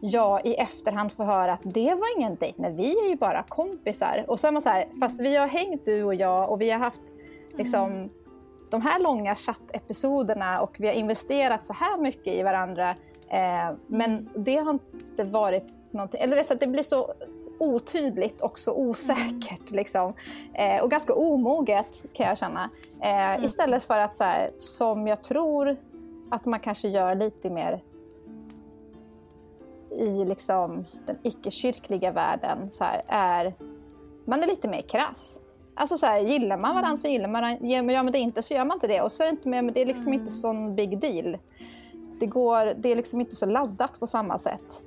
jag 0.00 0.46
i 0.46 0.54
efterhand 0.54 1.12
får 1.12 1.24
höra 1.24 1.52
att 1.52 1.62
det 1.74 1.94
var 1.94 2.18
ingen 2.18 2.36
dejt, 2.36 2.62
nej 2.62 2.72
vi 2.72 2.98
är 2.98 3.08
ju 3.08 3.16
bara 3.16 3.42
kompisar. 3.42 4.24
Och 4.28 4.40
så 4.40 4.46
är 4.46 4.52
man 4.52 4.62
så 4.62 4.68
här, 4.68 4.88
fast 5.00 5.20
vi 5.20 5.36
har 5.36 5.46
hängt 5.46 5.84
du 5.84 6.02
och 6.02 6.14
jag 6.14 6.50
och 6.50 6.60
vi 6.60 6.70
har 6.70 6.78
haft 6.78 7.02
liksom 7.58 7.92
mm. 7.92 8.10
de 8.70 8.82
här 8.82 9.00
långa 9.00 9.34
chattepisoderna 9.34 10.60
och 10.60 10.76
vi 10.78 10.86
har 10.86 10.94
investerat 10.94 11.64
så 11.64 11.72
här 11.72 11.98
mycket 11.98 12.34
i 12.34 12.42
varandra. 12.42 12.90
Eh, 13.28 13.76
men 13.86 14.28
det 14.36 14.56
har 14.56 14.72
inte 14.72 15.24
varit 15.24 15.64
någonting, 15.90 16.20
eller 16.20 16.42
så 16.42 16.54
det 16.54 16.66
blir 16.66 16.82
så 16.82 17.14
otydligt 17.58 18.40
och 18.40 18.58
så 18.58 18.74
osäkert. 18.74 19.60
Mm. 19.60 19.76
Liksom. 19.76 20.14
Eh, 20.54 20.82
och 20.82 20.90
ganska 20.90 21.14
omoget 21.14 22.04
kan 22.12 22.26
jag 22.26 22.38
känna. 22.38 22.70
Eh, 23.00 23.30
mm. 23.30 23.44
Istället 23.44 23.82
för 23.82 23.98
att, 23.98 24.16
så 24.16 24.24
här, 24.24 24.50
som 24.58 25.06
jag 25.06 25.22
tror 25.22 25.76
att 26.30 26.44
man 26.44 26.60
kanske 26.60 26.88
gör 26.88 27.14
lite 27.14 27.50
mer 27.50 27.82
i 29.90 30.24
liksom, 30.24 30.84
den 31.06 31.18
icke-kyrkliga 31.22 32.12
världen, 32.12 32.70
så 32.70 32.84
här, 32.84 33.02
är 33.08 33.54
man 34.24 34.42
är 34.42 34.46
lite 34.46 34.68
mer 34.68 34.82
krass. 34.82 35.40
Alltså 35.74 35.96
så 35.96 36.06
här, 36.06 36.18
gillar 36.20 36.58
man 36.58 36.74
varandra 36.74 36.96
så 36.96 37.08
gillar 37.08 37.28
man 37.28 37.42
varandra, 37.42 37.66
gör 37.66 38.02
man 38.02 38.12
det 38.12 38.18
inte 38.18 38.42
så 38.42 38.54
gör 38.54 38.64
man 38.64 38.76
inte 38.76 38.86
det. 38.86 39.00
Och 39.00 39.12
så 39.12 39.22
är 39.22 39.26
det, 39.26 39.30
inte 39.30 39.48
med, 39.48 39.74
det 39.74 39.82
är 39.82 39.86
liksom 39.86 40.06
mm. 40.06 40.20
inte 40.20 40.32
sån 40.32 40.74
big 40.74 40.98
deal. 40.98 41.38
Det, 42.20 42.26
går, 42.26 42.74
det 42.76 42.92
är 42.92 42.96
liksom 42.96 43.20
inte 43.20 43.36
så 43.36 43.46
laddat 43.46 44.00
på 44.00 44.06
samma 44.06 44.38
sätt. 44.38 44.82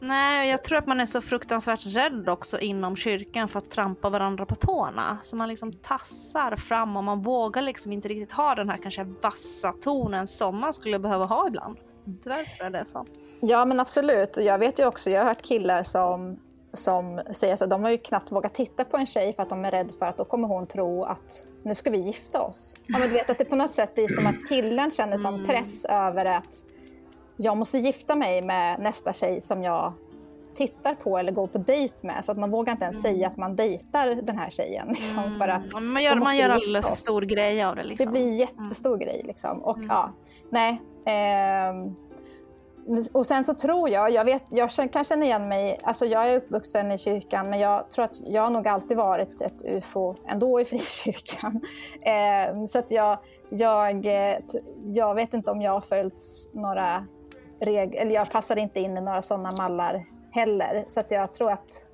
Nej, 0.00 0.50
jag 0.50 0.62
tror 0.62 0.78
att 0.78 0.86
man 0.86 1.00
är 1.00 1.06
så 1.06 1.20
fruktansvärt 1.20 1.86
rädd 1.86 2.28
också 2.28 2.58
inom 2.58 2.96
kyrkan 2.96 3.48
för 3.48 3.58
att 3.58 3.70
trampa 3.70 4.08
varandra 4.08 4.46
på 4.46 4.54
tårna. 4.54 5.18
Så 5.22 5.36
man 5.36 5.48
liksom 5.48 5.72
tassar 5.72 6.56
fram 6.56 6.96
och 6.96 7.04
man 7.04 7.22
vågar 7.22 7.62
liksom 7.62 7.92
inte 7.92 8.08
riktigt 8.08 8.32
ha 8.32 8.54
den 8.54 8.68
här 8.68 8.76
kanske 8.76 9.04
vassa 9.04 9.72
tonen 9.72 10.26
som 10.26 10.60
man 10.60 10.74
skulle 10.74 10.98
behöva 10.98 11.24
ha 11.24 11.48
ibland. 11.48 11.78
Därför 12.04 12.64
är 12.64 12.70
det 12.70 12.86
så. 12.86 13.04
Ja 13.40 13.64
men 13.64 13.80
absolut. 13.80 14.36
Jag 14.36 14.58
vet 14.58 14.78
ju 14.78 14.86
också, 14.86 15.10
jag 15.10 15.20
har 15.20 15.28
hört 15.28 15.42
killar 15.42 15.82
som, 15.82 16.38
som 16.72 17.20
säger 17.30 17.62
att 17.62 17.70
de 17.70 17.82
har 17.82 17.90
ju 17.90 17.98
knappt 17.98 18.32
vågat 18.32 18.54
titta 18.54 18.84
på 18.84 18.96
en 18.96 19.06
tjej 19.06 19.32
för 19.32 19.42
att 19.42 19.48
de 19.48 19.64
är 19.64 19.70
rädda 19.70 19.92
för 19.92 20.06
att 20.06 20.16
då 20.16 20.24
kommer 20.24 20.48
hon 20.48 20.66
tro 20.66 21.04
att 21.04 21.44
nu 21.62 21.74
ska 21.74 21.90
vi 21.90 21.98
gifta 21.98 22.40
oss. 22.40 22.74
Ja, 22.86 22.98
men 22.98 23.08
du 23.08 23.14
vet 23.14 23.30
att 23.30 23.38
det 23.38 23.44
på 23.44 23.56
något 23.56 23.72
sätt 23.72 23.94
blir 23.94 24.08
som 24.08 24.26
att 24.26 24.48
killen 24.48 24.90
känner 24.90 25.16
sån 25.16 25.34
mm. 25.34 25.46
press 25.46 25.84
över 25.84 26.24
att 26.24 26.62
jag 27.40 27.56
måste 27.56 27.78
gifta 27.78 28.16
mig 28.16 28.42
med 28.42 28.80
nästa 28.80 29.12
tjej 29.12 29.40
som 29.40 29.62
jag 29.62 29.92
tittar 30.54 30.94
på 30.94 31.18
eller 31.18 31.32
går 31.32 31.46
på 31.46 31.58
dejt 31.58 32.06
med. 32.06 32.24
Så 32.24 32.32
att 32.32 32.38
man 32.38 32.50
vågar 32.50 32.72
inte 32.72 32.84
ens 32.84 33.04
mm. 33.04 33.16
säga 33.16 33.28
att 33.28 33.36
man 33.36 33.56
dejtar 33.56 34.14
den 34.22 34.38
här 34.38 34.50
tjejen. 34.50 34.88
Liksom, 34.88 35.18
mm. 35.18 35.38
för 35.38 35.48
att 35.48 35.72
man 35.72 36.02
gör, 36.02 36.16
man 36.16 36.36
gör 36.36 36.48
alldeles 36.48 36.86
för 36.86 36.94
stor 36.94 37.22
grej 37.22 37.62
av 37.62 37.76
det. 37.76 37.84
Liksom. 37.84 38.06
Det 38.06 38.12
blir 38.12 38.28
en 38.28 38.36
jättestor 38.36 38.94
mm. 38.94 39.06
grej. 39.06 39.22
Liksom. 39.26 39.62
Och 39.62 39.76
mm. 39.76 39.88
ja, 39.88 40.12
nej. 40.50 40.82
Eh, 41.04 41.74
och 43.12 43.26
sen 43.26 43.44
så 43.44 43.54
tror 43.54 43.88
jag, 43.88 44.10
jag, 44.10 44.24
vet, 44.24 44.42
jag 44.50 44.70
kan 44.92 45.04
känna 45.04 45.24
igen 45.24 45.48
mig, 45.48 45.78
alltså 45.82 46.06
jag 46.06 46.32
är 46.32 46.36
uppvuxen 46.36 46.92
i 46.92 46.98
kyrkan 46.98 47.50
men 47.50 47.58
jag 47.58 47.90
tror 47.90 48.04
att 48.04 48.20
jag 48.20 48.42
har 48.42 48.50
nog 48.50 48.68
alltid 48.68 48.96
varit 48.96 49.40
ett 49.40 49.62
ufo 49.64 50.14
ändå 50.26 50.60
i 50.60 50.64
frikyrkan. 50.64 51.60
Eh, 52.02 52.64
så 52.66 52.78
att 52.78 52.90
jag, 52.90 53.18
jag, 53.48 54.06
jag 54.84 55.14
vet 55.14 55.34
inte 55.34 55.50
om 55.50 55.62
jag 55.62 55.72
har 55.72 55.80
följt 55.80 56.22
några 56.52 57.06
reg 57.60 57.94
eller 57.94 58.14
jag 58.14 58.30
passar 58.30 58.56
inte 58.56 58.80
in 58.80 58.98
i 58.98 59.00
några 59.00 59.22
sådana 59.22 59.50
mallar 59.58 60.04
heller. 60.30 60.84
Så 60.88 61.00
att 61.00 61.10
jag 61.10 61.32
tror 61.32 61.50
att 61.50 61.84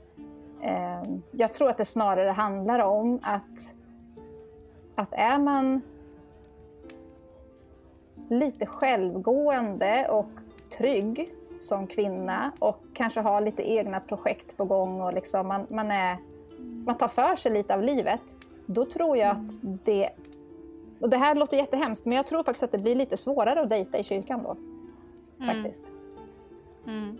eh, 0.62 1.02
jag 1.30 1.54
tror 1.54 1.70
att 1.70 1.78
det 1.78 1.84
snarare 1.84 2.30
handlar 2.30 2.78
om 2.78 3.20
att, 3.22 3.74
att 4.94 5.12
är 5.12 5.38
man 5.38 5.80
lite 8.28 8.66
självgående 8.66 10.08
och 10.08 10.30
trygg 10.78 11.28
som 11.60 11.86
kvinna 11.86 12.52
och 12.58 12.78
kanske 12.94 13.20
har 13.20 13.40
lite 13.40 13.70
egna 13.70 14.00
projekt 14.00 14.56
på 14.56 14.64
gång 14.64 15.00
och 15.00 15.14
liksom 15.14 15.48
man, 15.48 15.66
man, 15.70 15.90
är, 15.90 16.16
man 16.84 16.98
tar 16.98 17.08
för 17.08 17.36
sig 17.36 17.52
lite 17.52 17.74
av 17.74 17.82
livet, 17.82 18.22
då 18.66 18.84
tror 18.84 19.16
jag 19.16 19.30
att 19.30 19.84
det... 19.84 20.10
Och 21.00 21.10
det 21.10 21.16
här 21.16 21.34
låter 21.34 21.56
jättehemskt, 21.56 22.04
men 22.04 22.16
jag 22.16 22.26
tror 22.26 22.42
faktiskt 22.42 22.62
att 22.62 22.72
det 22.72 22.78
blir 22.78 22.94
lite 22.94 23.16
svårare 23.16 23.60
att 23.60 23.70
dejta 23.70 23.98
i 23.98 24.04
kyrkan 24.04 24.42
då. 24.42 24.56
Mm. 25.40 25.62
Faktiskt. 25.62 25.84
Mm. 26.86 27.18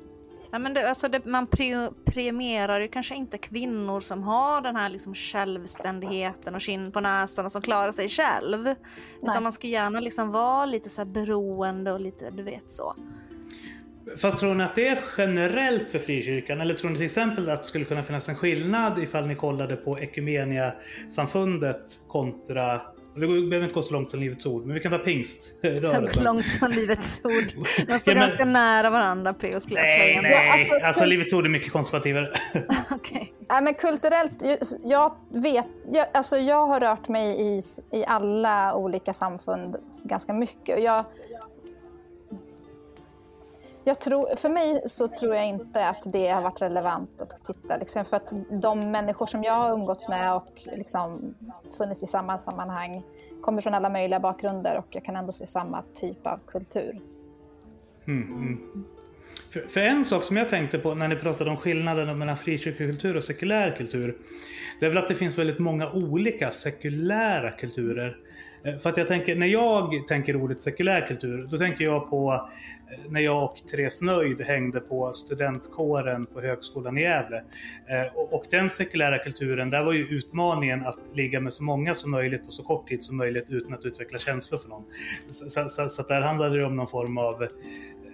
Ja, 0.55 0.59
men 0.59 0.75
det, 0.75 0.89
alltså 0.89 1.09
det, 1.09 1.25
man 1.25 1.47
pre, 1.47 1.91
premierar 2.05 2.81
ju 2.81 2.89
kanske 2.89 3.15
inte 3.15 3.39
kvinnor 3.39 4.01
som 4.01 4.23
har 4.23 4.61
den 4.61 4.77
här 4.77 4.89
liksom 4.89 5.15
självständigheten 5.15 6.55
och 6.55 6.61
kinn 6.61 6.93
på 6.93 7.01
näsan 7.01 7.45
och 7.45 7.53
som 7.53 7.63
klarar 7.63 7.93
sig 7.93 8.09
själv. 8.09 8.65
Nej. 8.65 8.77
Utan 9.23 9.43
man 9.43 9.53
ska 9.53 9.67
gärna 9.67 10.01
liksom 10.01 10.31
vara 10.31 10.67
lite 10.67 10.89
så 10.89 11.05
beroende 11.05 11.93
och 11.93 12.01
lite, 12.01 12.31
du 12.31 12.43
vet 12.43 12.71
så. 12.71 12.95
Fast 14.19 14.39
tror 14.39 14.55
ni 14.55 14.65
att 14.65 14.75
det 14.75 14.89
är 14.89 15.05
generellt 15.19 15.91
för 15.91 15.99
frikyrkan? 15.99 16.61
Eller 16.61 16.75
tror 16.75 16.91
ni 16.91 16.97
till 16.97 17.07
exempel 17.07 17.51
att 17.51 17.63
det 17.63 17.69
skulle 17.69 17.85
kunna 17.85 18.03
finnas 18.03 18.29
en 18.29 18.35
skillnad 18.35 18.99
ifall 18.99 19.27
ni 19.27 19.35
kollade 19.35 19.77
på 19.77 19.99
Ekumenia-samfundet 19.99 22.01
kontra 22.09 22.81
det 23.15 23.27
behöver 23.27 23.63
inte 23.63 23.75
gå 23.75 23.83
så 23.83 23.93
långt 23.93 24.11
som 24.11 24.21
Livets 24.21 24.47
Ord, 24.47 24.67
men 24.67 24.75
vi 24.75 24.81
kan 24.81 24.93
ta 24.93 24.99
pingst. 24.99 25.55
Så 26.15 26.21
långt 26.21 26.47
som 26.47 26.73
Livets 26.73 27.21
Ord. 27.25 27.33
De 27.87 27.99
står 27.99 28.15
ja, 28.15 28.21
men... 28.21 28.29
ganska 28.29 28.45
nära 28.45 28.91
varandra, 28.91 29.35
P 29.35 29.61
skulle 29.61 29.81
jag 29.81 29.99
säga. 29.99 30.23
Nej, 30.23 30.31
nej. 30.31 30.51
alltså, 30.51 30.87
alltså 30.87 31.05
Livets 31.05 31.35
Ord 31.35 31.47
är 31.47 31.51
mycket 31.51 31.73
konservativare. 31.73 32.33
okay. 32.91 33.27
Nej, 33.49 33.63
men 33.63 33.75
kulturellt, 33.75 34.45
jag 34.85 35.15
vet, 35.33 35.67
jag, 35.93 36.07
alltså 36.15 36.37
jag 36.37 36.67
har 36.67 36.81
rört 36.81 37.09
mig 37.09 37.41
i, 37.41 37.63
i 37.91 38.05
alla 38.05 38.75
olika 38.75 39.13
samfund 39.13 39.77
ganska 40.03 40.33
mycket. 40.33 40.77
Och 40.77 40.85
jag, 40.85 41.05
jag 43.85 44.01
tror, 44.01 44.37
för 44.37 44.49
mig 44.49 44.83
så 44.87 45.09
tror 45.09 45.35
jag 45.35 45.47
inte 45.47 45.89
att 45.89 46.03
det 46.05 46.29
har 46.29 46.43
varit 46.43 46.63
relevant 46.63 47.23
att 47.23 47.45
titta. 47.45 47.77
Liksom, 47.77 48.05
för 48.05 48.17
att 48.17 48.33
de 48.51 48.81
människor 48.81 49.27
som 49.27 49.45
jag 49.45 49.53
har 49.53 49.73
umgåtts 49.73 50.09
med 50.09 50.35
och 50.35 50.49
liksom 50.65 51.35
funnits 51.79 52.03
i 52.03 52.07
samma 52.07 52.39
sammanhang 52.39 53.03
kommer 53.43 53.63
från 53.63 53.75
alla 53.75 53.89
möjliga 53.89 54.21
bakgrunder 54.21 54.77
och 54.77 54.87
jag 54.91 55.05
kan 55.05 55.17
ändå 55.17 55.33
se 55.33 55.47
samma 55.47 55.83
typ 55.95 56.27
av 56.27 56.41
kultur. 56.47 57.01
Mm, 58.07 58.33
mm. 58.33 58.85
För, 59.51 59.61
för, 59.61 59.81
en 59.81 60.05
sak 60.05 60.25
som 60.25 60.37
jag 60.37 60.49
tänkte 60.49 60.79
på 60.79 60.95
när 60.95 61.09
ni 61.09 61.17
pratade 61.17 61.51
om 61.51 61.57
skillnaden 61.57 62.19
mellan 62.19 62.37
frikyrkokultur 62.37 63.17
och 63.17 63.25
sekulär 63.25 63.77
kultur. 63.77 64.17
Det 64.81 64.87
är 64.87 64.91
väl 64.91 64.99
att 64.99 65.09
det 65.09 65.15
finns 65.15 65.39
väldigt 65.39 65.59
många 65.59 65.91
olika 65.91 66.51
sekulära 66.51 67.51
kulturer. 67.51 68.17
Eh, 68.65 68.77
för 68.77 68.91
att 68.91 68.97
jag 68.97 69.09
tänker, 69.09 69.37
när 69.37 69.47
jag 69.47 70.09
tänker 70.09 70.37
ordet 70.37 70.63
sekulär 70.63 71.07
kultur, 71.09 71.47
då 71.51 71.59
tänker 71.59 71.85
jag 71.85 72.11
på 72.11 72.33
eh, 72.91 73.11
när 73.11 73.21
jag 73.21 73.45
och 73.45 73.57
Therese 73.71 74.01
Nöjd 74.01 74.41
hängde 74.41 74.81
på 74.81 75.13
studentkåren 75.13 76.25
på 76.25 76.41
Högskolan 76.41 76.99
i 76.99 77.03
Gävle. 77.03 77.37
Eh, 77.37 78.17
och 78.17 78.45
den 78.51 78.71
sekulära 78.71 79.19
kulturen, 79.19 79.71
där 79.71 79.85
var 79.85 79.93
ju 79.93 80.07
utmaningen 80.07 80.87
att 80.87 80.99
ligga 81.15 81.41
med 81.41 81.53
så 81.53 81.65
många 81.65 81.95
som 81.95 82.11
möjligt 82.11 82.47
på 82.47 82.51
så 82.51 82.63
kort 82.63 82.89
tid 82.89 83.05
som 83.05 83.17
möjligt 83.17 83.47
utan 83.49 83.75
att 83.75 83.85
utveckla 83.85 84.19
känslor 84.19 84.59
för 84.59 84.69
någon. 84.69 84.85
Så, 85.31 85.51
så, 85.51 85.69
så, 85.69 85.89
så 85.89 86.03
där 86.03 86.21
handlade 86.21 86.59
det 86.59 86.65
om 86.65 86.77
någon 86.77 86.89
form 86.89 87.19
av 87.19 87.49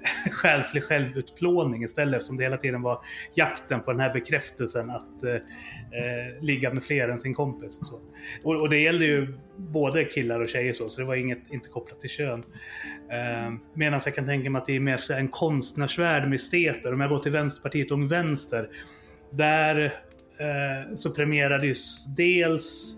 själslig 0.33 0.85
självutplåning 0.85 1.85
istället 1.85 2.17
eftersom 2.17 2.37
det 2.37 2.43
hela 2.43 2.57
tiden 2.57 2.83
var 2.83 2.99
jakten 3.35 3.81
på 3.81 3.91
den 3.91 4.01
här 4.01 4.13
bekräftelsen 4.13 4.91
att 4.91 5.25
eh, 5.25 5.35
eh, 5.35 6.43
ligga 6.43 6.75
med 6.75 6.83
fler 6.83 7.09
än 7.09 7.19
sin 7.19 7.35
kompis. 7.35 7.79
Och, 7.79 7.87
så. 7.87 8.01
Och, 8.43 8.61
och, 8.61 8.71
det 8.71 8.79
gällde 8.79 9.05
ju 9.05 9.35
både 9.57 10.05
killar 10.05 10.41
och 10.41 10.49
tjejer 10.49 10.73
så, 10.73 10.89
så 10.89 11.01
det 11.01 11.07
var 11.07 11.17
inget, 11.17 11.51
inte 11.51 11.69
kopplat 11.69 12.01
till 12.01 12.11
kön. 12.11 12.43
Eh, 13.11 13.53
Medan 13.75 14.01
jag 14.05 14.15
kan 14.15 14.27
tänka 14.27 14.51
mig 14.51 14.61
att 14.61 14.67
det 14.67 14.77
är 14.77 14.81
mer 14.81 14.97
så 14.97 15.13
en 15.13 15.29
konstnärsvärld 15.29 16.25
med 16.25 16.35
esteter. 16.35 16.93
Om 16.93 17.01
jag 17.01 17.11
går 17.11 17.19
till 17.19 17.33
Vänsterpartiet 17.33 17.91
Ung 17.91 18.09
Vänster, 18.09 18.69
där 19.31 19.85
eh, 20.39 20.95
så 20.95 21.11
premierades 21.11 22.07
dels 22.17 22.97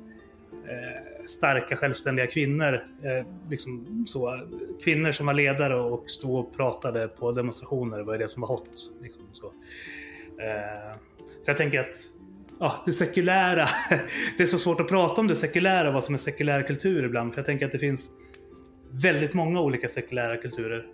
eh, 0.52 1.11
starka 1.26 1.76
självständiga 1.76 2.26
kvinnor. 2.26 2.74
Eh, 2.74 3.26
liksom 3.50 4.04
så, 4.08 4.40
kvinnor 4.84 5.12
som 5.12 5.26
var 5.26 5.34
ledare 5.34 5.74
och 5.74 6.10
stod 6.10 6.34
och 6.34 6.56
pratade 6.56 7.08
på 7.08 7.32
demonstrationer 7.32 8.00
var 8.00 8.18
det 8.18 8.28
som 8.28 8.40
var 8.40 8.48
hot. 8.48 8.92
Liksom, 9.02 9.22
så. 9.32 9.46
Eh, 10.42 10.92
så 11.42 11.50
jag 11.50 11.56
tänker 11.56 11.80
att 11.80 11.94
ja, 12.60 12.82
det 12.86 12.92
sekulära, 12.92 13.68
det 14.36 14.42
är 14.42 14.46
så 14.46 14.58
svårt 14.58 14.80
att 14.80 14.88
prata 14.88 15.20
om 15.20 15.28
det 15.28 15.36
sekulära 15.36 15.88
och 15.88 15.94
vad 15.94 16.04
som 16.04 16.14
är 16.14 16.18
sekulär 16.18 16.62
kultur 16.62 17.04
ibland. 17.04 17.32
För 17.32 17.38
jag 17.38 17.46
tänker 17.46 17.66
att 17.66 17.72
det 17.72 17.78
finns 17.78 18.10
väldigt 18.90 19.34
många 19.34 19.60
olika 19.60 19.88
sekulära 19.88 20.36
kulturer. 20.36 20.86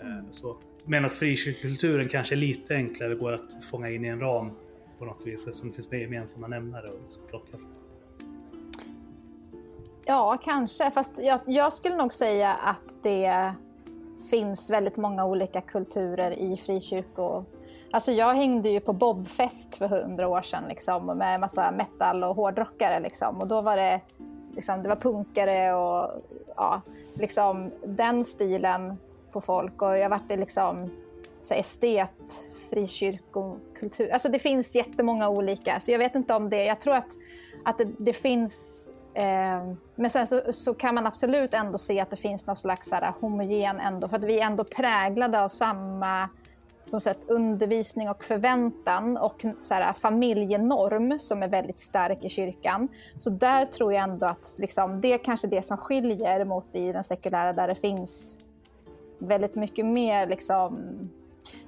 Eh, 0.00 0.30
så. 0.30 0.56
Medan 0.84 1.10
frikyrkokulturen 1.10 2.08
kanske 2.08 2.34
är 2.34 2.36
lite 2.36 2.74
enklare 2.74 3.14
går 3.14 3.32
att 3.32 3.64
fånga 3.70 3.90
in 3.90 4.04
i 4.04 4.08
en 4.08 4.20
ram 4.20 4.50
på 4.98 5.04
något 5.04 5.26
vis 5.26 5.46
eftersom 5.46 5.68
det 5.68 5.74
finns 5.74 5.90
mer 5.90 5.98
gemensamma 5.98 6.46
nämnare 6.46 6.88
och 6.88 7.00
liksom 7.02 7.22
plocka 7.30 7.58
från. 7.58 7.75
Ja, 10.08 10.38
kanske. 10.42 10.90
Fast 10.90 11.12
jag, 11.18 11.40
jag 11.46 11.72
skulle 11.72 11.96
nog 11.96 12.14
säga 12.14 12.54
att 12.54 13.02
det 13.02 13.52
finns 14.30 14.70
väldigt 14.70 14.96
många 14.96 15.24
olika 15.24 15.60
kulturer 15.60 16.30
i 16.30 16.56
frikyrko. 16.56 17.44
Alltså 17.90 18.12
jag 18.12 18.34
hängde 18.34 18.68
ju 18.68 18.80
på 18.80 18.92
Bobfest 18.92 19.76
för 19.76 19.88
hundra 19.88 20.28
år 20.28 20.42
sedan 20.42 20.64
liksom, 20.68 21.06
med 21.06 21.40
massa 21.40 21.70
metal 21.70 22.24
och 22.24 22.36
hårdrockare. 22.36 23.00
Liksom. 23.00 23.38
Och 23.38 23.46
då 23.46 23.60
var 23.60 23.76
det, 23.76 24.00
liksom, 24.54 24.82
det 24.82 24.88
var 24.88 24.96
punkare 24.96 25.74
och 25.74 26.10
ja, 26.56 26.80
liksom, 27.14 27.70
den 27.84 28.24
stilen 28.24 28.96
på 29.32 29.40
folk. 29.40 29.82
Och 29.82 29.98
jag 29.98 30.08
vart 30.08 30.28
liksom 30.28 30.90
så 31.42 31.54
här, 31.54 31.60
estet, 31.60 32.40
frikyrkokultur. 32.70 34.12
Alltså 34.12 34.28
det 34.28 34.38
finns 34.38 34.74
jättemånga 34.74 35.28
olika. 35.28 35.80
Så 35.80 35.90
jag 35.90 35.98
vet 35.98 36.14
inte 36.14 36.34
om 36.34 36.50
det, 36.50 36.64
jag 36.64 36.80
tror 36.80 36.94
att, 36.94 37.10
att 37.64 37.78
det, 37.78 37.88
det 37.98 38.12
finns 38.12 38.88
Ehm, 39.18 39.76
men 39.94 40.10
sen 40.10 40.26
så, 40.26 40.42
så, 40.52 40.74
kan 40.74 40.94
man 40.94 41.06
absolut 41.06 41.54
ändå 41.54 41.78
se 41.78 42.00
att 42.00 42.10
det 42.10 42.16
finns 42.16 42.46
någon 42.46 42.56
slags 42.56 42.92
här, 42.92 43.12
homogen 43.20 43.80
ändå, 43.80 44.08
för 44.08 44.16
att 44.16 44.24
vi 44.24 44.40
är 44.40 44.46
ändå 44.46 44.64
präglade 44.64 45.44
av 45.44 45.48
samma 45.48 46.28
på 46.90 47.00
sätt, 47.00 47.24
undervisning 47.28 48.10
och 48.10 48.24
förväntan 48.24 49.16
och 49.16 49.44
så 49.62 49.74
här, 49.74 49.92
familjenorm 49.92 51.18
som 51.18 51.42
är 51.42 51.48
väldigt 51.48 51.80
stark 51.80 52.24
i 52.24 52.28
kyrkan. 52.28 52.88
Så 53.18 53.30
där 53.30 53.64
tror 53.64 53.92
jag 53.92 54.02
ändå 54.02 54.26
att 54.26 54.54
liksom, 54.58 55.00
det 55.00 55.12
är 55.12 55.18
kanske 55.18 55.46
det 55.46 55.62
som 55.62 55.76
skiljer 55.76 56.44
mot 56.44 56.76
i 56.76 56.92
den 56.92 57.04
sekulära 57.04 57.52
där 57.52 57.68
det 57.68 57.74
finns 57.74 58.38
väldigt 59.18 59.54
mycket 59.54 59.86
mer 59.86 60.26
liksom, 60.26 60.78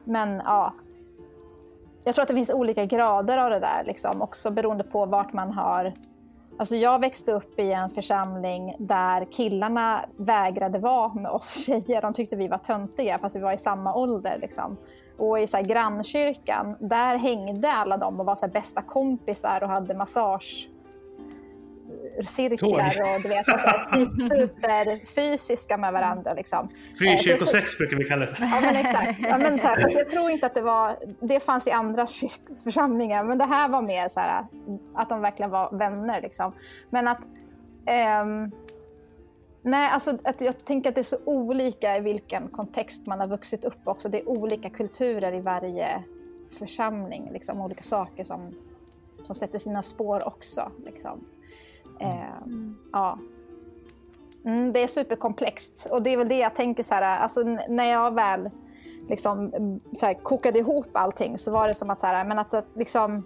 men 0.05 0.43
ja. 0.45 0.75
Jag 2.05 2.15
tror 2.15 2.23
att 2.23 2.29
det 2.29 2.35
finns 2.35 2.51
olika 2.51 2.85
grader 2.85 3.39
av 3.39 3.51
det 3.51 3.61
där, 3.61 3.85
liksom, 3.87 4.23
också 4.23 4.51
beroende 4.51 4.85
på 4.85 5.07
vart 5.07 5.33
man 5.33 5.53
har 5.53 5.93
Alltså 6.59 6.77
jag 6.77 7.01
växte 7.01 7.33
upp 7.33 7.59
i 7.59 7.73
en 7.73 7.91
församling 7.91 8.75
där 8.79 9.33
killarna 9.33 10.05
vägrade 10.17 10.79
vara 10.79 11.15
med 11.15 11.31
oss 11.31 11.65
tjejer. 11.67 12.03
De 12.03 12.15
tyckte 12.15 12.37
vi 12.37 12.49
var 12.49 12.59
töntiga 12.59 13.19
fast 13.19 13.37
vi 13.37 13.41
var 13.41 13.53
i 13.53 13.59
samma 13.59 13.95
ålder. 13.95 14.39
Liksom. 14.41 14.77
Och 15.19 15.41
i 15.41 15.47
så 15.47 15.57
här 15.57 15.65
grannkyrkan, 15.65 16.77
där 16.81 17.19
hängde 17.19 17.73
alla 17.73 17.97
de 17.97 18.21
och 18.21 18.27
var 18.27 18.37
så 18.37 18.49
bästa 18.49 18.83
kompisar 18.83 19.63
och 19.63 19.69
hade 19.69 19.95
massage 19.95 20.69
cirklar 22.23 23.15
och 23.15 23.23
du 23.23 23.29
vet, 23.29 23.47
superfysiska 24.29 25.77
med 25.77 25.93
varandra. 25.93 26.35
Liksom. 26.35 26.69
Frikyrkosex 26.99 27.79
brukar 27.79 27.97
vi 27.97 28.05
kalla 28.05 28.27
det 28.27 28.35
Ja 28.39 28.61
men 28.61 28.77
exakt. 28.87 29.21
Ja, 29.21 29.39
men 29.39 29.59
så 29.59 29.67
här, 29.67 29.81
fast 29.81 29.95
jag 29.95 30.11
tror 30.11 30.31
inte 30.31 30.47
att 30.47 30.55
det 30.55 30.63
var, 30.63 30.97
det 31.21 31.41
fanns 31.41 31.67
i 31.67 31.71
andra 31.71 32.07
församlingar, 32.65 33.25
men 33.25 33.39
det 33.39 33.45
här 33.45 33.69
var 33.69 33.83
mer 33.83 34.09
så 34.09 34.21
här, 34.21 34.47
att 34.95 35.09
de 35.09 35.21
verkligen 35.21 35.51
var 35.51 35.79
vänner. 35.79 36.21
Liksom. 36.23 36.53
Men 36.91 37.09
att 37.09 37.21
ehm, 37.87 38.51
Nej, 39.63 39.91
alltså 39.91 40.19
att 40.25 40.41
jag 40.41 40.65
tänker 40.65 40.89
att 40.89 40.95
det 40.95 41.01
är 41.01 41.03
så 41.03 41.19
olika 41.25 41.97
i 41.97 42.01
vilken 42.01 42.49
kontext 42.49 43.07
man 43.07 43.21
har 43.21 43.27
vuxit 43.27 43.65
upp 43.65 43.89
också. 43.89 44.09
Det 44.09 44.21
är 44.21 44.29
olika 44.29 44.71
kulturer 44.71 45.35
i 45.35 45.41
varje 45.41 46.05
församling, 46.59 47.31
liksom, 47.33 47.61
olika 47.61 47.83
saker 47.83 48.25
som, 48.25 48.55
som 49.23 49.35
sätter 49.35 49.59
sina 49.59 49.83
spår 49.83 50.27
också. 50.27 50.73
Liksom. 50.85 51.25
Eh, 51.99 52.11
ja. 52.93 53.19
Mm, 54.45 54.73
det 54.73 54.81
är 54.81 54.87
superkomplext 54.87 55.89
och 55.91 56.03
det 56.03 56.13
är 56.13 56.17
väl 56.17 56.29
det 56.29 56.39
jag 56.39 56.55
tänker 56.55 56.83
så 56.83 56.95
här, 56.95 57.19
alltså 57.19 57.43
när 57.69 57.91
jag 57.91 58.15
väl 58.15 58.51
liksom 59.09 59.51
så 59.93 60.07
här, 60.07 60.15
kokade 60.15 60.59
ihop 60.59 60.89
allting 60.93 61.39
så 61.39 61.51
var 61.51 61.69
det 61.69 61.75
som 61.75 61.91
att 61.91 62.01
så 62.01 62.07
här, 62.07 62.25
men 62.25 62.39
att, 62.39 62.55
att 62.55 62.67
liksom 62.75 63.25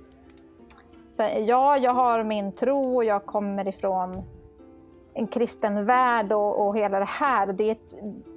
så 1.12 1.22
här, 1.22 1.38
ja, 1.38 1.76
jag 1.76 1.94
har 1.94 2.24
min 2.24 2.52
tro 2.52 2.96
och 2.96 3.04
jag 3.04 3.26
kommer 3.26 3.68
ifrån 3.68 4.22
en 5.14 5.26
kristen 5.26 5.86
värld 5.86 6.32
och, 6.32 6.66
och 6.66 6.76
hela 6.76 6.98
det 6.98 7.04
här. 7.04 7.52
Det 7.52 7.64
är 7.64 7.72
ett, 7.72 7.94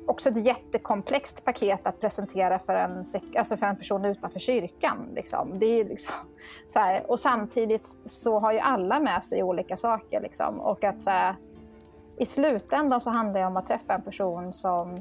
också 0.08 0.30
ett 0.30 0.45
jättekomplext 0.45 1.45
paket 1.45 1.88
att 1.88 1.99
presentera 1.99 2.60
för 2.60 2.76
en, 2.76 3.03
alltså 3.38 3.58
för 3.58 3.66
en 3.66 3.76
person 3.76 4.06
utanför 4.06 4.39
kyrkan. 4.39 5.08
Liksom. 5.16 5.60
Det 5.60 5.66
är 5.66 5.86
liksom, 5.86 6.16
så 6.68 6.80
här, 6.80 7.12
och 7.12 7.20
samtidigt 7.20 7.97
så 8.06 8.39
har 8.39 8.51
ju 8.51 8.60
alla 8.60 8.99
med 8.99 9.26
sig 9.26 9.43
olika 9.43 9.78
saker. 9.78 10.22
Liksom. 10.22 10.60
Och 10.60 10.84
att 10.84 11.01
så 11.01 11.10
här, 11.10 11.36
i 12.18 12.26
slutändan 12.26 13.01
så 13.01 13.10
handlar 13.10 13.39
det 13.39 13.47
om 13.47 13.58
att 13.58 13.68
träffa 13.68 13.93
en 13.93 14.01
person 14.01 14.53
som 14.53 14.95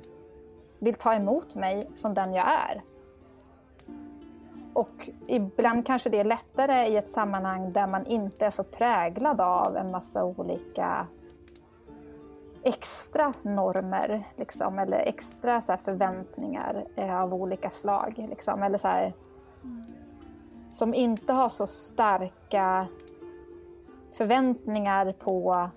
vill 0.78 0.94
ta 0.94 1.14
emot 1.14 1.56
mig 1.56 1.90
som 1.94 2.14
den 2.14 2.34
jag 2.34 2.46
är. 2.46 2.82
Och 4.72 5.10
ibland 5.26 5.86
kanske 5.86 6.10
det 6.10 6.20
är 6.20 6.24
lättare 6.24 6.86
i 6.86 6.96
ett 6.96 7.08
sammanhang 7.08 7.72
där 7.72 7.86
man 7.86 8.06
inte 8.06 8.46
är 8.46 8.50
så 8.50 8.64
präglad 8.64 9.40
av 9.40 9.76
en 9.76 9.90
massa 9.90 10.24
olika 10.24 11.06
extra 12.64 13.32
normer 13.42 14.28
liksom, 14.36 14.78
eller 14.78 14.98
extra 14.98 15.60
så 15.60 15.72
här, 15.72 15.76
förväntningar 15.76 16.84
eh, 16.96 17.20
av 17.20 17.34
olika 17.34 17.70
slag. 17.70 18.26
Liksom, 18.30 18.62
eller 18.62 18.78
så 18.78 18.88
här, 18.88 19.12
som 20.70 20.94
inte 20.94 21.32
har 21.32 21.48
så 21.48 21.66
starka 21.66 22.86
förväntningar 24.12 25.12
på... 25.12 25.68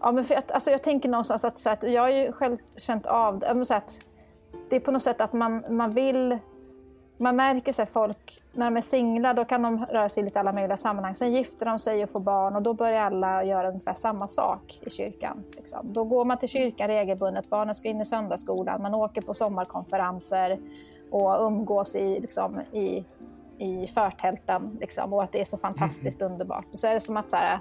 Ja, 0.00 0.12
men 0.12 0.24
för 0.24 0.34
att, 0.34 0.50
alltså 0.50 0.70
jag 0.70 0.82
tänker 0.82 1.08
någonstans 1.08 1.44
att, 1.44 1.58
så 1.58 1.70
att 1.70 1.82
jag 1.82 2.02
har 2.02 2.08
ju 2.08 2.32
själv 2.32 2.58
känt 2.76 3.06
av 3.06 3.38
det, 3.38 3.64
så 3.64 3.74
att 3.74 4.00
det 4.70 4.76
är 4.76 4.80
på 4.80 4.90
något 4.90 5.02
sätt 5.02 5.20
att 5.20 5.32
man, 5.32 5.64
man 5.70 5.90
vill 5.90 6.38
man 7.18 7.36
märker 7.36 7.72
sig 7.72 7.86
folk, 7.86 8.42
när 8.52 8.66
de 8.66 8.76
är 8.76 8.80
singlar, 8.80 9.34
då 9.34 9.44
kan 9.44 9.62
de 9.62 9.86
röra 9.86 10.08
sig 10.08 10.22
i 10.22 10.24
lite 10.24 10.40
alla 10.40 10.52
möjliga 10.52 10.76
sammanhang. 10.76 11.14
Sen 11.14 11.32
gifter 11.32 11.66
de 11.66 11.78
sig 11.78 12.04
och 12.04 12.10
får 12.10 12.20
barn 12.20 12.56
och 12.56 12.62
då 12.62 12.74
börjar 12.74 13.02
alla 13.02 13.44
göra 13.44 13.68
ungefär 13.68 13.94
samma 13.94 14.28
sak 14.28 14.80
i 14.86 14.90
kyrkan. 14.90 15.44
Liksom. 15.56 15.92
Då 15.92 16.04
går 16.04 16.24
man 16.24 16.38
till 16.38 16.48
kyrkan 16.48 16.88
regelbundet, 16.88 17.50
barnen 17.50 17.74
ska 17.74 17.88
in 17.88 18.00
i 18.00 18.04
söndagsskolan, 18.04 18.82
man 18.82 18.94
åker 18.94 19.22
på 19.22 19.34
sommarkonferenser 19.34 20.58
och 21.10 21.46
umgås 21.46 21.96
i, 21.96 22.20
liksom, 22.20 22.60
i, 22.72 23.04
i 23.58 23.86
förtälten. 23.86 24.78
Liksom, 24.80 25.12
och 25.12 25.22
att 25.22 25.32
det 25.32 25.40
är 25.40 25.44
så 25.44 25.56
fantastiskt 25.56 26.20
mm. 26.20 26.32
underbart. 26.32 26.66
Och 26.72 26.78
så 26.78 26.86
är 26.86 26.94
det 26.94 27.00
som 27.00 27.16
att 27.16 27.30
så 27.30 27.36
här, 27.36 27.60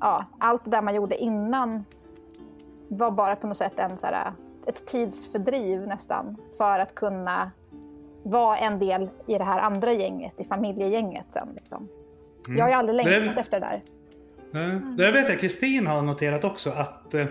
ja, 0.00 0.24
allt 0.38 0.64
det 0.64 0.70
där 0.70 0.82
man 0.82 0.94
gjorde 0.94 1.16
innan 1.16 1.84
var 2.88 3.10
bara 3.10 3.36
på 3.36 3.46
något 3.46 3.56
sätt 3.56 3.78
en, 3.78 3.98
så 3.98 4.06
här, 4.06 4.32
ett 4.66 4.86
tidsfördriv 4.86 5.86
nästan 5.86 6.36
för 6.58 6.78
att 6.78 6.94
kunna 6.94 7.50
vara 8.24 8.58
en 8.58 8.78
del 8.78 9.08
i 9.26 9.38
det 9.38 9.44
här 9.44 9.58
andra 9.58 9.92
gänget, 9.92 10.32
i 10.38 10.44
familjegänget 10.44 11.26
sen. 11.28 11.48
Liksom. 11.54 11.88
Mm. 12.46 12.58
Jag 12.58 12.64
har 12.64 12.70
ju 12.70 12.74
aldrig 12.74 12.96
längtat 12.96 13.34
det, 13.34 13.40
efter 13.40 13.60
det 13.60 13.66
där. 13.66 13.82
Mm. 14.60 14.96
Det 14.96 15.10
vet 15.10 15.28
jag 15.28 15.40
Kristin 15.40 15.86
har 15.86 16.02
noterat 16.02 16.44
också 16.44 16.70
att 16.70 17.14
eh, 17.14 17.26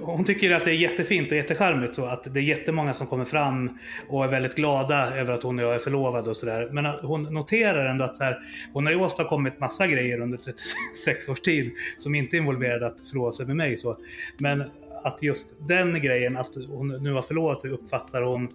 hon 0.00 0.24
tycker 0.24 0.54
att 0.54 0.64
det 0.64 0.70
är 0.70 0.74
jättefint 0.74 1.30
och 1.30 1.36
jättecharmigt 1.36 1.94
så 1.94 2.04
att 2.04 2.34
det 2.34 2.40
är 2.40 2.44
jättemånga 2.44 2.94
som 2.94 3.06
kommer 3.06 3.24
fram 3.24 3.78
och 4.08 4.24
är 4.24 4.28
väldigt 4.28 4.54
glada 4.54 5.16
över 5.16 5.32
att 5.32 5.42
hon 5.42 5.58
och 5.58 5.64
jag 5.64 5.74
är 5.74 5.78
förlovade 5.78 6.30
och 6.30 6.36
sådär. 6.36 6.68
Men 6.72 6.86
hon 6.86 7.22
noterar 7.22 7.86
ändå 7.86 8.04
att 8.04 8.16
så 8.16 8.24
här, 8.24 8.38
hon 8.72 8.86
har 8.86 8.92
ju 8.92 9.00
åstadkommit 9.00 9.60
massa 9.60 9.86
grejer 9.86 10.20
under 10.20 10.38
36 10.38 11.28
års 11.28 11.40
tid 11.40 11.72
som 11.96 12.14
inte 12.14 12.36
involverade 12.36 12.86
att 12.86 13.00
förlova 13.00 13.32
sig 13.32 13.46
med 13.46 13.56
mig. 13.56 13.76
Så. 13.76 13.96
Men 14.38 14.64
att 15.04 15.22
just 15.22 15.54
den 15.68 16.02
grejen, 16.02 16.36
att 16.36 16.54
hon 16.68 16.88
nu 16.88 17.12
har 17.12 17.22
förlovat 17.22 17.62
sig, 17.62 17.70
uppfattar 17.70 18.22
hon 18.22 18.48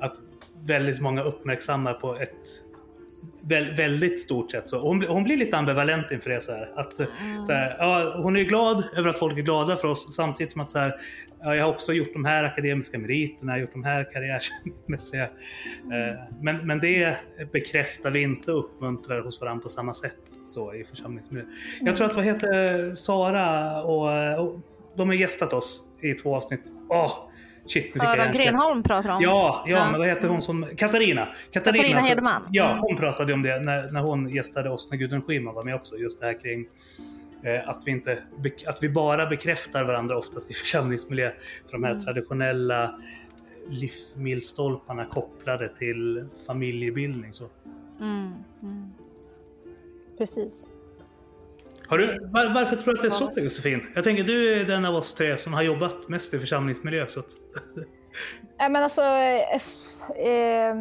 att 0.00 0.14
väldigt 0.66 1.00
många 1.00 1.22
uppmärksammar 1.22 1.92
på 1.92 2.16
ett 2.16 2.64
väldigt 3.76 4.20
stort 4.20 4.50
sätt. 4.50 4.68
Så 4.68 4.80
hon, 4.80 5.02
hon 5.02 5.24
blir 5.24 5.36
lite 5.36 5.56
ambivalent 5.56 6.10
inför 6.10 6.30
det. 6.30 6.40
Så 6.40 6.52
här, 6.52 6.68
att, 6.74 6.98
mm. 6.98 7.44
så 7.46 7.52
här, 7.52 7.76
ja, 7.78 8.20
hon 8.22 8.36
är 8.36 8.42
glad 8.42 8.84
över 8.96 9.10
att 9.10 9.18
folk 9.18 9.38
är 9.38 9.42
glada 9.42 9.76
för 9.76 9.88
oss 9.88 10.14
samtidigt 10.16 10.52
som 10.52 10.60
att 10.60 10.70
så 10.70 10.78
här, 10.78 10.94
ja, 11.42 11.56
jag 11.56 11.64
har 11.64 11.72
också 11.72 11.92
gjort 11.92 12.12
de 12.12 12.24
här 12.24 12.44
akademiska 12.44 12.98
meriterna, 12.98 13.52
jag 13.52 13.56
har 13.56 13.60
gjort 13.60 13.72
de 13.72 13.84
här 13.84 14.10
karriärmässiga. 14.12 15.28
Mm. 15.84 16.08
Eh, 16.08 16.20
men, 16.40 16.66
men 16.66 16.80
det 16.80 17.16
bekräftar 17.52 18.10
vi 18.10 18.22
inte 18.22 18.52
och 18.52 18.64
uppmuntrar 18.64 19.20
hos 19.20 19.40
varandra 19.40 19.62
på 19.62 19.68
samma 19.68 19.94
sätt 19.94 20.16
så 20.44 20.74
i 20.74 20.84
församlingsmiljö. 20.84 21.44
Mm. 21.44 21.86
Jag 21.86 21.96
tror 21.96 22.06
att 22.06 22.16
vad 22.16 22.24
heter 22.24 22.94
Sara 22.94 23.82
och, 23.82 24.46
och 24.46 24.60
de 24.96 25.08
har 25.08 25.14
gästat 25.14 25.52
oss 25.52 25.82
i 26.00 26.14
två 26.14 26.36
avsnitt. 26.36 26.72
Åh, 26.88 27.30
Shit, 27.66 27.96
Sara 27.96 28.26
Grenholm 28.26 28.82
pratar 28.82 29.10
om. 29.10 29.22
Ja, 29.22 29.64
ja, 29.66 29.76
ja, 29.76 29.90
men 29.90 29.98
vad 29.98 30.08
heter 30.08 30.28
hon 30.28 30.42
som... 30.42 30.66
Katarina. 30.76 31.28
Katarina, 31.50 31.82
Katarina 31.82 32.00
Hedman. 32.00 32.48
Ja, 32.52 32.70
mm. 32.70 32.78
hon 32.78 32.96
pratade 32.96 33.32
om 33.32 33.42
det 33.42 33.60
när, 33.60 33.92
när 33.92 34.00
hon 34.00 34.28
gästade 34.28 34.70
oss, 34.70 34.90
när 34.90 34.98
Gudrun 34.98 35.22
Schyman 35.22 35.54
var 35.54 35.62
med 35.62 35.74
också. 35.74 35.96
Just 35.96 36.20
det 36.20 36.26
här 36.26 36.40
kring 36.40 36.66
eh, 37.42 37.68
att, 37.68 37.82
vi 37.84 37.90
inte, 37.90 38.18
att 38.66 38.82
vi 38.82 38.88
bara 38.88 39.26
bekräftar 39.26 39.84
varandra 39.84 40.18
oftast 40.18 40.50
i 40.50 40.54
församlingsmiljö. 40.64 41.32
För 41.66 41.72
de 41.72 41.84
här 41.84 41.92
mm. 41.92 42.04
traditionella 42.04 42.98
livsmilstolparna 43.68 45.04
kopplade 45.04 45.68
till 45.68 46.28
familjebildning. 46.46 47.32
Så. 47.32 47.48
Mm. 48.00 48.32
Mm. 48.62 48.92
Precis. 50.18 50.68
Du, 51.90 52.28
var, 52.32 52.54
varför 52.54 52.76
tror 52.76 52.94
du 52.94 52.98
att 52.98 53.02
det 53.02 53.08
är 53.08 53.10
så 53.10 53.32
Josefin? 53.36 53.86
Jag 53.94 54.04
tänker 54.04 54.24
du 54.24 54.60
är 54.60 54.64
den 54.64 54.84
av 54.84 54.94
oss 54.94 55.14
tre 55.14 55.36
som 55.36 55.52
har 55.54 55.62
jobbat 55.62 56.08
mest 56.08 56.34
i 56.34 56.38
församlingsmiljö. 56.38 57.06
Så 57.06 57.20
att... 57.20 57.26
Ja, 58.58 58.68
men 58.68 58.82
alltså... 58.82 59.02
Eh, 59.02 59.54
eh, 60.16 60.74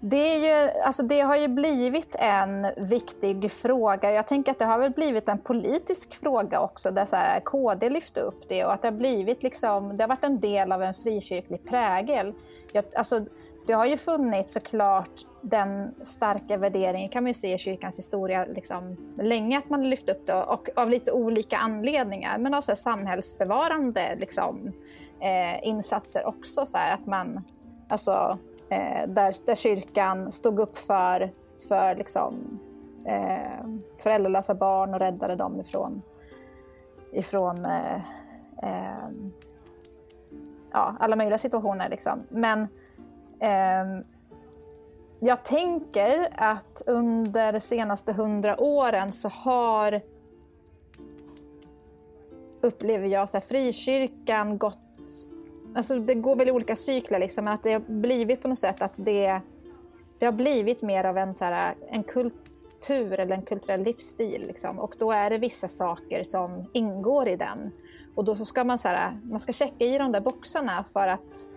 det, 0.00 0.16
är 0.16 0.64
ju, 0.64 0.70
alltså 0.84 1.02
det 1.02 1.20
har 1.20 1.36
ju 1.36 1.48
blivit 1.48 2.16
en 2.18 2.66
viktig 2.76 3.50
fråga. 3.50 4.12
Jag 4.12 4.26
tänker 4.26 4.52
att 4.52 4.58
det 4.58 4.64
har 4.64 4.78
väl 4.78 4.92
blivit 4.92 5.28
en 5.28 5.38
politisk 5.38 6.14
fråga 6.14 6.60
också, 6.60 6.90
där 6.90 7.04
så 7.04 7.16
här, 7.16 7.40
KD 7.40 7.88
lyfte 7.88 8.20
upp 8.20 8.48
det 8.48 8.64
och 8.64 8.72
att 8.72 8.82
det 8.82 8.88
har 8.88 8.96
blivit 8.96 9.42
liksom, 9.42 9.96
det 9.96 10.02
har 10.02 10.08
varit 10.08 10.24
en 10.24 10.40
del 10.40 10.72
av 10.72 10.82
en 10.82 10.94
frikyrklig 10.94 11.68
prägel. 11.68 12.34
Jag, 12.72 12.84
alltså, 12.94 13.26
det 13.66 13.72
har 13.72 13.86
ju 13.86 13.96
funnits 13.96 14.52
såklart 14.52 15.24
den 15.42 15.94
starka 16.02 16.56
värderingen 16.56 17.08
kan 17.08 17.22
man 17.22 17.30
ju 17.30 17.34
se 17.34 17.54
i 17.54 17.58
kyrkans 17.58 17.98
historia 17.98 18.44
liksom, 18.44 18.96
länge 19.18 19.58
att 19.58 19.70
man 19.70 19.90
lyft 19.90 20.10
upp 20.10 20.26
det 20.26 20.42
och 20.42 20.68
av 20.76 20.90
lite 20.90 21.12
olika 21.12 21.58
anledningar 21.58 22.38
men 22.38 22.54
av 22.54 22.60
så 22.60 22.70
här, 22.70 22.76
samhällsbevarande 22.76 24.16
liksom, 24.20 24.72
eh, 25.20 25.68
insatser 25.68 26.26
också. 26.26 26.66
Så 26.66 26.76
här, 26.78 26.94
att 26.94 27.06
man, 27.06 27.44
alltså, 27.88 28.38
eh, 28.68 29.08
där, 29.08 29.46
där 29.46 29.54
kyrkan 29.54 30.32
stod 30.32 30.60
upp 30.60 30.78
för, 30.78 31.32
för 31.68 31.94
liksom, 31.94 32.60
eh, 33.06 33.66
föräldralösa 34.02 34.54
barn 34.54 34.94
och 34.94 35.00
räddade 35.00 35.36
dem 35.36 35.60
ifrån, 35.60 36.02
ifrån 37.12 37.64
eh, 37.64 37.94
eh, 38.62 39.08
ja, 40.72 40.96
alla 41.00 41.16
möjliga 41.16 41.38
situationer. 41.38 41.88
Liksom. 41.88 42.22
Men 42.28 42.62
eh, 43.40 44.04
jag 45.20 45.44
tänker 45.44 46.28
att 46.32 46.82
under 46.86 47.52
de 47.52 47.60
senaste 47.60 48.12
hundra 48.12 48.60
åren 48.60 49.12
så 49.12 49.28
har 49.28 50.00
upplever 52.60 53.06
jag 53.06 53.30
så 53.30 53.36
här, 53.36 53.42
frikyrkan 53.42 54.58
gått 54.58 54.78
Alltså 55.74 55.98
det 55.98 56.14
går 56.14 56.36
väl 56.36 56.48
i 56.48 56.50
olika 56.50 56.76
cykler, 56.76 57.18
liksom, 57.18 57.44
men 57.44 57.54
att 57.54 57.62
det 57.62 57.72
har 57.72 57.80
blivit 57.80 58.42
på 58.42 58.48
något 58.48 58.58
sätt 58.58 58.82
att 58.82 58.94
det, 59.04 59.40
det 60.18 60.24
har 60.26 60.32
blivit 60.32 60.82
mer 60.82 61.04
av 61.04 61.18
en, 61.18 61.34
så 61.34 61.44
här, 61.44 61.74
en 61.88 62.02
kultur 62.02 63.20
eller 63.20 63.36
en 63.36 63.42
kulturell 63.42 63.82
livsstil. 63.82 64.44
Liksom. 64.46 64.78
Och 64.78 64.94
då 64.98 65.12
är 65.12 65.30
det 65.30 65.38
vissa 65.38 65.68
saker 65.68 66.24
som 66.24 66.64
ingår 66.72 67.28
i 67.28 67.36
den. 67.36 67.70
Och 68.14 68.24
då 68.24 68.34
så 68.34 68.44
ska 68.44 68.64
man, 68.64 68.78
så 68.78 68.88
här, 68.88 69.20
man 69.22 69.40
ska 69.40 69.52
checka 69.52 69.84
i 69.84 69.98
de 69.98 70.12
där 70.12 70.20
boxarna 70.20 70.84
för 70.92 71.08
att 71.08 71.48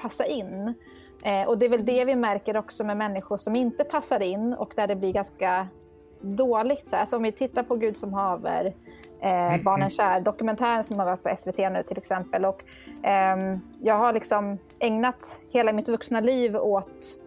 passa 0.00 0.26
in. 0.26 0.74
Eh, 1.22 1.48
och 1.48 1.58
det 1.58 1.66
är 1.66 1.70
väl 1.70 1.84
det 1.84 2.04
vi 2.04 2.16
märker 2.16 2.56
också 2.56 2.84
med 2.84 2.96
människor 2.96 3.36
som 3.36 3.56
inte 3.56 3.84
passar 3.84 4.22
in 4.22 4.52
och 4.52 4.72
där 4.76 4.86
det 4.86 4.96
blir 4.96 5.12
ganska 5.12 5.68
dåligt. 6.20 6.88
Så 6.88 6.96
alltså 6.96 7.16
om 7.16 7.22
vi 7.22 7.32
tittar 7.32 7.62
på 7.62 7.76
Gud 7.76 7.96
som 7.96 8.12
haver, 8.12 8.74
eh, 9.20 9.52
mm, 9.52 9.64
Barnen 9.64 9.80
mm. 9.80 9.90
kär, 9.90 10.20
dokumentären 10.20 10.84
som 10.84 10.98
har 10.98 11.06
varit 11.06 11.22
på 11.22 11.36
SVT 11.36 11.58
nu 11.58 11.82
till 11.82 11.98
exempel. 11.98 12.44
Och, 12.44 12.62
eh, 13.02 13.58
jag 13.80 13.94
har 13.94 14.12
liksom 14.12 14.58
ägnat 14.78 15.40
hela 15.50 15.72
mitt 15.72 15.88
vuxna 15.88 16.20
liv 16.20 16.56
åt 16.56 17.18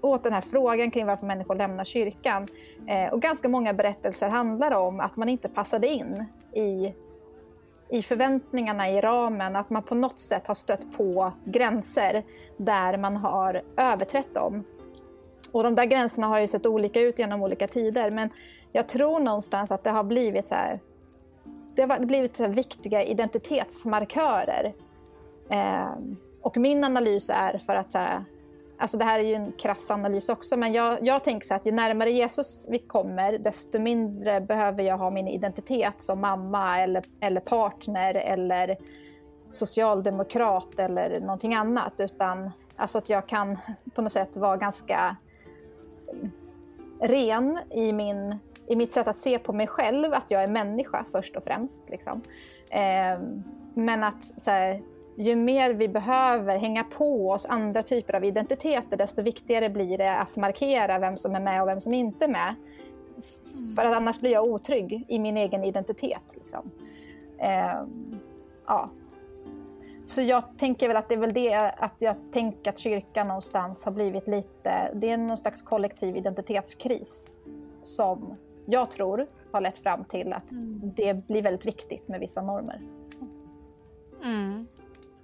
åt 0.00 0.22
den 0.22 0.32
här 0.32 0.40
frågan 0.40 0.90
kring 0.90 1.06
varför 1.06 1.26
människor 1.26 1.54
lämnar 1.54 1.84
kyrkan. 1.84 2.46
Eh, 2.86 3.12
och 3.12 3.22
ganska 3.22 3.48
många 3.48 3.72
berättelser 3.72 4.28
handlar 4.28 4.70
om 4.76 5.00
att 5.00 5.16
man 5.16 5.28
inte 5.28 5.48
passade 5.48 5.86
in 5.86 6.26
i 6.54 6.94
i 7.88 8.02
förväntningarna 8.02 8.90
i 8.90 9.00
ramen, 9.00 9.56
att 9.56 9.70
man 9.70 9.82
på 9.82 9.94
något 9.94 10.18
sätt 10.18 10.46
har 10.46 10.54
stött 10.54 10.96
på 10.96 11.32
gränser 11.44 12.24
där 12.56 12.96
man 12.96 13.16
har 13.16 13.62
överträtt 13.76 14.34
dem. 14.34 14.64
Och 15.52 15.62
de 15.62 15.74
där 15.74 15.84
gränserna 15.84 16.26
har 16.26 16.40
ju 16.40 16.46
sett 16.46 16.66
olika 16.66 17.00
ut 17.00 17.18
genom 17.18 17.42
olika 17.42 17.68
tider, 17.68 18.10
men 18.10 18.30
jag 18.72 18.88
tror 18.88 19.20
någonstans 19.20 19.70
att 19.70 19.84
det 19.84 19.90
har 19.90 20.04
blivit 20.04 20.46
så 20.46 20.54
här, 20.54 20.80
det 21.74 21.82
har 21.82 21.98
blivit 21.98 22.36
så 22.36 22.48
viktiga 22.48 23.02
identitetsmarkörer. 23.04 24.74
Eh, 25.50 25.92
och 26.42 26.56
min 26.56 26.84
analys 26.84 27.30
är 27.30 27.58
för 27.58 27.74
att 27.74 27.92
så 27.92 27.98
här, 27.98 28.24
Alltså 28.78 28.98
det 28.98 29.04
här 29.04 29.20
är 29.20 29.24
ju 29.24 29.34
en 29.34 29.52
krass 29.52 29.90
analys 29.90 30.28
också, 30.28 30.56
men 30.56 30.72
jag, 30.72 30.98
jag 31.06 31.24
tänker 31.24 31.46
så 31.46 31.54
att 31.54 31.66
ju 31.66 31.72
närmare 31.72 32.10
Jesus 32.10 32.66
vi 32.68 32.78
kommer, 32.78 33.38
desto 33.38 33.78
mindre 33.78 34.40
behöver 34.40 34.82
jag 34.82 34.98
ha 34.98 35.10
min 35.10 35.28
identitet 35.28 36.02
som 36.02 36.20
mamma 36.20 36.78
eller, 36.80 37.04
eller 37.20 37.40
partner 37.40 38.14
eller 38.14 38.76
socialdemokrat 39.48 40.78
eller 40.78 41.20
någonting 41.20 41.54
annat, 41.54 41.92
utan 41.98 42.50
alltså 42.76 42.98
att 42.98 43.08
jag 43.08 43.28
kan 43.28 43.58
på 43.94 44.02
något 44.02 44.12
sätt 44.12 44.36
vara 44.36 44.56
ganska 44.56 45.16
ren 47.00 47.58
i, 47.70 47.92
min, 47.92 48.38
i 48.66 48.76
mitt 48.76 48.92
sätt 48.92 49.08
att 49.08 49.16
se 49.16 49.38
på 49.38 49.52
mig 49.52 49.66
själv, 49.66 50.14
att 50.14 50.30
jag 50.30 50.42
är 50.42 50.48
människa 50.48 51.04
först 51.12 51.36
och 51.36 51.44
främst. 51.44 51.90
Liksom. 51.90 52.22
Eh, 52.70 53.20
men 53.74 54.04
att 54.04 54.24
så 54.24 54.50
här, 54.50 54.82
ju 55.16 55.36
mer 55.36 55.74
vi 55.74 55.88
behöver 55.88 56.58
hänga 56.58 56.84
på 56.84 57.30
oss 57.30 57.46
andra 57.46 57.82
typer 57.82 58.14
av 58.14 58.24
identiteter, 58.24 58.96
desto 58.96 59.22
viktigare 59.22 59.70
blir 59.70 59.98
det 59.98 60.16
att 60.16 60.36
markera 60.36 60.98
vem 60.98 61.16
som 61.16 61.34
är 61.34 61.40
med 61.40 61.62
och 61.62 61.68
vem 61.68 61.80
som 61.80 61.94
inte 61.94 62.24
är 62.24 62.28
med. 62.28 62.54
För 63.76 63.84
att 63.84 63.96
annars 63.96 64.20
blir 64.20 64.32
jag 64.32 64.46
otrygg 64.46 65.04
i 65.08 65.18
min 65.18 65.36
egen 65.36 65.64
identitet. 65.64 66.22
Liksom. 66.34 66.70
Eh, 67.38 67.82
ja. 68.66 68.90
Så 70.06 70.22
jag 70.22 70.58
tänker 70.58 70.88
väl 70.88 70.96
att 70.96 71.08
det 71.08 71.14
är 71.14 71.18
väl 71.18 71.32
det 71.32 71.54
att 71.54 72.02
jag 72.02 72.16
tänker 72.32 72.70
att 72.70 72.78
kyrkan 72.78 73.28
någonstans 73.28 73.84
har 73.84 73.92
blivit 73.92 74.28
lite, 74.28 74.90
det 74.94 75.10
är 75.10 75.16
någon 75.16 75.36
slags 75.36 75.62
kollektiv 75.62 76.16
identitetskris 76.16 77.26
som 77.82 78.34
jag 78.66 78.90
tror 78.90 79.26
har 79.52 79.60
lett 79.60 79.78
fram 79.78 80.04
till 80.04 80.32
att 80.32 80.52
mm. 80.52 80.92
det 80.96 81.26
blir 81.26 81.42
väldigt 81.42 81.66
viktigt 81.66 82.08
med 82.08 82.20
vissa 82.20 82.42
normer. 82.42 82.80
Mm. 84.24 84.66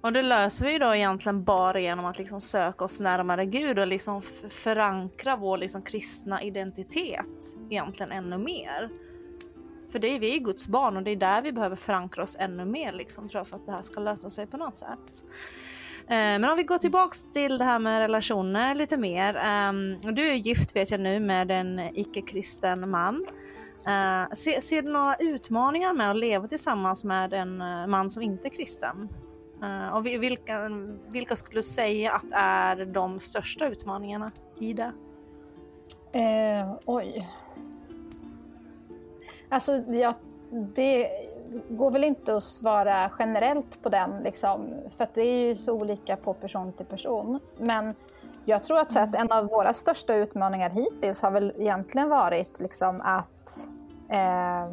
Och 0.01 0.13
det 0.13 0.21
löser 0.21 0.65
vi 0.65 0.79
då 0.79 0.95
egentligen 0.95 1.43
bara 1.43 1.79
genom 1.79 2.05
att 2.05 2.17
liksom 2.17 2.41
söka 2.41 2.85
oss 2.85 2.99
närmare 2.99 3.45
Gud 3.45 3.79
och 3.79 3.87
liksom 3.87 4.21
förankra 4.49 5.35
vår 5.35 5.57
liksom 5.57 5.81
kristna 5.81 6.43
identitet 6.43 7.57
egentligen 7.69 8.11
ännu 8.11 8.37
mer. 8.37 8.89
För 9.91 9.99
det 9.99 10.07
är 10.07 10.19
vi 10.19 10.35
är 10.35 10.39
Guds 10.39 10.67
barn 10.67 10.97
och 10.97 11.03
det 11.03 11.11
är 11.11 11.15
där 11.15 11.41
vi 11.41 11.51
behöver 11.51 11.75
förankra 11.75 12.23
oss 12.23 12.37
ännu 12.39 12.65
mer 12.65 12.91
liksom, 12.91 13.29
tror 13.29 13.39
jag, 13.39 13.47
för 13.47 13.55
att 13.55 13.65
det 13.65 13.71
här 13.71 13.81
ska 13.81 13.99
lösa 13.99 14.29
sig 14.29 14.47
på 14.47 14.57
något 14.57 14.77
sätt. 14.77 15.25
Eh, 16.01 16.15
men 16.15 16.45
om 16.45 16.57
vi 16.57 16.63
går 16.63 16.77
tillbaks 16.77 17.31
till 17.33 17.57
det 17.57 17.65
här 17.65 17.79
med 17.79 17.99
relationer 17.99 18.75
lite 18.75 18.97
mer. 18.97 19.35
Ehm, 19.35 19.97
du 19.97 20.29
är 20.29 20.33
gift 20.33 20.75
vet 20.75 20.91
jag 20.91 20.99
nu 20.99 21.19
med 21.19 21.51
en 21.51 21.79
icke-kristen 21.79 22.89
man. 22.89 23.25
Eh, 23.87 24.29
ser, 24.33 24.81
du 24.81 24.91
några 24.91 25.15
utmaningar 25.15 25.93
med 25.93 26.11
att 26.11 26.17
leva 26.17 26.47
tillsammans 26.47 27.03
med 27.03 27.33
en 27.33 27.61
eh, 27.61 27.87
man 27.87 28.09
som 28.09 28.21
inte 28.21 28.47
är 28.47 28.49
kristen? 28.49 29.09
Uh, 29.63 29.95
och 29.95 30.05
vilka, 30.05 30.69
vilka 31.07 31.35
skulle 31.35 31.57
du 31.57 31.63
säga 31.63 32.11
att 32.11 32.31
är 32.31 32.85
de 32.85 33.19
största 33.19 33.67
utmaningarna 33.67 34.31
i 34.59 34.73
det? 34.73 34.91
Eh, 36.13 36.73
oj. 36.85 37.29
Alltså, 39.49 39.75
ja, 39.77 40.13
det 40.51 41.09
går 41.69 41.91
väl 41.91 42.03
inte 42.03 42.35
att 42.35 42.43
svara 42.43 43.11
generellt 43.19 43.83
på 43.83 43.89
den, 43.89 44.23
liksom, 44.23 44.73
för 44.97 45.07
det 45.13 45.21
är 45.21 45.47
ju 45.47 45.55
så 45.55 45.73
olika 45.73 46.15
på 46.17 46.33
person 46.33 46.73
till 46.73 46.85
person. 46.85 47.39
Men 47.57 47.95
jag 48.45 48.63
tror 48.63 48.79
att, 48.79 48.91
så 48.91 48.99
att 48.99 49.15
en 49.15 49.31
av 49.31 49.47
våra 49.47 49.73
största 49.73 50.15
utmaningar 50.15 50.69
hittills 50.69 51.21
har 51.21 51.31
väl 51.31 51.53
egentligen 51.57 52.09
varit 52.09 52.59
liksom, 52.59 53.01
att 53.01 53.69
eh, 54.09 54.69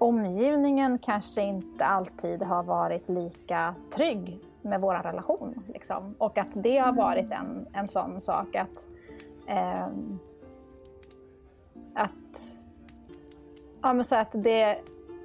omgivningen 0.00 0.98
kanske 0.98 1.42
inte 1.42 1.84
alltid 1.84 2.42
har 2.42 2.62
varit 2.62 3.08
lika 3.08 3.74
trygg 3.90 4.40
med 4.62 4.80
vår 4.80 4.94
relation. 4.94 5.62
Liksom. 5.68 6.14
Och 6.18 6.38
att 6.38 6.48
det 6.52 6.78
har 6.78 6.88
mm. 6.88 6.96
varit 6.96 7.32
en, 7.32 7.66
en 7.72 7.88
sån 7.88 8.20
sak 8.20 8.56
att, 8.56 8.86
eh, 9.46 9.86
att, 11.94 12.54
ja, 13.82 13.92
men 13.92 14.04
så 14.04 14.16
att, 14.16 14.30
det, 14.32 14.78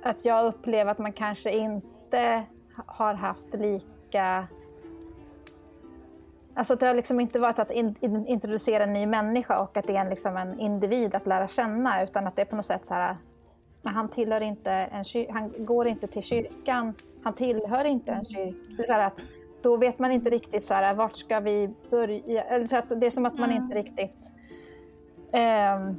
att 0.03 0.25
jag 0.25 0.45
upplever 0.45 0.91
att 0.91 0.99
man 0.99 1.13
kanske 1.13 1.51
inte 1.51 2.43
har 2.85 3.13
haft 3.13 3.53
lika 3.53 4.47
Alltså 6.57 6.73
att 6.73 6.79
det 6.79 6.87
har 6.87 6.93
liksom 6.93 7.19
inte 7.19 7.39
varit 7.39 7.59
att 7.59 7.71
in, 7.71 7.95
in, 7.99 8.27
introducera 8.27 8.83
en 8.83 8.93
ny 8.93 9.05
människa 9.05 9.59
och 9.59 9.77
att 9.77 9.87
det 9.87 9.95
är 9.95 10.01
en, 10.01 10.09
liksom 10.09 10.37
en 10.37 10.59
individ 10.59 11.15
att 11.15 11.27
lära 11.27 11.47
känna 11.47 12.03
utan 12.03 12.27
att 12.27 12.35
det 12.35 12.41
är 12.41 12.45
på 12.45 12.55
något 12.55 12.65
sätt 12.65 12.85
så 12.85 12.93
här 12.93 13.17
men 13.85 13.93
han 13.93 14.09
tillhör 14.09 14.41
inte 14.41 14.71
en 14.71 15.05
han 15.29 15.53
går 15.57 15.87
inte 15.87 16.07
till 16.07 16.23
kyrkan, 16.23 16.93
han 17.23 17.33
tillhör 17.33 17.85
inte 17.85 18.11
en 18.11 18.25
kyrka. 18.25 19.05
Att, 19.05 19.19
då 19.61 19.77
vet 19.77 19.99
man 19.99 20.11
inte 20.11 20.29
riktigt 20.29 20.63
så 20.63 20.73
här, 20.73 20.93
vart 20.93 21.17
ska 21.17 21.39
vi 21.39 21.73
börja? 21.89 22.43
Eller 22.43 22.67
så 22.67 22.77
att 22.77 22.89
det 22.89 23.05
är 23.05 23.09
som 23.09 23.25
att 23.25 23.39
man 23.39 23.51
mm. 23.51 23.63
inte 23.63 23.75
riktigt... 23.75 24.31
Eh, 25.31 25.91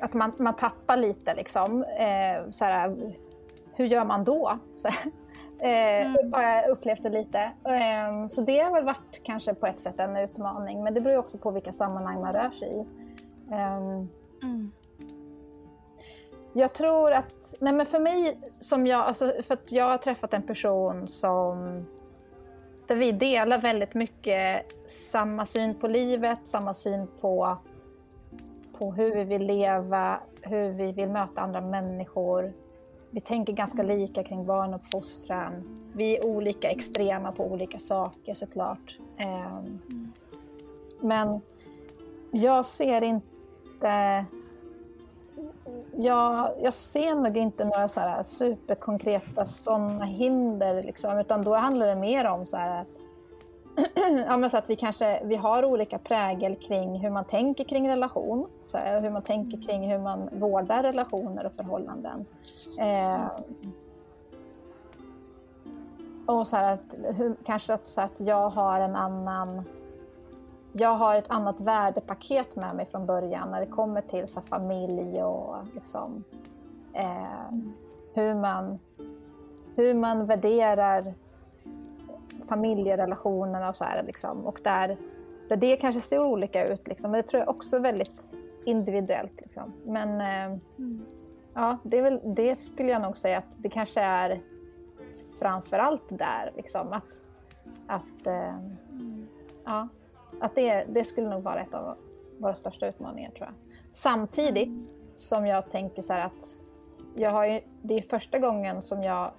att 0.00 0.14
man, 0.14 0.32
man 0.38 0.56
tappar 0.56 0.96
lite 0.96 1.34
liksom. 1.34 1.84
Eh, 1.84 2.50
så 2.50 2.64
här, 2.64 2.96
hur 3.74 3.86
gör 3.86 4.04
man 4.04 4.24
då? 4.24 4.58
Så, 4.76 4.88
Eh, 5.62 6.06
Mm. 6.06 6.32
Har 6.32 6.42
jag 6.42 6.68
upplevt 6.68 7.02
det 7.02 7.08
lite. 7.08 7.38
Eh, 7.64 8.28
så 8.28 8.42
det 8.42 8.58
har 8.58 8.72
väl 8.72 8.84
varit 8.84 9.20
kanske 9.22 9.54
på 9.54 9.66
ett 9.66 9.78
sätt 9.78 10.00
en 10.00 10.16
utmaning. 10.16 10.82
Men 10.84 10.94
det 10.94 11.00
beror 11.00 11.12
ju 11.12 11.18
också 11.18 11.38
på 11.38 11.50
vilka 11.50 11.72
sammanhang 11.72 12.20
man 12.20 12.32
rör 12.32 12.50
sig 12.50 12.68
i. 12.68 12.86
Eh, 13.52 14.06
Mm. 14.42 14.72
Jag 16.52 16.72
tror 16.72 17.12
att, 17.12 17.54
nej 17.60 17.72
men 17.72 17.86
för 17.86 17.98
mig, 17.98 18.38
som 18.60 18.86
jag, 18.86 19.00
alltså 19.00 19.32
för 19.42 19.54
att 19.54 19.72
jag 19.72 19.84
har 19.84 19.98
träffat 19.98 20.34
en 20.34 20.42
person 20.42 21.08
som, 21.08 21.86
där 22.86 22.96
vi 22.96 23.12
delar 23.12 23.60
väldigt 23.60 23.94
mycket 23.94 24.66
samma 24.90 25.46
syn 25.46 25.74
på 25.80 25.88
livet, 25.88 26.38
samma 26.44 26.74
syn 26.74 27.06
på, 27.20 27.56
på 28.78 28.92
hur 28.92 29.14
vi 29.14 29.24
vill 29.24 29.46
leva, 29.46 30.20
hur 30.42 30.72
vi 30.72 30.92
vill 30.92 31.08
möta 31.08 31.40
andra 31.40 31.60
människor. 31.60 32.52
Vi 33.10 33.20
tänker 33.20 33.52
ganska 33.52 33.82
lika 33.82 34.22
kring 34.22 34.46
barnuppfostran. 34.46 35.80
Vi 35.94 36.16
är 36.16 36.26
olika 36.26 36.70
extrema 36.70 37.32
på 37.32 37.46
olika 37.46 37.78
saker 37.78 38.34
såklart. 38.34 38.98
Ehm, 39.18 39.78
men 41.00 41.40
jag 42.30 42.64
ser 42.64 43.02
inte 43.02 44.24
jag, 45.96 46.50
jag 46.62 46.74
ser 46.74 47.14
nog 47.14 47.36
inte 47.36 47.64
några 47.64 47.88
så 47.88 48.00
här 48.00 48.22
superkonkreta 48.22 49.46
sådana 49.46 50.04
hinder, 50.04 50.82
liksom, 50.82 51.18
utan 51.18 51.42
då 51.42 51.54
handlar 51.54 51.86
det 51.86 51.96
mer 51.96 52.24
om 52.24 52.46
så 52.46 52.56
att, 52.56 52.86
ja, 54.26 54.36
men 54.36 54.50
så 54.50 54.56
att 54.56 54.70
vi 54.70 54.76
kanske 54.76 55.20
vi 55.24 55.36
har 55.36 55.64
olika 55.64 55.98
prägel 55.98 56.56
kring 56.56 56.98
hur 56.98 57.10
man 57.10 57.24
tänker 57.24 57.64
kring 57.64 57.88
relation, 57.88 58.46
så 58.66 58.78
här, 58.78 59.00
hur 59.00 59.10
man 59.10 59.22
tänker 59.22 59.62
kring 59.62 59.90
hur 59.90 59.98
man 59.98 60.28
vårdar 60.32 60.82
relationer 60.82 61.46
och 61.46 61.52
förhållanden. 61.52 62.26
Eh, 62.80 63.26
och 66.26 66.46
så 66.46 66.56
här 66.56 66.72
att, 66.72 67.16
hur, 67.16 67.36
kanske 67.44 67.74
att, 67.74 67.90
så 67.90 68.00
att 68.00 68.20
jag 68.20 68.50
har 68.50 68.80
en 68.80 68.96
annan 68.96 69.64
jag 70.72 70.94
har 70.94 71.16
ett 71.16 71.30
annat 71.30 71.60
värdepaket 71.60 72.56
med 72.56 72.74
mig 72.74 72.86
från 72.86 73.06
början 73.06 73.50
när 73.50 73.60
det 73.60 73.66
kommer 73.66 74.00
till 74.00 74.28
så 74.28 74.40
här, 74.40 74.46
familj 74.46 75.22
och 75.22 75.56
liksom, 75.74 76.24
eh, 76.94 77.52
hur, 78.14 78.34
man, 78.34 78.78
hur 79.76 79.94
man 79.94 80.26
värderar 80.26 81.14
familjerelationerna 82.48 83.68
och 83.68 83.76
så 83.76 83.84
här. 83.84 84.02
Liksom. 84.02 84.46
Och 84.46 84.60
där, 84.64 84.96
där 85.48 85.56
det 85.56 85.76
kanske 85.76 86.00
ser 86.00 86.18
olika 86.18 86.68
ut. 86.68 86.88
Liksom. 86.88 87.10
Men 87.10 87.22
det 87.22 87.28
tror 87.28 87.40
jag 87.40 87.48
också 87.48 87.76
är 87.76 87.80
väldigt 87.80 88.36
individuellt. 88.64 89.40
Liksom. 89.40 89.72
Men 89.84 90.20
eh, 90.20 90.58
ja, 91.54 91.78
det, 91.82 91.98
är 91.98 92.02
väl, 92.02 92.20
det 92.24 92.56
skulle 92.56 92.88
jag 92.88 93.02
nog 93.02 93.16
säga 93.16 93.38
att 93.38 93.62
det 93.62 93.68
kanske 93.68 94.00
är 94.00 94.40
framför 95.38 95.78
allt 95.78 96.08
där. 96.08 96.52
Liksom, 96.56 96.92
att, 96.92 97.24
att 97.86 98.26
eh, 98.26 98.58
ja, 99.64 99.88
att 100.40 100.54
det, 100.54 100.84
det 100.88 101.04
skulle 101.04 101.28
nog 101.28 101.42
vara 101.42 101.60
ett 101.60 101.74
av 101.74 101.96
våra 102.38 102.54
största 102.54 102.88
utmaningar 102.88 103.30
tror 103.30 103.46
jag. 103.46 103.54
Samtidigt 103.92 104.92
som 105.14 105.46
jag 105.46 105.70
tänker 105.70 106.02
så 106.02 106.12
här 106.12 106.26
att 106.26 106.60
jag 107.16 107.30
har 107.30 107.46
ju, 107.46 107.60
det 107.82 107.94
är 107.94 108.02
första 108.02 108.38
gången 108.38 108.82
som 108.82 109.02
jag 109.02 109.30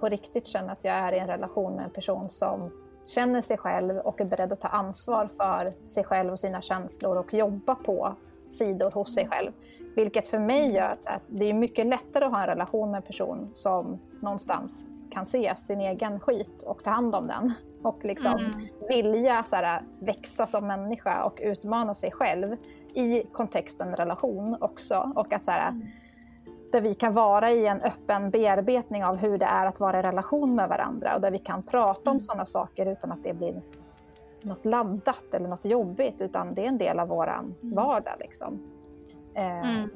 på 0.00 0.08
riktigt 0.08 0.46
känner 0.46 0.72
att 0.72 0.84
jag 0.84 0.94
är 0.94 1.12
i 1.12 1.18
en 1.18 1.26
relation 1.26 1.74
med 1.74 1.84
en 1.84 1.90
person 1.90 2.30
som 2.30 2.70
känner 3.06 3.40
sig 3.40 3.58
själv 3.58 3.98
och 3.98 4.20
är 4.20 4.24
beredd 4.24 4.52
att 4.52 4.60
ta 4.60 4.68
ansvar 4.68 5.26
för 5.26 5.72
sig 5.88 6.04
själv 6.04 6.32
och 6.32 6.38
sina 6.38 6.62
känslor 6.62 7.16
och 7.16 7.34
jobba 7.34 7.74
på 7.74 8.14
sidor 8.50 8.90
hos 8.90 9.14
sig 9.14 9.28
själv. 9.28 9.52
Vilket 9.96 10.28
för 10.28 10.38
mig 10.38 10.72
gör 10.74 10.90
att, 10.90 11.06
att 11.06 11.22
det 11.26 11.44
är 11.44 11.54
mycket 11.54 11.86
lättare 11.86 12.24
att 12.24 12.32
ha 12.32 12.40
en 12.40 12.46
relation 12.46 12.90
med 12.90 12.98
en 12.98 13.02
person 13.02 13.50
som 13.54 13.98
någonstans 14.20 14.88
kan 15.10 15.26
se 15.26 15.56
sin 15.56 15.80
egen 15.80 16.20
skit 16.20 16.62
och 16.66 16.84
ta 16.84 16.90
hand 16.90 17.14
om 17.14 17.26
den. 17.26 17.52
Och 17.84 18.04
liksom 18.04 18.32
Mm. 18.34 18.50
vilja 18.88 19.44
så 19.44 19.56
här, 19.56 19.82
växa 19.98 20.46
som 20.46 20.66
människa 20.66 21.24
och 21.24 21.38
utmana 21.42 21.94
sig 21.94 22.10
själv 22.12 22.56
i 22.94 23.22
kontexten 23.32 23.96
relation 23.96 24.56
också. 24.60 25.12
Och 25.16 25.32
att 25.32 25.44
så 25.44 25.50
här, 25.50 25.80
där 26.72 26.80
vi 26.80 26.94
kan 26.94 27.14
vara 27.14 27.50
i 27.50 27.66
en 27.66 27.80
öppen 27.80 28.30
bearbetning 28.30 29.04
av 29.04 29.16
hur 29.16 29.38
det 29.38 29.44
är 29.46 29.66
att 29.66 29.80
vara 29.80 29.98
i 29.98 30.02
relation 30.02 30.54
med 30.54 30.68
varandra 30.68 31.14
och 31.14 31.20
där 31.20 31.30
vi 31.30 31.38
kan 31.38 31.62
prata 31.62 32.10
om 32.10 32.20
sådana 32.20 32.46
saker 32.46 32.86
utan 32.86 33.12
att 33.12 33.22
det 33.24 33.32
blir 33.34 33.62
något 34.42 34.64
laddat 34.64 35.34
eller 35.34 35.48
något 35.48 35.64
jobbigt 35.64 36.20
utan 36.20 36.54
det 36.54 36.64
är 36.64 36.68
en 36.68 36.78
del 36.78 36.98
av 36.98 37.08
våran 37.08 37.54
vardag. 37.60 38.14
Liksom. 38.20 38.58
Eh, 39.34 39.70
Mm. 39.70 39.88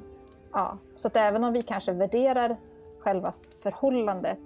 ja. 0.52 0.78
Så 0.96 1.08
att 1.08 1.16
även 1.16 1.44
om 1.44 1.52
vi 1.52 1.62
kanske 1.62 1.92
värderar 1.92 2.56
själva 2.98 3.32
förhållandet 3.62 4.40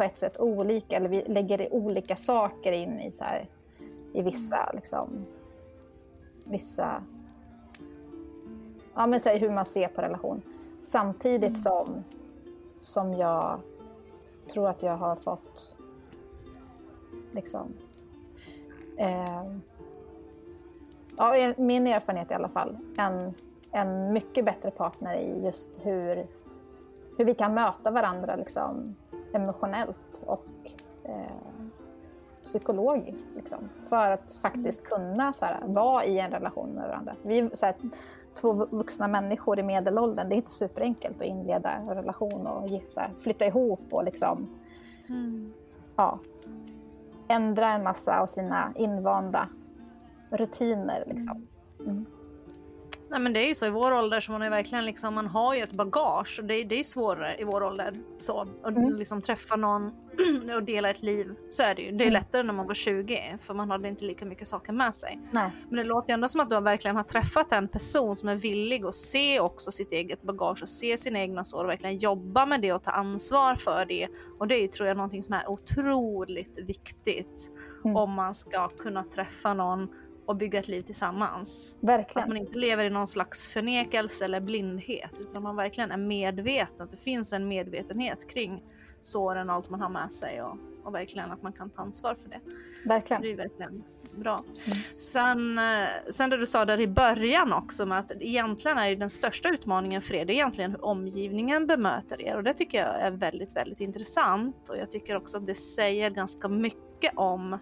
på 0.00 0.04
ett 0.04 0.16
sätt 0.16 0.40
olika 0.40 0.96
eller 0.96 1.08
vi 1.08 1.22
lägger 1.22 1.74
olika 1.74 2.16
saker 2.16 2.72
in 2.72 3.00
i, 3.00 3.12
så 3.12 3.24
här, 3.24 3.48
i 4.12 4.22
vissa, 4.22 4.70
liksom, 4.74 5.26
vissa 6.44 7.02
ja, 8.94 9.06
men 9.06 9.20
säg 9.20 9.38
hur 9.38 9.50
man 9.50 9.64
ser 9.64 9.88
på 9.88 10.02
relation. 10.02 10.42
Samtidigt 10.80 11.58
som, 11.58 12.04
som 12.80 13.14
jag 13.14 13.60
tror 14.52 14.68
att 14.68 14.82
jag 14.82 14.96
har 14.96 15.16
fått 15.16 15.76
liksom 17.32 17.74
eh, 18.96 19.44
ja, 21.16 21.54
min 21.56 21.86
erfarenhet 21.86 22.30
i 22.30 22.34
alla 22.34 22.48
fall, 22.48 22.78
en, 22.98 23.34
en 23.70 24.12
mycket 24.12 24.44
bättre 24.44 24.70
partner 24.70 25.14
i 25.14 25.44
just 25.44 25.80
hur, 25.82 26.26
hur 27.18 27.24
vi 27.24 27.34
kan 27.34 27.54
möta 27.54 27.90
varandra 27.90 28.36
liksom, 28.36 28.96
emotionellt 29.32 30.22
och 30.26 30.46
eh, 31.04 31.60
psykologiskt. 32.42 33.28
Liksom, 33.34 33.58
för 33.84 34.10
att 34.10 34.32
faktiskt 34.32 34.84
kunna 34.84 35.32
så 35.32 35.44
här, 35.44 35.60
vara 35.66 36.04
i 36.04 36.18
en 36.18 36.30
relation 36.30 36.70
med 36.70 36.88
varandra. 36.88 37.14
Vi 37.22 37.38
är 37.38 37.50
så 37.56 37.66
här, 37.66 37.74
två 38.34 38.52
vuxna 38.52 39.08
människor 39.08 39.58
i 39.58 39.62
medelåldern, 39.62 40.28
det 40.28 40.34
är 40.34 40.36
inte 40.36 40.50
superenkelt 40.50 41.16
att 41.16 41.26
inleda 41.26 41.70
en 41.70 41.88
relation 41.88 42.46
och 42.46 42.70
så 42.88 43.00
här, 43.00 43.10
flytta 43.18 43.46
ihop 43.46 43.80
och 43.90 44.04
liksom, 44.04 44.48
Mm. 45.08 45.52
ja, 45.96 46.18
ändra 47.28 47.72
en 47.72 47.82
massa 47.82 48.20
av 48.20 48.26
sina 48.26 48.72
invanda 48.76 49.48
rutiner. 50.30 51.04
Liksom. 51.06 51.46
Mm. 51.80 52.06
Nej 53.10 53.20
men 53.20 53.32
det 53.32 53.40
är 53.44 53.48
ju 53.48 53.54
så 53.54 53.66
i 53.66 53.70
vår 53.70 53.92
ålder 53.92 54.20
så 54.20 54.32
man 54.32 54.42
är 54.42 54.50
verkligen 54.50 54.84
liksom, 54.84 55.14
man 55.14 55.26
har 55.26 55.54
ju 55.54 55.62
ett 55.62 55.72
bagage 55.72 56.38
och 56.40 56.44
det, 56.46 56.54
är- 56.54 56.64
det 56.64 56.74
är 56.74 56.78
ju 56.78 56.84
svårare 56.84 57.36
i 57.40 57.44
vår 57.44 57.62
ålder. 57.62 57.92
Så, 58.18 58.46
och 58.62 58.68
Mm. 58.68 58.92
liksom 58.98 59.22
träffa 59.22 59.56
någon 59.56 59.92
och 60.56 60.62
dela 60.62 60.90
ett 60.90 61.02
liv, 61.02 61.34
så 61.48 61.62
är 61.62 61.74
det 61.74 61.82
ju. 61.82 61.90
Det 61.90 62.04
är 62.04 62.08
Mm. 62.08 62.12
lättare 62.12 62.42
när 62.42 62.52
man 62.52 62.66
var 62.66 62.74
20 62.74 63.36
för 63.40 63.54
man 63.54 63.70
hade 63.70 63.88
inte 63.88 64.04
lika 64.04 64.24
mycket 64.24 64.48
saker 64.48 64.72
med 64.72 64.94
sig. 64.94 65.18
Nej. 65.30 65.50
Men 65.68 65.76
det 65.76 65.84
låter 65.84 66.12
ju 66.12 66.14
ändå 66.14 66.28
som 66.28 66.40
att 66.40 66.50
du 66.50 66.60
verkligen 66.60 66.96
har 66.96 67.02
träffat 67.04 67.52
en 67.52 67.68
person 67.68 68.16
som 68.16 68.28
är 68.28 68.36
villig 68.36 68.84
att 68.84 68.94
se 68.94 69.40
också 69.40 69.70
sitt 69.70 69.92
eget 69.92 70.22
bagage 70.22 70.62
och 70.62 70.68
se 70.68 70.98
sina 70.98 71.18
egna 71.18 71.44
sår 71.44 71.64
och 71.64 71.70
verkligen 71.70 71.98
jobba 71.98 72.46
med 72.46 72.60
det 72.60 72.72
och 72.72 72.82
ta 72.82 72.90
ansvar 72.90 73.54
för 73.54 73.84
det. 73.84 74.08
Och 74.38 74.48
det 74.48 74.54
är 74.54 74.60
ju, 74.62 74.68
tror 74.68 74.88
jag 74.88 74.96
någonting 74.96 75.22
som 75.22 75.34
är 75.34 75.50
otroligt 75.50 76.58
viktigt 76.58 77.50
Mm. 77.84 77.96
om 77.96 78.10
man 78.12 78.34
ska 78.34 78.68
kunna 78.68 79.04
träffa 79.04 79.54
någon 79.54 79.88
och 80.30 80.36
bygga 80.36 80.58
ett 80.58 80.68
liv 80.68 80.80
tillsammans. 80.80 81.74
Att 81.78 81.88
Verkligen. 81.88 82.28
man 82.28 82.36
inte 82.36 82.58
lever 82.58 82.84
i 82.84 82.90
någon 82.90 83.06
slags 83.06 83.52
förnekelse 83.52 84.24
eller 84.24 84.40
blindhet 84.40 85.20
utan 85.20 85.42
man 85.42 85.56
verkligen 85.56 85.90
är 85.90 85.96
medveten. 85.96 86.80
Att 86.80 86.90
det 86.90 86.96
finns 86.96 87.32
en 87.32 87.48
medvetenhet 87.48 88.30
kring 88.30 88.62
såren 89.00 89.50
och 89.50 89.56
allt 89.56 89.70
man 89.70 89.80
har 89.80 89.88
med 89.88 90.12
sig 90.12 90.42
och, 90.42 90.56
och 90.84 90.94
verkligen 90.94 91.30
att 91.30 91.42
man 91.42 91.52
kan 91.52 91.70
ta 91.70 91.82
ansvar 91.82 92.14
för 92.14 92.28
det. 92.28 92.40
Så 92.82 92.88
Verkligen. 92.88 93.22
det 93.22 93.30
är 93.32 93.36
verkligen 93.36 93.84
bra. 94.22 94.40
Sen, 94.96 95.58
eh, 95.58 95.88
sen 96.10 96.30
det 96.30 96.36
du 96.36 96.46
sa 96.46 96.64
där 96.64 96.80
i 96.80 96.86
början 96.86 97.52
också 97.52 97.86
med 97.86 97.98
att 97.98 98.12
egentligen 98.20 98.78
är 98.78 98.96
den 98.96 99.10
största 99.10 99.48
utmaningen 99.48 100.02
för 100.02 100.14
er 100.14 100.24
det 100.24 100.32
är 100.32 100.34
egentligen 100.34 100.70
hur 100.70 100.84
omgivningen 100.84 101.66
bemöter 101.66 102.22
er 102.22 102.36
och 102.36 102.42
det 102.42 102.54
tycker 102.54 102.78
jag 102.78 103.00
är 103.00 103.10
väldigt, 103.10 103.56
väldigt 103.56 103.80
intressant 103.80 104.68
och 104.68 104.76
jag 104.76 104.90
tycker 104.90 105.16
också 105.16 105.38
att 105.38 105.46
det 105.46 105.54
säger 105.54 106.10
ganska 106.10 106.48
mycket 106.48 107.12
om 107.16 107.58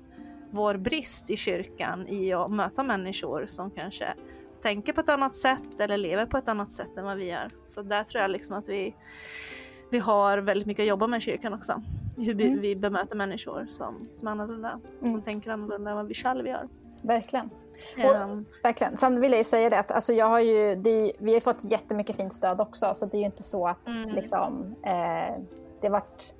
vår 0.51 0.75
brist 0.77 1.31
i 1.31 1.37
kyrkan 1.37 2.09
i 2.09 2.33
att 2.33 2.51
möta 2.51 2.83
människor 2.83 3.47
som 3.49 3.71
kanske 3.71 4.15
tänker 4.63 4.93
på 4.93 5.01
ett 5.01 5.09
annat 5.09 5.35
sätt 5.35 5.81
eller 5.81 5.97
lever 5.97 6.27
på 6.27 6.39
ett 6.39 6.49
annat 6.49 6.71
sätt 6.73 6.97
än 6.97 7.05
vad 7.05 7.17
vi 7.17 7.25
gör. 7.25 7.49
Så 7.67 7.83
där 7.83 8.05
tror 8.05 8.23
jag 8.23 8.31
liksom 8.31 8.57
att 8.57 8.69
vi, 8.69 8.95
vi 9.91 9.99
har 9.99 10.39
väldigt 10.39 10.67
mycket 10.67 10.83
att 10.83 10.89
jobba 10.89 11.07
med 11.07 11.19
i 11.19 11.21
kyrkan 11.21 11.55
också. 11.55 11.83
Hur 12.17 12.35
vi, 12.35 12.47
Mm. 12.49 12.61
vi 12.61 12.77
bemöter 12.77 13.17
människor 13.17 13.67
som, 13.71 13.99
som 14.13 14.29
är 14.29 14.33
annorlunda, 14.33 14.81
som 15.01 15.09
Mm. 15.09 15.23
tänker 15.23 15.51
annorlunda 15.51 15.91
än 15.91 15.97
vad 15.97 16.07
vi 16.07 16.15
själva 16.15 16.49
gör. 16.49 16.69
Verkligen. 17.03 17.49
Ehm, 17.97 18.45
Verkligen. 18.63 18.97
Samtidigt 18.97 19.25
vill 19.25 19.33
jag 19.33 19.39
ju 19.39 19.45
säga 19.45 19.71
det 19.71 19.79
att 19.79 19.91
alltså 19.91 20.13
jag 20.13 20.27
har 20.27 20.41
ju, 20.41 20.75
det, 20.75 21.13
vi 21.19 21.33
har 21.33 21.41
fått 21.41 21.65
jättemycket 21.65 22.17
fint 22.17 22.35
stöd 22.35 22.61
också 22.61 22.95
så 22.95 23.07
det 23.07 23.17
är 23.17 23.19
ju 23.19 23.25
inte 23.27 23.43
så 23.43 23.67
att 23.67 23.89
Mm. 23.89 24.09
liksom, 24.15 24.75
eh, 24.83 25.35
det 25.81 25.89
varit 25.89 26.33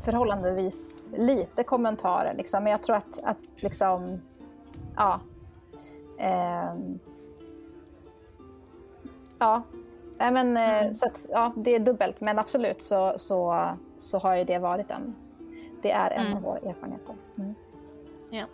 förhållandevis 0.00 1.10
lite 1.16 1.62
kommentarer. 1.62 2.34
Liksom. 2.34 2.64
Men 2.64 2.70
jag 2.70 2.82
tror 2.82 2.96
att, 2.96 3.20
att 3.22 3.38
liksom, 3.56 4.20
ja. 4.96 5.20
ehm, 6.18 6.98
ja. 9.38 9.62
Nej, 10.18 10.30
men, 10.30 10.56
eh, 10.56 10.92
så 10.92 11.06
att, 11.06 11.26
ja, 11.30 11.52
det 11.56 11.74
är 11.74 11.78
dubbelt, 11.78 12.20
men 12.20 12.38
absolut 12.38 12.82
så, 12.82 13.14
så, 13.16 13.68
så 13.96 14.18
har 14.18 14.36
ju 14.36 14.44
det 14.44 14.58
varit 14.58 14.90
en, 14.90 15.14
det 15.82 15.90
är 15.90 16.10
en 16.10 16.26
Mm. 16.26 16.36
av 16.36 16.42
våra 16.42 16.58
erfarenheter. 16.58 17.14
Mm. 17.38 17.54
Ja. 18.30 18.46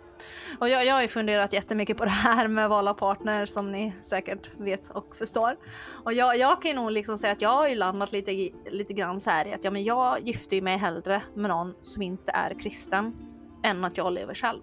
Och 0.59 0.69
jag, 0.69 0.85
jag 0.85 0.93
har 0.93 1.01
ju 1.01 1.07
funderat 1.07 1.53
jättemycket 1.53 1.97
på 1.97 2.03
det 2.03 2.09
här 2.09 2.47
med 2.47 2.69
val 2.69 2.87
av 2.87 2.93
partner 2.93 3.45
som 3.45 3.71
ni 3.71 3.93
säkert 4.01 4.49
vet 4.57 4.89
och 4.91 5.15
förstår. 5.15 5.57
Och 6.03 6.13
jag, 6.13 6.37
jag 6.37 6.61
kan 6.61 6.71
ju 6.71 6.75
nog 6.75 6.91
liksom 6.91 7.17
säga 7.17 7.33
att 7.33 7.41
jag 7.41 7.49
har 7.49 7.69
ju 7.69 7.75
landat 7.75 8.11
lite, 8.11 8.49
lite 8.71 8.93
grann 8.93 9.19
så 9.19 9.29
här 9.29 9.47
i 9.47 9.53
att 9.53 9.63
ja, 9.63 9.71
men 9.71 9.83
jag 9.83 10.19
gifter 10.21 10.55
ju 10.55 10.61
mig 10.61 10.77
hellre 10.77 11.23
med 11.33 11.49
någon 11.49 11.73
som 11.81 12.01
inte 12.01 12.31
är 12.31 12.59
kristen 12.59 13.15
än 13.63 13.85
att 13.85 13.97
jag 13.97 14.13
lever 14.13 14.33
själv. 14.33 14.61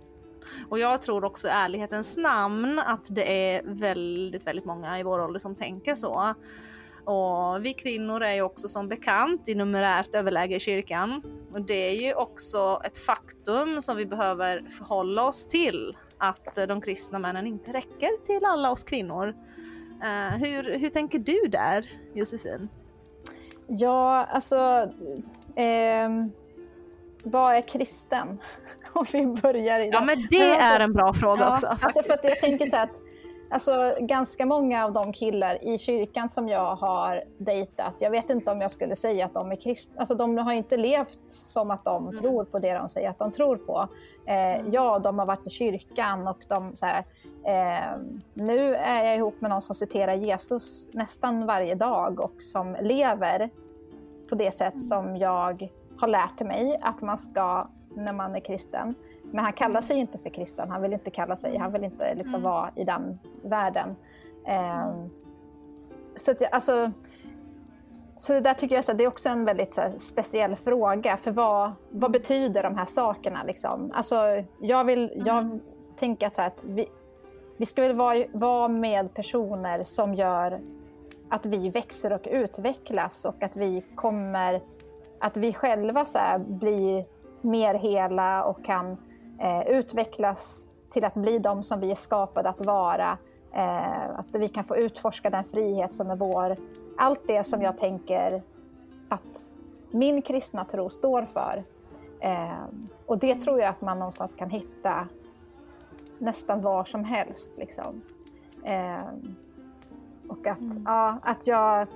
Och 0.68 0.78
jag 0.78 1.02
tror 1.02 1.24
också 1.24 1.48
i 1.48 1.50
ärlighetens 1.50 2.16
namn 2.16 2.78
att 2.78 3.06
det 3.08 3.54
är 3.54 3.62
väldigt, 3.64 4.46
väldigt 4.46 4.64
många 4.64 5.00
i 5.00 5.02
vår 5.02 5.20
ålder 5.20 5.40
som 5.40 5.54
tänker 5.54 5.94
så. 5.94 6.34
Och 7.04 7.64
vi 7.64 7.74
kvinnor 7.74 8.22
är 8.22 8.32
ju 8.34 8.42
också 8.42 8.68
som 8.68 8.88
bekant 8.88 9.48
i 9.48 9.54
numerärt 9.54 10.14
överläge 10.14 10.56
i 10.56 10.60
kyrkan. 10.60 11.22
Och 11.52 11.60
det 11.60 11.88
är 11.88 11.92
ju 11.92 12.14
också 12.14 12.80
ett 12.84 12.98
faktum 12.98 13.82
som 13.82 13.96
vi 13.96 14.06
behöver 14.06 14.62
förhålla 14.78 15.26
oss 15.26 15.48
till. 15.48 15.96
Att 16.18 16.58
eh, 16.58 16.66
de 16.66 16.80
kristna 16.80 17.18
männen 17.18 17.46
inte 17.46 17.72
räcker 17.72 18.24
till 18.26 18.44
alla 18.44 18.70
oss 18.70 18.84
kvinnor. 18.84 19.34
Eh, 20.02 20.38
hur, 20.38 20.78
hur 20.78 20.88
tänker 20.88 21.18
du 21.18 21.48
där, 21.48 21.86
Josefin? 22.14 22.68
Ja, 23.66 24.24
alltså... 24.24 24.90
ehm, 25.56 26.32
vad 27.24 27.54
är 27.54 27.62
kristen? 27.62 28.38
Om 28.92 29.06
vi 29.12 29.26
börjar 29.26 29.80
i 29.80 29.88
Ja 29.92 30.04
men 30.04 30.16
det 30.30 30.50
alltså- 30.50 30.74
är 30.74 30.80
en 30.80 30.92
bra 30.92 31.14
fråga 31.14 31.42
Ja, 31.42 31.52
också. 31.52 31.66
alltså 31.66 32.02
för 32.02 32.12
att 32.12 32.24
jag 32.24 32.40
tänker 32.40 32.66
så 32.66 32.76
att 32.76 33.02
alltså, 33.50 33.94
ganska 34.00 34.46
många 34.46 34.84
av 34.84 34.92
de 34.92 35.12
killar 35.12 35.64
i 35.64 35.78
kyrkan 35.78 36.28
som 36.28 36.48
jag 36.48 36.74
har 36.76 37.24
dejtat, 37.38 37.94
jag 37.98 38.10
vet 38.10 38.30
inte 38.30 38.50
om 38.50 38.60
jag 38.60 38.70
skulle 38.70 38.96
säga 38.96 39.26
att 39.26 39.34
de 39.34 39.52
är 39.52 39.56
kristna. 39.56 40.00
Alltså 40.00 40.14
de 40.14 40.38
har 40.38 40.52
inte 40.52 40.76
levt 40.76 41.18
som 41.28 41.70
att 41.70 41.84
de 41.84 42.08
Mm. 42.08 42.20
tror 42.20 42.44
på 42.44 42.58
det 42.58 42.74
de 42.74 42.88
säger 42.88 43.10
att 43.10 43.18
de 43.18 43.32
tror 43.32 43.56
på. 43.56 43.88
Eh, 44.26 44.68
Ja, 44.68 44.98
de 44.98 45.18
har 45.18 45.26
varit 45.26 45.46
i 45.46 45.50
kyrkan 45.50 46.28
och 46.28 46.38
de 46.48 46.76
så 46.76 46.86
här, 46.86 47.04
eh, 47.44 47.98
nu 48.34 48.74
är 48.74 49.04
jag 49.04 49.16
ihop 49.16 49.40
med 49.40 49.50
någon 49.50 49.62
som 49.62 49.74
citerar 49.74 50.14
Jesus 50.14 50.88
nästan 50.92 51.46
varje 51.46 51.74
dag 51.74 52.20
och 52.24 52.42
som 52.42 52.76
lever 52.80 53.50
på 54.28 54.34
det 54.34 54.50
sätt 54.50 54.82
som 54.82 55.16
jag 55.16 55.68
har 55.98 56.08
lärt 56.08 56.40
mig 56.40 56.78
att 56.82 57.00
man 57.02 57.18
ska 57.18 57.68
när 57.96 58.12
man 58.12 58.34
är 58.34 58.40
kristen. 58.40 58.94
Men 59.34 59.44
han 59.44 59.52
kallar 59.52 59.80
sig 59.80 59.98
inte 59.98 60.18
för 60.18 60.30
kristen, 60.30 60.70
han 60.70 60.82
vill 60.82 60.92
inte 60.92 61.10
kalla 61.10 61.36
sig, 61.36 61.56
han 61.56 61.72
vill 61.72 61.84
inte 61.84 62.14
liksom 62.14 62.40
Mm. 62.40 62.50
vara 62.50 62.70
i 62.74 62.84
den 62.84 63.18
världen. 63.42 63.96
Ehm, 64.46 65.10
så 66.16 66.30
att 66.30 66.40
jag, 66.40 66.52
alltså, 66.52 66.92
så 68.16 68.32
det 68.32 68.40
där 68.40 68.54
tycker 68.54 68.74
jag 68.74 68.84
så 68.84 68.92
det 68.92 69.04
är 69.04 69.08
också 69.08 69.28
en 69.28 69.44
väldigt 69.44 69.76
här, 69.76 69.98
speciell 69.98 70.56
fråga, 70.56 71.16
för 71.16 71.30
vad, 71.30 71.72
vad 71.90 72.10
betyder 72.10 72.62
de 72.62 72.76
här 72.76 72.86
sakerna? 72.86 73.42
Liksom? 73.42 73.92
Alltså, 73.94 74.44
jag, 74.60 74.84
vill, 74.84 75.22
jag 75.26 75.58
tänker 75.96 76.26
att, 76.26 76.34
så 76.34 76.40
här, 76.40 76.48
att 76.48 76.64
vi, 76.64 76.86
vi 77.56 77.66
ska 77.66 77.82
väl 77.82 77.96
vara, 77.96 78.24
vara 78.32 78.68
med 78.68 79.14
personer 79.14 79.82
som 79.82 80.14
gör 80.14 80.60
att 81.28 81.46
vi 81.46 81.70
växer 81.70 82.12
och 82.12 82.28
utvecklas 82.30 83.24
och 83.24 83.42
att 83.42 83.56
vi 83.56 83.84
kommer, 83.94 84.62
att 85.20 85.36
vi 85.36 85.52
själva 85.52 86.04
så 86.04 86.18
här, 86.18 86.38
blir 86.38 87.04
mer 87.40 87.74
hela 87.74 88.44
och 88.44 88.64
kan 88.64 88.96
utvecklas 89.66 90.68
till 90.90 91.04
att 91.04 91.14
bli 91.14 91.38
de 91.38 91.62
som 91.62 91.80
vi 91.80 91.90
är 91.90 91.94
skapade 91.94 92.48
att 92.48 92.66
vara. 92.66 93.18
Eh, 93.52 94.18
att 94.18 94.26
vi 94.32 94.48
kan 94.48 94.64
få 94.64 94.76
utforska 94.76 95.30
den 95.30 95.44
frihet 95.44 95.94
som 95.94 96.10
är 96.10 96.16
vår. 96.16 96.56
Allt 96.98 97.20
det 97.26 97.44
som 97.44 97.62
jag 97.62 97.78
tänker 97.78 98.42
att 99.08 99.52
min 99.90 100.22
kristna 100.22 100.64
tro 100.64 100.90
står 100.90 101.22
för. 101.22 101.64
Eh, 102.20 102.64
och 103.06 103.18
det 103.18 103.34
tror 103.34 103.60
jag 103.60 103.68
att 103.68 103.80
man 103.80 103.98
någonstans 103.98 104.34
kan 104.34 104.50
hitta 104.50 105.08
nästan 106.18 106.62
var 106.62 106.84
som 106.84 107.04
helst. 107.04 107.50
Liksom. 107.56 108.02
Eh, 108.64 109.04
och 110.28 110.46
att, 110.46 110.84
ja, 110.84 111.18
att 111.22 111.46
jag... 111.46 111.86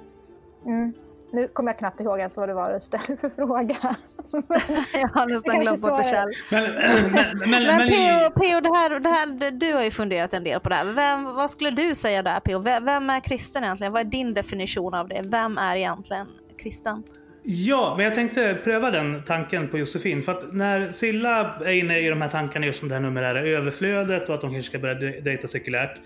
Mm, 0.64 0.92
nu 1.32 1.48
kommer 1.48 1.72
jag 1.72 1.78
knappt 1.78 2.00
ihåg 2.00 2.18
ens 2.18 2.36
vad 2.36 2.48
det 2.48 2.54
var 2.54 2.72
du 2.72 2.80
ställde 2.80 3.16
för 3.16 3.28
fråga. 3.28 3.76
jag 4.92 5.08
har 5.08 5.26
nästan 5.26 5.60
glömt 5.60 5.82
bort 5.82 6.02
det 6.02 6.10
själv. 6.10 6.32
Men, 6.50 6.62
men, 6.62 7.12
men, 7.50 7.50
Men 7.50 7.76
men, 7.76 7.88
P.O. 7.88 8.30
P.O. 8.40 8.60
Det 8.60 8.68
här, 8.68 9.00
det 9.00 9.08
här, 9.08 9.50
du 9.50 9.72
har 9.72 9.82
ju 9.82 9.90
funderat 9.90 10.34
en 10.34 10.44
del 10.44 10.60
på 10.60 10.68
det 10.68 10.74
här. 10.74 10.84
Vem, 10.84 11.24
vad 11.24 11.50
skulle 11.50 11.70
du 11.70 11.94
säga 11.94 12.22
där 12.22 12.40
P.O.? 12.40 12.58
Vem, 12.58 13.10
är 13.10 13.20
kristen 13.20 13.64
egentligen? 13.64 13.92
Vad 13.92 14.00
är 14.00 14.10
din 14.10 14.34
definition 14.34 14.94
av 14.94 15.08
det? 15.08 15.22
Vem 15.24 15.58
är 15.58 15.76
egentligen 15.76 16.26
kristen? 16.58 17.02
Ja, 17.42 17.94
men 17.96 18.04
jag 18.04 18.14
tänkte 18.14 18.58
pröva 18.64 18.90
den 18.90 19.22
tanken 19.22 19.68
på 19.68 19.78
Josefin. 19.78 20.22
För 20.22 20.32
att 20.32 20.52
när 20.52 20.90
Silla 20.90 21.58
är 21.64 21.72
inne 21.72 21.98
i 21.98 22.08
de 22.08 22.22
här 22.22 22.28
tankarna 22.28 22.66
just 22.66 22.82
om 22.82 22.88
det 22.88 22.94
här 22.94 23.02
numerära 23.02 23.40
överflödet 23.40 24.28
och 24.28 24.34
att 24.34 24.40
de 24.40 24.52
kanske 24.52 24.70
ska 24.70 24.78
börja 24.78 24.94
de- 24.94 25.20
dejta 25.20 25.48
sekulärt. 25.48 25.98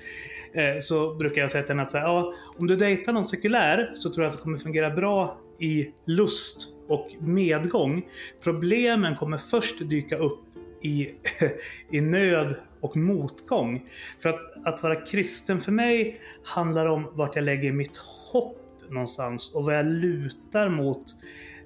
Eh, 0.55 0.79
så 0.81 1.15
brukar 1.15 1.41
jag 1.41 1.51
säga 1.51 1.63
till 1.63 1.71
henne 1.71 1.83
att 1.83 1.91
så 1.91 1.99
här, 1.99 2.05
ja, 2.05 2.35
om 2.59 2.67
du 2.67 2.77
dejtar 2.77 3.13
någon 3.13 3.27
sekulär 3.27 3.91
så 3.95 4.11
tror 4.11 4.25
jag 4.25 4.31
att 4.31 4.39
det 4.39 4.43
kommer 4.43 4.59
fungera 4.59 4.91
bra 4.91 5.39
i 5.59 5.89
lust 6.07 6.69
och 6.89 7.09
medgång. 7.21 8.03
Problemen 8.45 9.17
kommer 9.17 9.39
först 9.39 9.89
dyka 9.89 10.17
upp 10.17 10.41
i, 10.83 11.11
i 11.91 12.01
nöd 12.01 12.55
och 12.81 12.97
motgång. 12.97 13.89
För 14.23 14.29
att, 14.29 14.67
att 14.67 14.83
vara 14.83 14.95
kristen 14.95 15.61
för 15.61 15.73
mig 15.73 16.21
handlar 16.45 16.87
om 16.87 17.07
vart 17.13 17.37
jag 17.37 17.45
lägger 17.45 17.73
mitt 17.73 17.97
hopp 18.33 18.59
någonstans 18.91 19.55
och 19.55 19.65
vad 19.65 19.77
jag 19.77 19.87
lutar 19.87 20.69
mot 20.69 21.05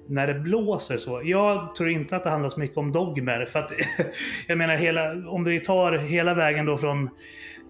när 0.07 0.27
det 0.27 0.33
blåser 0.33 0.97
så. 0.97 1.21
Jag 1.23 1.75
tror 1.75 1.89
inte 1.89 2.15
att 2.15 2.23
det 2.23 2.29
handlar 2.29 2.49
så 2.49 2.59
mycket 2.59 2.77
om 2.77 2.91
dogmer. 2.91 3.45
För 3.45 3.59
att, 3.59 3.71
jag 4.47 4.57
menar, 4.57 4.75
hela, 4.75 5.29
om 5.29 5.43
vi 5.43 5.59
tar 5.59 5.91
hela 5.97 6.33
vägen 6.33 6.65
då 6.65 6.77
från 6.77 7.03
eh, 7.03 7.09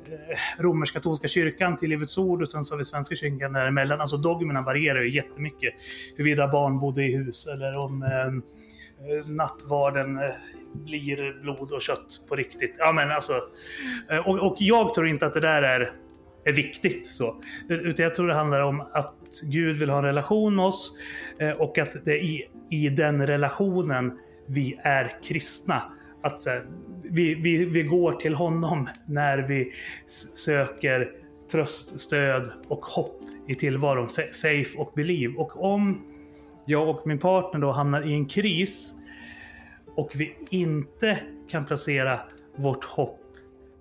Eh, 0.07 0.63
romersk-katolska 0.63 1.27
kyrkan 1.27 1.77
till 1.77 1.89
Livets 1.89 2.17
Ord 2.17 2.41
och 2.41 2.51
sen 2.51 2.65
så 2.65 2.73
har 2.73 2.77
vi 2.77 2.85
Svenska 2.85 3.15
kyrkan 3.15 3.53
däremellan. 3.53 4.01
Alltså 4.01 4.17
dogmerna 4.17 4.61
varierar 4.61 5.01
ju 5.01 5.11
jättemycket. 5.11 5.73
Huruvida 6.15 6.47
barn 6.47 6.79
bodde 6.79 7.03
i 7.03 7.17
hus 7.17 7.47
eller 7.47 7.77
om 7.77 8.03
eh, 8.03 9.27
nattvarden 9.29 10.17
eh, 10.17 10.29
blir 10.73 11.41
blod 11.41 11.71
och 11.71 11.81
kött 11.81 12.21
på 12.29 12.35
riktigt. 12.35 12.75
Ja 12.77 12.93
men 12.93 13.11
alltså. 13.11 13.41
Eh, 14.09 14.27
och, 14.27 14.51
och 14.51 14.55
jag 14.59 14.93
tror 14.93 15.07
inte 15.07 15.25
att 15.25 15.33
det 15.33 15.39
där 15.39 15.61
är, 15.61 15.93
är 16.45 16.53
viktigt. 16.53 17.07
så. 17.07 17.41
Utan 17.69 18.03
jag 18.03 18.15
tror 18.15 18.27
det 18.27 18.35
handlar 18.35 18.61
om 18.61 18.81
att 18.81 19.41
Gud 19.43 19.77
vill 19.77 19.89
ha 19.89 19.97
en 19.97 20.05
relation 20.05 20.55
med 20.55 20.65
oss 20.65 20.97
eh, 21.39 21.51
och 21.51 21.77
att 21.77 22.05
det 22.05 22.11
är 22.11 22.23
i, 22.23 22.49
i 22.69 22.89
den 22.89 23.27
relationen 23.27 24.19
vi 24.47 24.79
är 24.83 25.17
kristna. 25.23 25.83
Att 26.23 26.41
så 26.41 26.49
här, 26.49 26.65
vi, 27.11 27.35
vi, 27.35 27.65
vi 27.65 27.83
går 27.83 28.13
till 28.13 28.35
honom 28.35 28.87
när 29.05 29.37
vi 29.37 29.71
söker 30.35 31.11
tröst, 31.51 31.99
stöd 31.99 32.51
och 32.67 32.85
hopp 32.85 33.21
i 33.47 33.55
tillvaron. 33.55 34.09
Faith 34.41 34.79
och 34.79 34.93
believe. 34.95 35.33
Och 35.37 35.63
om 35.63 36.01
jag 36.65 36.89
och 36.89 37.07
min 37.07 37.19
partner 37.19 37.59
då 37.59 37.71
hamnar 37.71 38.07
i 38.07 38.13
en 38.13 38.25
kris 38.25 38.95
och 39.95 40.11
vi 40.15 40.35
inte 40.49 41.19
kan 41.49 41.65
placera 41.65 42.19
vårt 42.55 42.83
hopp 42.85 43.19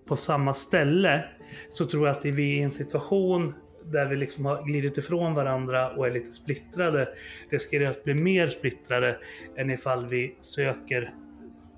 på 0.08 0.16
samma 0.16 0.52
ställe 0.52 1.24
så 1.68 1.84
tror 1.86 2.06
jag 2.06 2.16
att 2.16 2.24
vi 2.24 2.30
är 2.30 2.56
i 2.56 2.62
en 2.62 2.70
situation 2.70 3.54
där 3.84 4.06
vi 4.06 4.16
liksom 4.16 4.44
har 4.44 4.62
glidit 4.62 4.98
ifrån 4.98 5.34
varandra 5.34 5.90
och 5.90 6.06
är 6.06 6.10
lite 6.10 6.32
splittrade 6.32 7.08
riskerar 7.50 7.90
att 7.90 8.04
bli 8.04 8.14
mer 8.14 8.48
splittrade 8.48 9.18
än 9.56 9.70
ifall 9.70 10.06
vi 10.08 10.36
söker 10.40 11.14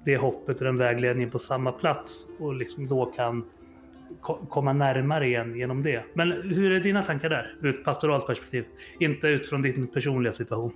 det 0.05 0.17
hoppet 0.17 0.59
och 0.59 0.65
den 0.65 0.77
vägledningen 0.77 1.31
på 1.31 1.39
samma 1.39 1.73
plats 1.73 2.27
och 2.41 2.55
liksom 2.55 2.89
då 2.89 3.07
kan 3.07 3.45
ko- 4.21 4.39
komma 4.49 4.73
närmare 4.73 5.27
igen 5.27 5.57
genom 5.57 5.83
det. 5.83 6.03
Men 6.15 6.33
hur 6.33 6.73
är 6.73 6.81
dina 6.81 7.03
tankar 7.03 7.29
där 7.29 7.57
ur 7.63 7.79
ett 7.79 7.85
pastoralt 7.85 8.27
perspektiv? 8.27 8.65
Inte 9.01 9.27
utifrån 9.27 9.63
din 9.63 9.87
personliga 9.87 10.33
situation. 10.33 10.73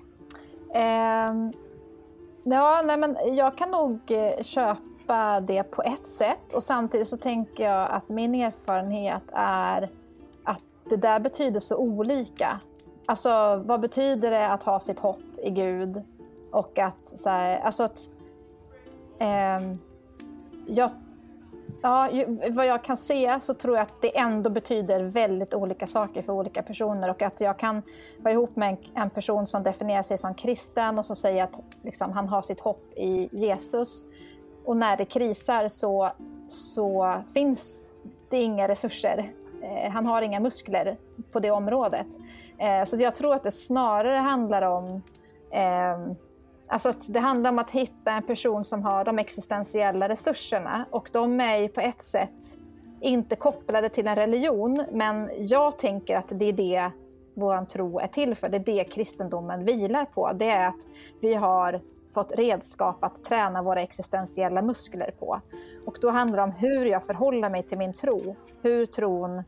Ehm, 0.74 1.52
ja, 2.44 2.82
nej, 2.84 2.96
men 2.98 3.16
jag 3.36 3.58
kan 3.58 3.70
nog 3.70 4.00
eh, 4.10 4.42
köpa 4.42 5.40
det 5.40 5.62
på 5.62 5.82
ett 5.82 6.06
sätt 6.06 6.52
och 6.54 6.62
samtidigt 6.62 7.08
så 7.08 7.16
tänker 7.16 7.64
jag 7.64 7.90
att 7.90 8.08
min 8.08 8.34
erfarenhet 8.34 9.22
är 9.32 9.88
att 10.44 10.64
det 10.90 10.96
där 10.96 11.20
betyder 11.20 11.60
så 11.60 11.76
olika. 11.76 12.60
Alltså 13.06 13.62
vad 13.66 13.80
betyder 13.80 14.30
det 14.30 14.48
att 14.48 14.62
ha 14.62 14.80
sitt 14.80 14.98
hopp 14.98 15.20
i 15.42 15.50
Gud? 15.50 16.02
Och 16.50 16.78
att 16.78 17.08
så 17.18 17.30
här, 17.30 17.60
alltså 17.60 17.82
att 17.82 18.10
Eh, 19.22 19.76
jag 20.66 20.90
Ja, 21.82 22.08
vad 22.50 22.66
jag 22.66 22.84
kan 22.84 22.96
se 22.96 23.40
så 23.40 23.54
tror 23.54 23.76
jag 23.76 23.82
att 23.82 24.02
det 24.02 24.18
ändå 24.18 24.50
betyder 24.50 25.02
väldigt 25.02 25.54
olika 25.54 25.86
saker 25.86 26.22
för 26.22 26.32
olika 26.32 26.62
personer 26.62 27.10
och 27.10 27.22
att 27.22 27.40
jag 27.40 27.58
kan 27.58 27.82
vara 28.18 28.34
ihop 28.34 28.56
med 28.56 28.68
en, 28.68 28.76
en 29.02 29.10
person 29.10 29.46
som 29.46 29.62
definierar 29.62 30.02
sig 30.02 30.18
som 30.18 30.34
kristen 30.34 30.98
och 30.98 31.06
som 31.06 31.16
säger 31.16 31.44
att 31.44 31.60
liksom, 31.82 32.12
han 32.12 32.28
har 32.28 32.42
sitt 32.42 32.60
hopp 32.60 32.92
i 32.96 33.28
Jesus. 33.32 34.04
Och 34.64 34.76
när 34.76 34.96
det 34.96 35.04
krisar 35.04 35.68
så, 35.68 36.10
så 36.46 37.14
finns 37.34 37.86
det 38.30 38.42
inga 38.42 38.68
resurser. 38.68 39.32
Eh, 39.62 39.90
han 39.90 40.06
har 40.06 40.22
inga 40.22 40.40
muskler 40.40 40.96
på 41.32 41.40
det 41.40 41.50
området. 41.50 42.06
Eh, 42.58 42.84
så 42.84 42.96
jag 42.96 43.14
tror 43.14 43.34
att 43.34 43.42
det 43.42 43.52
snarare 43.52 44.18
handlar 44.18 44.62
om 44.62 45.02
eh, 45.50 46.14
Alltså 46.72 46.88
att 46.88 47.12
det 47.12 47.20
handlar 47.20 47.50
om 47.50 47.58
att 47.58 47.70
hitta 47.70 48.12
en 48.12 48.22
person 48.22 48.64
som 48.64 48.82
har 48.82 49.04
de 49.04 49.18
existentiella 49.18 50.08
resurserna 50.08 50.86
och 50.90 51.10
de 51.12 51.40
är 51.40 51.56
ju 51.56 51.68
på 51.68 51.80
ett 51.80 52.02
sätt 52.02 52.58
inte 53.00 53.36
kopplade 53.36 53.88
till 53.88 54.06
en 54.06 54.16
religion, 54.16 54.84
men 54.92 55.30
jag 55.38 55.78
tänker 55.78 56.16
att 56.16 56.28
det 56.28 56.44
är 56.44 56.52
det 56.52 56.90
vår 57.34 57.64
tro 57.64 57.98
är 57.98 58.06
till 58.06 58.34
för. 58.34 58.48
Det 58.48 58.56
är 58.56 58.64
det 58.64 58.84
kristendomen 58.84 59.64
vilar 59.64 60.04
på. 60.04 60.32
Det 60.34 60.50
är 60.50 60.68
att 60.68 60.86
vi 61.20 61.34
har 61.34 61.80
fått 62.14 62.32
redskap 62.32 63.04
att 63.04 63.24
träna 63.24 63.62
våra 63.62 63.80
existentiella 63.80 64.62
muskler 64.62 65.14
på. 65.18 65.40
Och 65.86 65.98
då 66.00 66.10
handlar 66.10 66.36
det 66.36 66.42
om 66.42 66.52
hur 66.52 66.86
jag 66.86 67.04
förhåller 67.04 67.50
mig 67.50 67.62
till 67.62 67.78
min 67.78 67.92
tro. 67.92 68.36
Hur 68.62 68.86
tron 68.86 69.42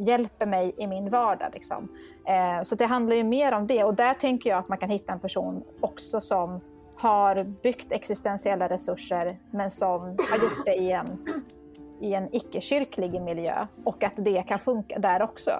hjälper 0.00 0.46
mig 0.46 0.74
i 0.78 0.86
min 0.86 1.10
vardag. 1.10 1.48
Liksom. 1.54 1.88
Eh, 2.26 2.62
så 2.62 2.74
det 2.74 2.86
handlar 2.86 3.16
ju 3.16 3.24
mer 3.24 3.52
om 3.52 3.66
det 3.66 3.84
och 3.84 3.94
där 3.94 4.14
tänker 4.14 4.50
jag 4.50 4.58
att 4.58 4.68
man 4.68 4.78
kan 4.78 4.90
hitta 4.90 5.12
en 5.12 5.20
person 5.20 5.62
också 5.80 6.20
som 6.20 6.60
har 6.96 7.44
byggt 7.44 7.92
existentiella 7.92 8.68
resurser 8.68 9.38
men 9.50 9.70
som 9.70 10.00
har 10.00 10.14
gjort 10.16 10.64
det 10.64 10.74
i 10.74 10.92
en, 10.92 11.42
i 12.00 12.14
en 12.14 12.34
icke-kyrklig 12.34 13.22
miljö 13.22 13.66
och 13.84 14.04
att 14.04 14.12
det 14.16 14.42
kan 14.48 14.58
funka 14.58 14.98
där 14.98 15.22
också. 15.22 15.50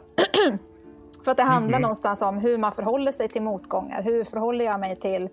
För 1.25 1.31
att 1.31 1.37
det 1.37 1.43
handlar 1.43 1.79
mm 1.79 1.83
någonstans 1.83 2.23
om 2.23 2.39
hur 2.39 2.59
man 2.59 2.73
förhåller 2.73 3.13
sig 3.13 3.29
till 3.29 3.43
motgångar. 3.43 4.03
Hur 4.03 4.25
förhåller 4.25 4.65
jag 4.65 4.81
mig 4.81 4.97
till 4.97 5.29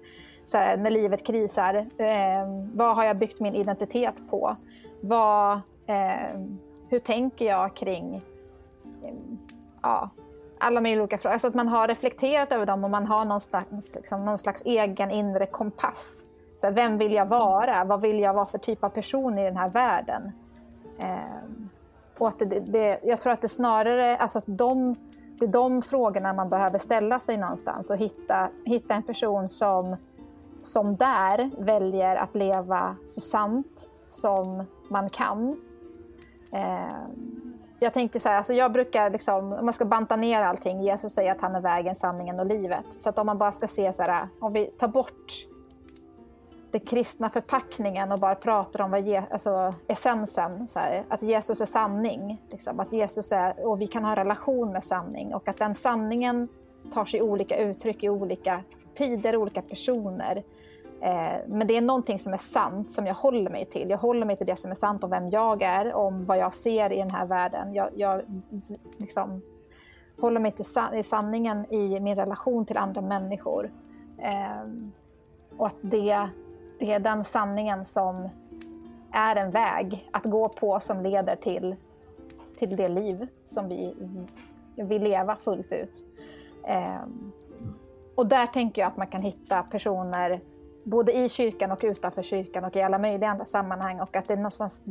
här, 0.53 0.77
när 0.77 0.91
livet 0.91 1.25
krisar? 1.25 1.75
Eh, 1.97 2.67
vad 2.73 2.95
har 2.95 3.03
jag 3.03 3.17
byggt 3.17 3.39
min 3.39 3.55
identitet 3.55 4.29
på? 4.29 4.57
Vad, 5.01 5.51
eh, 5.87 6.39
hur 6.89 6.99
tänker 6.99 7.45
jag 7.45 7.75
kring 7.75 8.21
ja, 9.81 10.09
alla 10.59 10.81
möjliga 10.81 11.03
olika 11.03 11.17
frågor. 11.17 11.33
Alltså 11.33 11.47
att 11.47 11.53
man 11.53 11.67
har 11.67 11.87
reflekterat 11.87 12.51
över 12.51 12.65
dem 12.65 12.83
och 12.83 12.89
man 12.89 13.05
har 13.05 13.25
någon 13.25 13.41
slags, 13.41 13.95
liksom, 13.95 14.25
någon 14.25 14.37
slags 14.37 14.61
egen 14.65 15.11
inre 15.11 15.45
kompass. 15.45 16.27
Så 16.57 16.67
här, 16.67 16.73
vem 16.73 16.97
vill 16.97 17.13
jag 17.13 17.25
vara? 17.25 17.83
Vad 17.83 18.01
vill 18.01 18.19
jag 18.19 18.33
vara 18.33 18.45
för 18.45 18.57
typ 18.57 18.83
av 18.83 18.89
person 18.89 19.37
i 19.37 19.43
den 19.43 19.57
här 19.57 19.69
världen? 19.69 20.31
Eh, 20.99 21.67
och 22.17 22.27
att 22.27 22.39
det, 22.39 22.59
det, 22.59 22.99
jag 23.03 23.21
tror 23.21 23.33
att 23.33 23.41
det 23.41 23.47
snarare, 23.47 24.17
alltså 24.17 24.37
att 24.37 24.43
de, 24.47 24.95
det 25.39 25.45
är 25.45 25.49
de 25.49 25.81
frågorna 25.81 26.33
man 26.33 26.49
behöver 26.49 26.77
ställa 26.77 27.19
sig 27.19 27.37
någonstans 27.37 27.89
och 27.89 27.97
hitta, 27.97 28.49
hitta 28.65 28.93
en 28.93 29.03
person 29.03 29.49
som, 29.49 29.95
som 30.59 30.95
där 30.95 31.49
väljer 31.57 32.15
att 32.15 32.35
leva 32.35 32.95
så 33.03 33.21
sant 33.21 33.89
som 34.07 34.63
man 34.89 35.09
kan. 35.09 35.61
Eh, 36.51 36.87
jag 37.79 37.93
tänker 37.93 38.19
så 38.19 38.29
här, 38.29 38.37
alltså 38.37 38.53
jag 38.53 38.71
brukar 38.71 39.09
liksom, 39.09 39.53
om 39.53 39.65
man 39.65 39.73
ska 39.73 39.85
banta 39.85 40.15
ner 40.15 40.41
allting, 40.41 40.81
Jesus 40.81 41.13
säger 41.13 41.31
att 41.31 41.41
han 41.41 41.55
är 41.55 41.61
vägen, 41.61 41.95
sanningen 41.95 42.39
och 42.39 42.45
livet. 42.45 42.85
Så 42.89 43.09
att 43.09 43.19
om 43.19 43.25
man 43.25 43.37
bara 43.37 43.51
ska 43.51 43.67
se 43.67 43.93
så 43.93 44.03
här, 44.03 44.27
om 44.39 44.53
vi 44.53 44.65
tar 44.65 44.87
bort 44.87 45.47
den 46.71 46.81
kristna 46.81 47.29
förpackningen 47.29 48.11
och 48.11 48.19
bara 48.19 48.35
pratar 48.35 48.81
om 48.81 48.91
vad 48.91 49.23
alltså 49.31 49.73
essensen, 49.87 50.67
så 50.67 50.79
här, 50.79 51.03
att 51.09 51.23
Jesus 51.23 51.61
är 51.61 51.65
sanning. 51.65 52.41
Liksom, 52.49 52.79
att 52.79 52.91
Jesus 52.91 53.31
är, 53.31 53.67
och 53.67 53.81
vi 53.81 53.87
kan 53.87 54.05
ha 54.05 54.15
relation 54.15 54.71
med 54.71 54.83
sanning 54.83 55.33
och 55.33 55.47
att 55.47 55.57
den 55.57 55.75
sanningen 55.75 56.47
tar 56.93 57.05
sig 57.05 57.21
olika 57.21 57.57
uttryck 57.57 58.03
i 58.03 58.09
olika 58.09 58.63
tider, 58.93 59.35
olika 59.35 59.61
personer. 59.61 60.43
Eh, 61.01 61.37
men 61.47 61.67
det 61.67 61.77
är 61.77 61.81
någonting 61.81 62.19
som 62.19 62.33
är 62.33 62.37
sant 62.37 62.91
som 62.91 63.05
jag 63.05 63.15
håller 63.15 63.49
mig 63.49 63.65
till. 63.65 63.89
Jag 63.89 63.97
håller 63.97 64.25
mig 64.25 64.37
till 64.37 64.47
det 64.47 64.55
som 64.55 64.71
är 64.71 64.75
sant 64.75 65.03
om 65.03 65.09
vem 65.09 65.29
jag 65.29 65.61
är, 65.61 65.93
om 65.93 66.25
vad 66.25 66.37
jag 66.37 66.53
ser 66.53 66.91
i 66.91 66.97
den 66.97 67.11
här 67.11 67.25
världen. 67.25 67.73
Jag, 67.73 67.89
jag 67.95 68.21
liksom 68.97 69.41
håller 70.21 70.39
mig 70.39 70.51
till 70.51 70.65
san 70.65 71.03
sanningen 71.03 71.73
i 71.73 71.99
min 71.99 72.15
relation 72.15 72.65
till 72.65 72.77
andra 72.77 73.01
människor. 73.01 73.71
Eh, 74.17 74.69
och 75.57 75.67
att 75.67 75.75
det, 75.81 76.29
det 76.79 76.93
är 76.93 76.99
den 76.99 77.23
sanningen 77.23 77.85
som 77.85 78.29
är 79.11 79.35
en 79.35 79.51
väg 79.51 80.09
att 80.11 80.23
gå 80.23 80.49
på 80.49 80.79
som 80.79 81.01
leder 81.01 81.35
till, 81.35 81.75
till 82.57 82.75
det 82.75 82.87
liv 82.87 83.27
som 83.45 83.69
vi 83.69 83.95
vill 84.75 85.03
leva 85.03 85.35
fullt 85.35 85.71
ut. 85.71 86.05
Eh, 86.63 87.01
och 88.15 88.27
där 88.27 88.47
tänker 88.47 88.81
jag 88.81 88.89
att 88.89 88.97
man 88.97 89.07
kan 89.07 89.21
hitta 89.21 89.63
personer 89.63 90.41
både 90.89 91.11
i 91.11 91.29
kyrkan 91.29 91.71
och 91.71 91.79
utanför 91.83 92.23
kyrkan 92.23 92.63
och 92.63 92.75
i 92.75 92.81
alla 92.81 92.97
möjliga 92.97 93.29
andra 93.29 93.45
sammanhang 93.45 93.99
och 93.99 94.15
att 94.15 94.27
det 94.27 94.33
är 94.33 94.37
någonstans 94.37 94.83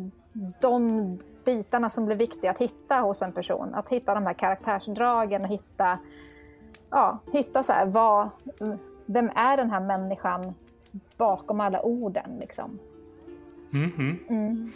de 0.60 1.18
bitarna 1.44 1.90
som 1.90 2.06
blir 2.06 2.16
viktiga 2.16 2.50
att 2.50 2.58
hitta 2.58 2.96
hos 2.96 3.22
en 3.22 3.32
person. 3.32 3.74
Att 3.74 3.88
hitta 3.88 4.14
de 4.14 4.26
här 4.26 4.32
karaktärsdragen 4.32 5.42
och 5.42 5.48
hitta, 5.48 5.98
ja, 6.90 7.18
hitta 7.32 7.62
så 7.62 7.72
här, 7.72 7.86
vad, 7.86 8.28
vem 9.06 9.30
är 9.34 9.56
den 9.56 9.70
här 9.70 9.80
människan 9.80 10.54
bakom 11.16 11.60
alla 11.60 11.82
orden 11.82 12.30
liksom. 12.40 12.78
Mm 13.72 13.90
-hmm. 13.90 14.28
mm. 14.28 14.72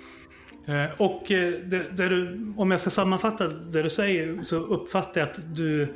Och 0.98 1.30
eh, 1.30 1.52
det, 1.52 1.96
det 1.96 2.08
du, 2.08 2.52
om 2.56 2.70
jag 2.70 2.80
ska 2.80 2.90
sammanfatta 2.90 3.48
det 3.48 3.82
du 3.82 3.90
säger 3.90 4.42
så 4.42 4.56
uppfattar 4.56 5.20
jag 5.20 5.30
att 5.30 5.56
du 5.56 5.94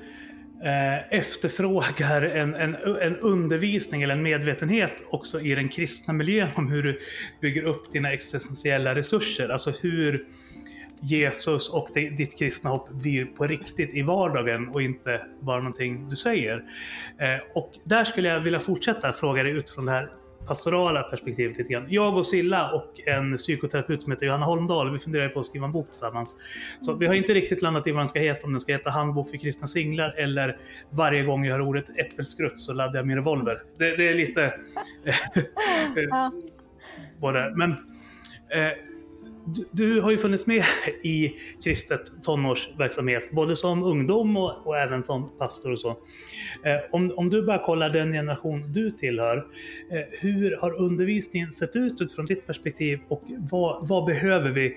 Eh, 0.64 1.18
efterfrågar 1.18 2.22
en, 2.22 2.54
en, 2.54 2.76
en 3.00 3.16
undervisning 3.16 4.02
eller 4.02 4.14
en 4.14 4.22
medvetenhet 4.22 5.02
också 5.10 5.40
i 5.40 5.54
den 5.54 5.68
kristna 5.68 6.14
miljön 6.14 6.48
om 6.54 6.72
hur 6.72 6.82
du 6.82 6.98
bygger 7.40 7.62
upp 7.62 7.92
dina 7.92 8.12
existentiella 8.12 8.94
resurser. 8.94 9.48
Alltså 9.48 9.72
hur 9.80 10.26
Jesus 11.02 11.68
och 11.68 11.88
ditt 11.94 12.38
kristna 12.38 12.70
hopp 12.70 12.90
blir 12.90 13.24
på 13.24 13.46
riktigt 13.46 13.94
i 13.94 14.02
vardagen 14.02 14.68
och 14.68 14.82
inte 14.82 15.26
bara 15.40 15.58
någonting 15.58 16.08
du 16.08 16.16
säger. 16.16 16.64
Eh, 17.18 17.40
och 17.54 17.72
där 17.84 18.04
skulle 18.04 18.28
jag 18.28 18.40
vilja 18.40 18.60
fortsätta 18.60 19.12
fråga 19.12 19.42
dig 19.42 19.52
utifrån 19.52 19.86
det 19.86 19.92
här 19.92 20.10
pastorala 20.46 21.02
perspektivet 21.02 21.58
lite 21.58 21.72
grann. 21.72 21.86
Jag 21.88 22.16
och 22.16 22.26
Silla 22.26 22.72
och 22.72 23.00
en 23.06 23.36
psykoterapeut 23.36 24.02
som 24.02 24.12
heter 24.12 24.26
Johanna 24.26 24.46
Holmdahl, 24.46 24.92
vi 24.92 24.98
funderar 24.98 25.28
på 25.28 25.40
att 25.40 25.46
skriva 25.46 25.66
en 25.66 25.72
bok 25.72 25.90
tillsammans. 25.90 26.36
Så 26.80 26.94
vi 26.94 27.06
har 27.06 27.14
inte 27.14 27.34
riktigt 27.34 27.62
landat 27.62 27.86
i 27.86 27.92
vad 27.92 28.00
den 28.00 28.08
ska 28.08 28.20
heta, 28.20 28.46
om 28.46 28.52
den 28.52 28.60
ska 28.60 28.72
heta 28.72 28.90
Handbok 28.90 29.30
för 29.30 29.36
kristna 29.36 29.66
singlar 29.66 30.14
eller 30.18 30.56
varje 30.90 31.22
gång 31.22 31.44
jag 31.44 31.52
hör 31.52 31.60
ordet 31.60 31.84
äppelskrutt 31.96 32.60
så 32.60 32.72
laddar 32.72 32.96
jag 32.96 33.06
min 33.06 33.16
revolver. 33.16 33.58
Det, 33.78 33.96
det 33.96 34.08
är 34.08 34.14
lite... 34.14 34.54
både. 37.20 37.52
Men 37.56 37.70
eh, 37.70 38.72
du, 39.46 39.64
du, 39.70 40.00
har 40.00 40.10
ju 40.10 40.18
funnits 40.18 40.46
med 40.46 40.62
i 41.02 41.34
kristet 41.64 42.00
tonårsverksamhet, 42.22 43.30
både 43.30 43.56
som 43.56 43.82
ungdom 43.82 44.36
och, 44.36 44.66
och 44.66 44.78
även 44.78 45.02
som 45.02 45.38
pastor 45.38 45.72
och 45.72 45.78
så. 45.78 45.90
Eh, 45.90 45.96
om, 46.92 47.12
om 47.16 47.30
du 47.30 47.42
bara 47.42 47.58
kollar 47.58 47.90
den 47.90 48.12
generation 48.12 48.72
du 48.72 48.90
tillhör, 48.90 49.36
eh, 49.36 50.20
hur 50.20 50.56
har 50.60 50.72
undervisningen 50.80 51.52
sett 51.52 51.76
ut 51.76 52.00
utifrån 52.00 52.26
ditt 52.26 52.46
perspektiv 52.46 53.00
och 53.08 53.22
vad, 53.50 53.88
vad 53.88 54.04
behöver 54.04 54.50
vi 54.50 54.76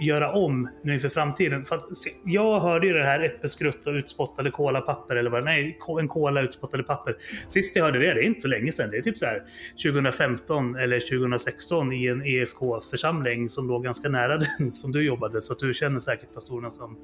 göra 0.00 0.32
om 0.32 0.68
nu 0.82 0.94
inför 0.94 1.08
framtiden? 1.08 1.64
För 1.64 1.76
att, 1.76 1.84
jag 2.24 2.60
hörde 2.60 2.86
ju 2.86 2.92
det 2.92 3.04
här 3.04 3.20
äppelskrutt 3.24 3.86
och 3.86 3.92
utspottade 3.92 4.50
kolapapper, 4.50 5.16
eller 5.16 5.30
vad 5.30 5.44
nej, 5.44 5.78
en 6.00 6.08
kola 6.08 6.40
utspottade 6.40 6.82
papper. 6.82 7.16
Sist 7.48 7.76
jag 7.76 7.84
hörde 7.84 7.98
det, 7.98 8.14
det 8.14 8.20
är 8.20 8.26
inte 8.26 8.40
så 8.40 8.48
länge 8.48 8.72
sedan, 8.72 8.90
det 8.90 8.96
är 8.96 9.02
typ 9.02 9.18
så 9.18 9.26
här 9.26 9.42
2015 9.82 10.76
eller 10.76 11.00
2016 11.00 11.92
i 11.92 12.06
en 12.06 12.22
EFK-församling 12.26 13.48
som 13.48 13.68
låg 13.68 13.84
ganska 13.84 14.07
nära 14.08 14.38
den 14.38 14.72
som 14.72 14.92
du 14.92 15.06
jobbade, 15.06 15.42
så 15.42 15.52
att 15.52 15.58
du 15.58 15.74
känner 15.74 16.00
säkert 16.00 16.34
pastorerna 16.34 16.70
som 16.70 16.98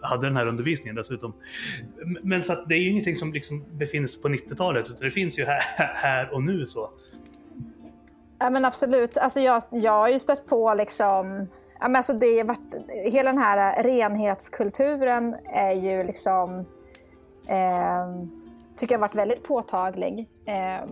hade 0.00 0.26
den 0.26 0.36
här 0.36 0.46
undervisningen 0.46 0.96
dessutom. 0.96 1.32
Men 2.22 2.42
så 2.42 2.52
att 2.52 2.68
det 2.68 2.74
är 2.74 2.78
ju 2.78 2.90
ingenting 2.90 3.16
som 3.16 3.32
liksom 3.32 3.64
befinner 3.72 4.06
sig 4.06 4.22
på 4.22 4.28
90-talet, 4.28 4.86
utan 4.86 5.00
det 5.00 5.10
finns 5.10 5.38
ju 5.38 5.44
här, 5.44 5.60
här 5.94 6.34
och 6.34 6.42
nu. 6.42 6.66
så. 6.66 6.90
Ja 8.38 8.50
men 8.50 8.64
absolut. 8.64 9.16
Alltså 9.16 9.40
jag, 9.40 9.62
jag 9.70 9.92
har 9.92 10.08
ju 10.08 10.18
stött 10.18 10.46
på 10.46 10.74
liksom 10.74 11.48
Ja, 11.80 11.88
men 11.88 11.96
alltså 11.96 12.12
det 12.12 12.44
varit, 12.44 12.74
hela 12.88 13.32
den 13.32 13.38
här 13.38 13.82
renhetskulturen 13.82 15.36
är 15.44 15.72
ju 15.72 16.04
liksom 16.04 16.58
eh, 17.46 18.26
tycker 18.76 18.94
jag 18.94 19.00
varit 19.00 19.14
väldigt 19.14 19.42
påtaglig. 19.42 20.28
Eh, 20.44 20.88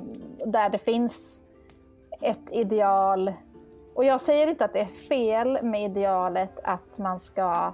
där 0.47 0.71
det 0.71 0.79
finns 0.79 1.43
ett 2.21 2.51
ideal 2.53 3.33
och 3.97 4.05
jag 4.05 4.21
säger 4.21 4.47
inte 4.47 4.65
att 4.65 4.73
det 4.73 4.81
är 4.81 5.09
fel 5.09 5.59
med 5.63 5.85
idealet 5.85 6.61
att 6.65 6.99
man 6.99 7.19
ska 7.19 7.73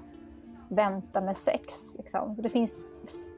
vänta 0.68 1.20
med 1.20 1.36
sex. 1.36 1.94
Liksom. 1.96 2.36
Det 2.38 2.48
finns 2.48 2.86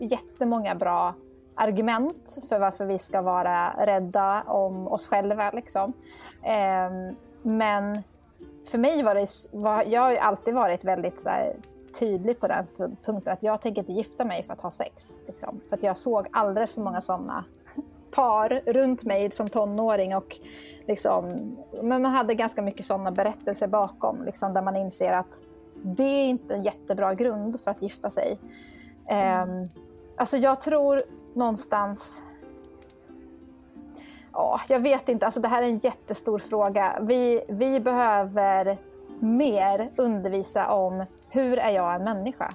jättemånga 0.00 0.74
bra 0.74 1.14
argument 1.54 2.38
för 2.48 2.58
varför 2.58 2.84
vi 2.84 2.98
ska 2.98 3.22
vara 3.22 3.86
rädda 3.86 4.42
om 4.42 4.88
oss 4.88 5.06
själva. 5.06 5.50
Liksom. 5.50 5.92
Eh, 6.42 7.14
men 7.42 8.02
för 8.70 8.78
mig 8.78 9.02
var 9.02 9.14
det, 9.14 9.28
var, 9.52 9.84
jag 9.86 10.00
har 10.00 10.16
alltid 10.16 10.54
varit 10.54 10.84
väldigt 10.84 11.20
så 11.20 11.28
här, 11.28 11.56
tydlig 11.98 12.40
på 12.40 12.48
den 12.48 12.66
punkten 13.04 13.32
att 13.32 13.42
jag 13.42 13.60
tänker 13.60 13.80
inte 13.80 13.92
gifta 13.92 14.24
mig 14.24 14.42
för 14.42 14.52
att 14.52 14.60
ha 14.60 14.70
sex. 14.70 15.20
Liksom. 15.26 15.60
För 15.68 15.76
att 15.76 15.82
jag 15.82 15.98
såg 15.98 16.26
alldeles 16.32 16.74
för 16.74 16.80
många 16.80 17.00
sådana 17.00 17.44
par 18.14 18.62
runt 18.66 19.04
mig 19.04 19.30
som 19.30 19.48
tonåring 19.48 20.16
och 20.16 20.36
liksom, 20.86 21.28
men 21.82 22.02
man 22.02 22.12
hade 22.12 22.34
ganska 22.34 22.62
mycket 22.62 22.86
sådana 22.86 23.10
berättelser 23.10 23.66
bakom 23.66 24.24
liksom, 24.24 24.54
där 24.54 24.62
man 24.62 24.76
inser 24.76 25.12
att 25.12 25.42
det 25.82 26.02
är 26.02 26.24
inte 26.24 26.54
en 26.54 26.62
jättebra 26.62 27.14
grund 27.14 27.60
för 27.60 27.70
att 27.70 27.82
gifta 27.82 28.10
sig. 28.10 28.38
Um, 29.10 29.68
Alltså 30.16 30.36
jag 30.36 30.60
tror 30.60 31.02
någonstans... 31.34 32.22
Ja, 34.32 34.60
jag 34.68 34.80
vet 34.80 35.08
inte. 35.08 35.26
Alltså 35.26 35.40
det 35.40 35.48
här 35.48 35.62
är 35.62 35.66
en 35.66 35.78
jättestor 35.78 36.38
fråga. 36.38 36.98
Vi, 37.00 37.44
vi 37.48 37.80
behöver 37.80 38.78
mer 39.18 39.92
undervisa 39.96 40.72
om 40.72 41.04
hur 41.28 41.58
är 41.58 41.70
jag 41.70 41.94
en 41.94 42.04
människa? 42.04 42.52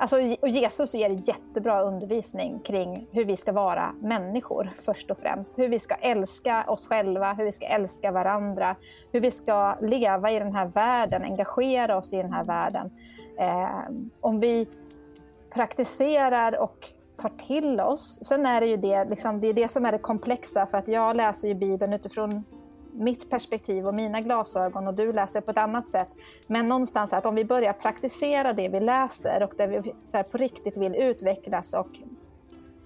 Alltså, 0.00 0.36
och 0.40 0.48
Jesus 0.48 0.94
ger 0.94 1.28
jättebra 1.28 1.82
undervisning 1.82 2.60
kring 2.60 3.06
hur 3.12 3.24
vi 3.24 3.36
ska 3.36 3.52
vara 3.52 3.94
människor 4.00 4.72
först 4.78 5.10
och 5.10 5.18
främst. 5.18 5.58
Hur 5.58 5.68
vi 5.68 5.78
ska 5.78 5.94
älska 5.94 6.64
oss 6.68 6.86
själva, 6.86 7.32
hur 7.32 7.44
vi 7.44 7.52
ska 7.52 7.66
älska 7.66 8.10
varandra, 8.10 8.76
hur 9.12 9.20
vi 9.20 9.30
ska 9.30 9.76
leva 9.80 10.30
i 10.30 10.38
den 10.38 10.54
här 10.54 10.66
världen, 10.66 11.22
engagera 11.22 11.96
oss 11.96 12.12
i 12.12 12.16
den 12.16 12.32
här 12.32 12.44
världen. 12.44 12.90
Eh, 13.38 13.80
om 14.20 14.40
vi 14.40 14.68
praktiserar 15.54 16.58
och 16.58 16.88
tar 17.16 17.32
till 17.46 17.80
oss. 17.80 18.18
Sen 18.22 18.46
är 18.46 18.60
det 18.60 18.66
ju 18.66 18.76
det, 18.76 19.04
liksom, 19.04 19.40
det, 19.40 19.48
är 19.48 19.52
det 19.52 19.68
som 19.68 19.86
är 19.86 19.92
det 19.92 19.98
komplexa 19.98 20.66
för 20.66 20.78
att 20.78 20.88
jag 20.88 21.16
läser 21.16 21.48
ju 21.48 21.54
Bibeln 21.54 21.92
utifrån 21.92 22.44
mitt 23.00 23.30
perspektiv 23.30 23.86
och 23.86 23.94
mina 23.94 24.20
glasögon 24.20 24.88
och 24.88 24.94
du 24.94 25.12
läser 25.12 25.40
på 25.40 25.50
ett 25.50 25.58
annat 25.58 25.88
sätt. 25.88 26.08
Men 26.46 26.66
någonstans 26.66 27.12
att 27.12 27.26
om 27.26 27.34
vi 27.34 27.44
börjar 27.44 27.72
praktisera 27.72 28.52
det 28.52 28.68
vi 28.68 28.80
läser 28.80 29.42
och 29.42 29.52
där 29.56 29.68
vi 29.68 29.94
här, 30.12 30.22
på 30.22 30.38
riktigt 30.38 30.76
vill 30.76 30.94
utvecklas 30.94 31.74
och 31.74 31.98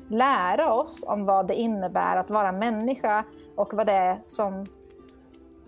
lära 0.08 0.72
oss 0.72 1.04
om 1.08 1.24
vad 1.24 1.46
det 1.46 1.54
innebär 1.54 2.16
att 2.16 2.30
vara 2.30 2.52
människa 2.52 3.24
och 3.56 3.74
vad 3.74 3.86
det 3.86 3.92
är 3.92 4.18
som 4.26 4.64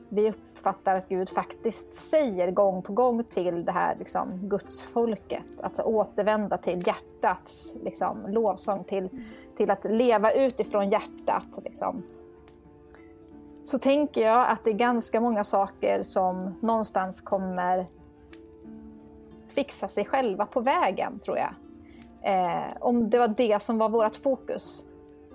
vi 0.08 0.30
uppfattar 0.30 0.94
att 0.94 1.08
Gud 1.08 1.28
faktiskt 1.28 1.94
säger 1.94 2.50
gång 2.50 2.82
på 2.82 2.92
gång 2.92 3.24
till 3.24 3.64
det 3.64 3.72
här 3.72 3.96
liksom, 3.98 4.48
gudsfolket. 4.48 5.60
Alltså 5.60 5.82
återvända 5.82 6.58
till 6.58 6.82
hjärtats 6.86 7.76
liksom, 7.82 8.26
lovsång, 8.28 8.84
till, 8.84 9.08
till 9.56 9.70
att 9.70 9.84
leva 9.84 10.32
utifrån 10.32 10.90
hjärtat. 10.90 11.58
Liksom 11.64 12.02
så 13.66 13.78
tänker 13.78 14.20
jag 14.20 14.48
att 14.48 14.64
det 14.64 14.70
är 14.70 14.74
ganska 14.74 15.20
många 15.20 15.44
saker 15.44 16.02
som 16.02 16.54
någonstans 16.60 17.20
kommer 17.20 17.86
fixa 19.48 19.88
sig 19.88 20.04
själva 20.04 20.46
på 20.46 20.60
vägen, 20.60 21.18
tror 21.18 21.38
jag. 21.38 21.54
Eh, 22.22 22.72
om 22.80 23.10
det 23.10 23.18
var 23.18 23.28
det 23.28 23.62
som 23.62 23.78
var 23.78 23.88
vårt 23.88 24.16
fokus 24.16 24.84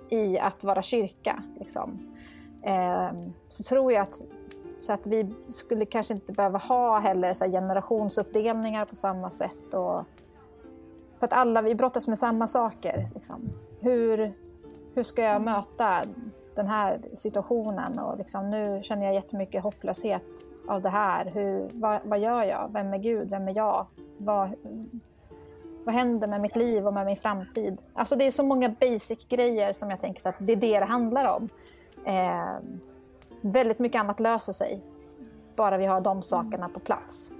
i 0.08 0.38
att 0.38 0.64
vara 0.64 0.82
kyrka, 0.82 1.42
liksom. 1.58 2.14
eh, 2.62 3.10
så 3.48 3.62
tror 3.62 3.92
jag 3.92 4.02
att, 4.02 4.22
så 4.78 4.92
att 4.92 5.06
vi 5.06 5.34
skulle 5.48 5.84
kanske 5.84 6.14
inte 6.14 6.32
behöva 6.32 6.58
ha 6.58 6.98
heller 6.98 7.34
så 7.34 7.44
generationsuppdelningar 7.44 8.84
på 8.84 8.96
samma 8.96 9.30
sätt. 9.30 9.74
Och, 9.74 10.04
för 11.18 11.26
att 11.26 11.32
alla, 11.32 11.62
vi 11.62 11.74
brottas 11.74 12.08
med 12.08 12.18
samma 12.18 12.46
saker. 12.46 13.08
Liksom. 13.14 13.52
Hur, 13.80 14.32
hur 14.94 15.02
ska 15.02 15.22
jag 15.22 15.42
möta 15.42 16.02
den 16.54 16.66
här 16.66 17.00
situationen 17.14 17.98
och 17.98 18.18
liksom, 18.18 18.50
nu 18.50 18.80
känner 18.82 19.04
jag 19.04 19.14
jättemycket 19.14 19.62
hopplöshet 19.62 20.48
av 20.68 20.82
det 20.82 20.88
här. 20.88 21.24
Hur, 21.34 21.68
vad, 21.72 22.00
vad 22.04 22.18
gör 22.18 22.42
jag? 22.42 22.70
Vem 22.72 22.94
är 22.94 22.98
Gud? 22.98 23.30
Vem 23.30 23.48
är 23.48 23.56
jag? 23.56 23.86
Vad, 24.18 24.54
vad 25.84 25.94
händer 25.94 26.28
med 26.28 26.40
mitt 26.40 26.56
liv 26.56 26.86
och 26.86 26.94
med 26.94 27.06
min 27.06 27.16
framtid? 27.16 27.78
Alltså 27.92 28.16
det 28.16 28.24
är 28.24 28.30
så 28.30 28.44
många 28.44 28.68
basic 28.68 29.28
grejer 29.28 29.72
som 29.72 29.90
jag 29.90 30.00
tänker 30.00 30.20
så 30.20 30.28
att 30.28 30.34
det 30.38 30.52
är 30.52 30.56
det 30.56 30.78
det 30.78 30.84
handlar 30.84 31.36
om. 31.36 31.48
Eh, 32.04 32.56
väldigt 33.40 33.78
mycket 33.78 34.00
annat 34.00 34.20
löser 34.20 34.52
sig, 34.52 34.80
bara 35.56 35.76
vi 35.76 35.86
har 35.86 36.00
de 36.00 36.22
sakerna 36.22 36.68
på 36.68 36.80
plats. 36.80 37.32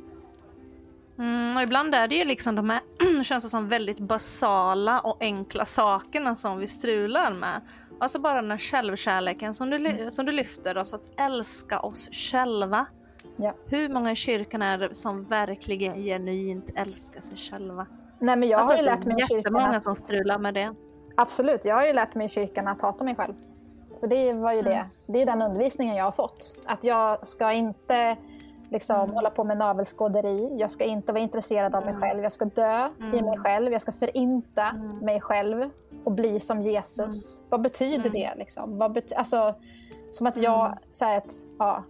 Mm, 1.18 1.56
och 1.56 1.62
ibland 1.62 1.94
är 1.94 2.08
det 2.08 2.14
ju 2.14 2.24
liksom 2.24 2.54
de 2.54 2.70
här, 2.70 2.80
känns 3.24 3.44
det 3.44 3.50
som 3.50 3.68
väldigt 3.68 4.00
basala 4.00 5.00
och 5.00 5.16
enkla 5.20 5.66
sakerna 5.66 6.36
som 6.36 6.58
vi 6.58 6.66
strular 6.66 7.34
med. 7.34 7.60
Alltså 8.02 8.18
bara 8.18 8.42
den 8.42 8.50
här 8.50 8.58
självkärleken 8.58 9.54
som 9.54 9.70
du, 9.70 10.10
som 10.10 10.26
du 10.26 10.32
lyfter, 10.32 10.74
alltså 10.74 10.96
att 10.96 11.20
älska 11.20 11.80
oss 11.80 12.08
själva. 12.12 12.86
Ja. 13.36 13.54
Hur 13.66 13.88
många 13.88 14.12
i 14.12 14.16
kyrkan 14.16 14.62
är 14.62 14.78
det 14.78 14.94
som 14.94 15.24
verkligen 15.24 15.94
genuint 15.94 16.70
älskar 16.76 17.20
sig 17.20 17.38
själva? 17.38 17.86
Nej, 18.18 18.36
men 18.36 18.48
jag, 18.48 18.60
jag 18.60 18.66
har 18.66 18.76
ju 18.76 18.82
lärt 18.82 19.04
mig 19.04 19.22
i 19.22 19.26
kyrkan 19.26 19.56
att... 19.56 19.82
som 19.82 19.96
strular 19.96 20.38
med 20.38 20.54
det. 20.54 20.74
Absolut, 21.16 21.64
jag 21.64 21.74
har 21.74 21.86
ju 21.86 21.92
lärt 21.92 22.14
mig 22.14 22.26
i 22.26 22.28
kyrkan 22.28 22.68
att 22.68 22.82
hata 22.82 23.04
mig 23.04 23.14
själv. 23.14 23.34
För 24.00 24.06
det 24.06 24.32
var 24.32 24.52
ju 24.52 24.58
mm. 24.58 24.72
det. 24.72 25.12
Det 25.12 25.22
är 25.22 25.26
den 25.26 25.42
undervisningen 25.42 25.96
jag 25.96 26.04
har 26.04 26.12
fått. 26.12 26.58
Att 26.66 26.84
jag 26.84 27.28
ska 27.28 27.52
inte 27.52 28.16
liksom, 28.70 29.00
mm. 29.00 29.10
hålla 29.10 29.30
på 29.30 29.44
med 29.44 29.56
navelskåderi. 29.56 30.56
Jag 30.58 30.70
ska 30.70 30.84
inte 30.84 31.12
vara 31.12 31.22
intresserad 31.22 31.74
av 31.74 31.84
mig 31.84 31.94
mm. 31.94 32.02
själv. 32.02 32.22
Jag 32.22 32.32
ska 32.32 32.44
dö 32.44 32.88
mm. 33.00 33.14
i 33.14 33.22
mig 33.22 33.38
själv. 33.38 33.72
Jag 33.72 33.82
ska 33.82 33.92
förinta 33.92 34.68
mm. 34.68 34.98
mig 34.98 35.20
själv 35.20 35.70
och 36.04 36.12
bli 36.12 36.40
som 36.40 36.62
Jesus. 36.62 37.38
Mm. 37.38 37.48
Vad 37.50 37.62
betyder 37.62 37.96
mm. 37.98 38.12
det? 38.12 38.34
Liksom? 38.36 38.78
Vad 38.78 38.92
bety 38.92 39.14
alltså, 39.14 39.54
som 40.10 40.26
att 40.26 40.36
jag... 40.36 40.66
Mm. 40.66 40.78
Så 40.92 41.04
här, 41.04 41.18
ett, 41.18 41.34
ja, 41.58 41.84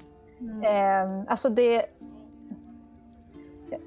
eh, 0.64 1.22
alltså 1.28 1.48
det... 1.48 1.86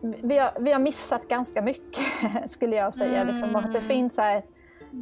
Vi 0.02 0.38
har, 0.38 0.52
vi 0.60 0.72
har 0.72 0.80
missat 0.80 1.28
ganska 1.28 1.62
mycket, 1.62 2.06
skulle 2.52 2.76
jag 2.76 2.94
säga. 2.94 3.24
Liksom, 3.24 3.56
att 3.56 3.74
det 3.74 3.82
finns 3.82 4.16
så 4.16 4.22
här, 4.22 4.44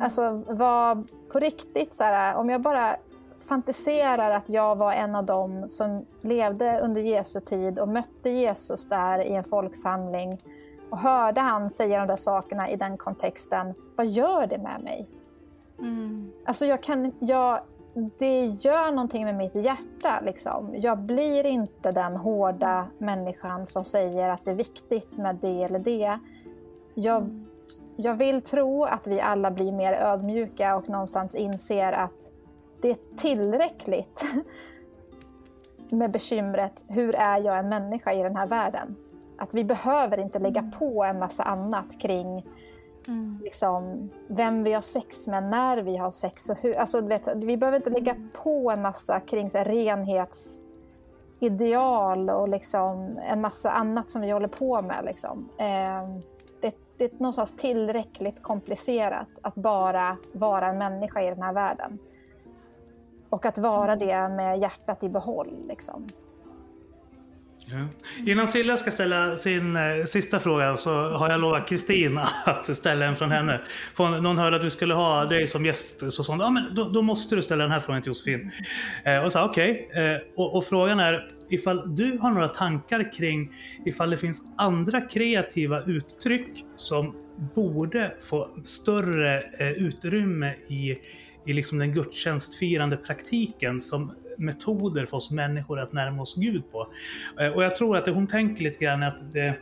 alltså, 0.02 0.44
vad, 0.48 1.12
på 1.32 1.40
riktigt, 1.40 1.94
så 1.94 2.04
här, 2.04 2.36
om 2.36 2.50
jag 2.50 2.62
bara 2.62 2.98
fantiserar 3.48 4.32
att 4.32 4.50
jag 4.50 4.76
var 4.76 4.94
en 4.94 5.16
av 5.16 5.26
dem 5.26 5.70
som 5.70 6.06
levde 6.22 6.80
under 6.80 7.02
Jesu 7.02 7.40
tid 7.40 7.80
och 7.80 7.88
mötte 7.88 8.30
Jesus 8.30 8.90
där 8.90 9.20
i 9.20 9.36
en 9.36 9.44
folksamling 9.44 10.38
och 10.94 11.00
hörde 11.00 11.42
han 11.42 11.70
säga 11.70 12.00
de 12.00 12.08
där 12.08 12.16
sakerna 12.16 12.70
i 12.70 12.76
den 12.76 12.98
kontexten, 12.98 13.74
vad 13.96 14.08
gör 14.08 14.48
det 14.48 14.58
med 14.58 14.82
mig? 14.84 15.10
Mm. 15.80 16.32
Alltså 16.46 16.66
jag 16.66 16.84
kan, 16.84 17.12
jag, 17.20 17.60
det 18.18 18.46
gör 18.46 18.92
någonting 18.92 19.26
med 19.26 19.36
mitt 19.36 19.56
hjärta. 19.56 20.20
Liksom. 20.22 20.76
Jag 20.78 21.00
blir 21.00 21.46
inte 21.46 21.92
den 21.92 22.16
hårda 22.16 22.88
människan 22.98 23.66
som 23.66 23.86
säger 23.86 24.30
att 24.30 24.46
det 24.46 24.52
är 24.52 24.56
viktigt 24.56 25.18
med 25.18 25.36
det 25.36 25.64
eller 25.64 25.80
det. 25.80 26.20
Jag, 26.94 27.22
mm. 27.22 27.46
jag 27.96 28.14
vill 28.14 28.42
tro 28.42 28.84
att 28.84 29.08
vi 29.08 29.22
alla 29.22 29.52
blir 29.52 29.72
mer 29.72 29.94
ödmjuka 29.94 30.76
och 30.76 30.90
någonstans 30.90 31.36
inser 31.36 31.92
att 31.92 32.32
det 32.82 32.90
är 32.90 32.98
tillräckligt 33.18 34.26
med 35.90 36.12
bekymret, 36.12 36.84
hur 36.88 37.16
är 37.16 37.40
jag 37.40 37.60
en 37.60 37.70
människa 37.70 38.14
i 38.14 38.24
den 38.24 38.36
här 38.36 38.48
världen? 38.48 38.96
Att 39.44 39.54
vi 39.54 39.64
behöver 39.64 40.20
inte 40.20 40.40
lägga 40.40 40.60
mm. 40.60 40.72
på 40.72 41.04
en 41.04 41.20
massa 41.20 41.44
annat 41.44 42.00
kring 42.00 42.46
mm. 43.08 43.40
liksom, 43.44 44.10
vem 44.28 44.64
vi 44.64 44.74
har 44.74 44.82
sex 44.82 45.28
med, 45.28 45.44
när 45.44 45.78
vi 45.78 45.98
har 45.98 46.12
sex 46.12 46.50
och 46.50 46.58
hur. 46.62 46.78
Alltså, 46.78 47.02
vet, 47.02 47.36
vi 47.36 47.58
behöver 47.58 47.78
inte 47.78 47.90
lägga 47.90 48.12
mm. 48.12 48.30
på 48.44 48.72
en 48.72 48.82
massa 48.82 49.20
kring 49.20 49.50
så 49.50 49.58
här, 49.58 49.66
renhetsideal 49.66 52.30
och 52.30 52.50
liksom, 52.50 53.20
en 53.28 53.42
massa 53.42 53.72
annat 53.72 54.10
som 54.10 54.22
vi 54.22 54.32
håller 54.32 54.48
på 54.48 54.82
med. 54.82 55.06
Liksom. 55.06 55.50
Eh, 55.58 56.08
det, 56.62 56.76
det 56.98 57.06
är 57.06 57.12
någonstans 57.12 57.58
tillräckligt 57.58 58.44
komplicerat 58.44 59.30
att 59.42 59.56
bara 59.56 60.18
vara 60.32 60.68
en 60.68 60.78
människa 60.78 61.22
i 61.22 61.30
den 61.30 61.42
här 61.42 61.54
världen. 61.54 62.00
Och 63.30 63.46
att 63.46 63.58
vara 63.58 63.94
mm. 63.94 64.08
det 64.08 64.30
med 64.30 64.60
hjärtat 64.60 65.04
i 65.04 65.10
behåll. 65.10 65.64
Liksom. 65.68 66.08
Ja. 67.68 67.88
Innan 68.32 68.48
Silla 68.48 68.78
ska 68.78 68.92
ställa 68.92 69.38
sin 69.38 69.76
eh, 69.76 70.06
sista 70.06 70.40
fråga 70.40 70.78
så 70.78 71.10
har 71.10 71.30
jag 71.30 71.42
lovat 71.42 71.70
Kristin 71.70 72.20
att 72.46 72.78
ställa 72.78 73.06
en 73.06 73.16
från 73.16 73.32
henne. 73.32 73.62
För 73.94 74.22
någon 74.22 74.38
hörde 74.38 74.56
att 74.56 74.62
du 74.62 74.70
skulle 74.70 74.94
ha 74.94 75.26
dig 75.26 75.48
som 75.48 75.66
gäst 75.66 76.14
så 76.14 76.24
sa 76.24 76.34
hon, 76.34 76.42
ah, 76.42 76.50
men 76.50 76.76
då, 76.76 76.90
då, 76.90 77.02
måste 77.02 77.36
du 77.36 77.42
ställa 77.42 77.64
den 77.64 77.72
här 77.72 77.80
frågan 77.80 78.02
till 78.02 78.10
Josefin. 78.10 78.52
Eh, 79.04 79.18
och 79.18 79.32
sa 79.32 79.46
okej. 79.46 79.88
Okay. 79.90 80.04
Eh, 80.04 80.20
och, 80.36 80.56
och, 80.56 80.66
frågan 80.66 81.00
är 81.00 81.28
ifall 81.50 81.96
du 81.96 82.18
har 82.18 82.32
några 82.32 82.48
tankar 82.48 83.14
kring 83.14 83.52
ifall 83.86 84.10
det 84.10 84.18
finns 84.18 84.42
andra 84.58 85.02
kreativa 85.02 85.84
uttryck 85.84 86.66
som 86.76 87.16
borde 87.56 88.14
få 88.22 88.50
större 88.64 89.42
eh, 89.42 89.72
utrymme 89.72 90.54
i 90.68 90.98
i 91.46 91.54
liksom 91.54 91.78
den 91.78 91.94
gudstjänstfirande 91.94 92.98
praktiken 92.98 93.82
som 93.82 94.12
metoder 94.38 95.06
för 95.06 95.18
oss 95.18 95.32
människor 95.32 95.80
att 95.80 95.94
närma 95.94 96.22
oss 96.22 96.36
Gud 96.36 96.72
på. 96.72 96.88
Eh, 97.40 97.48
och 97.48 97.64
jag 97.64 97.76
tror 97.76 97.98
att 97.98 98.06
det 98.06 98.12
hon 98.12 98.28
tänker 98.28 98.64
lite 98.64 98.80
grann 98.80 99.04
är 99.04 99.08
att 99.08 99.32
det, 99.32 99.56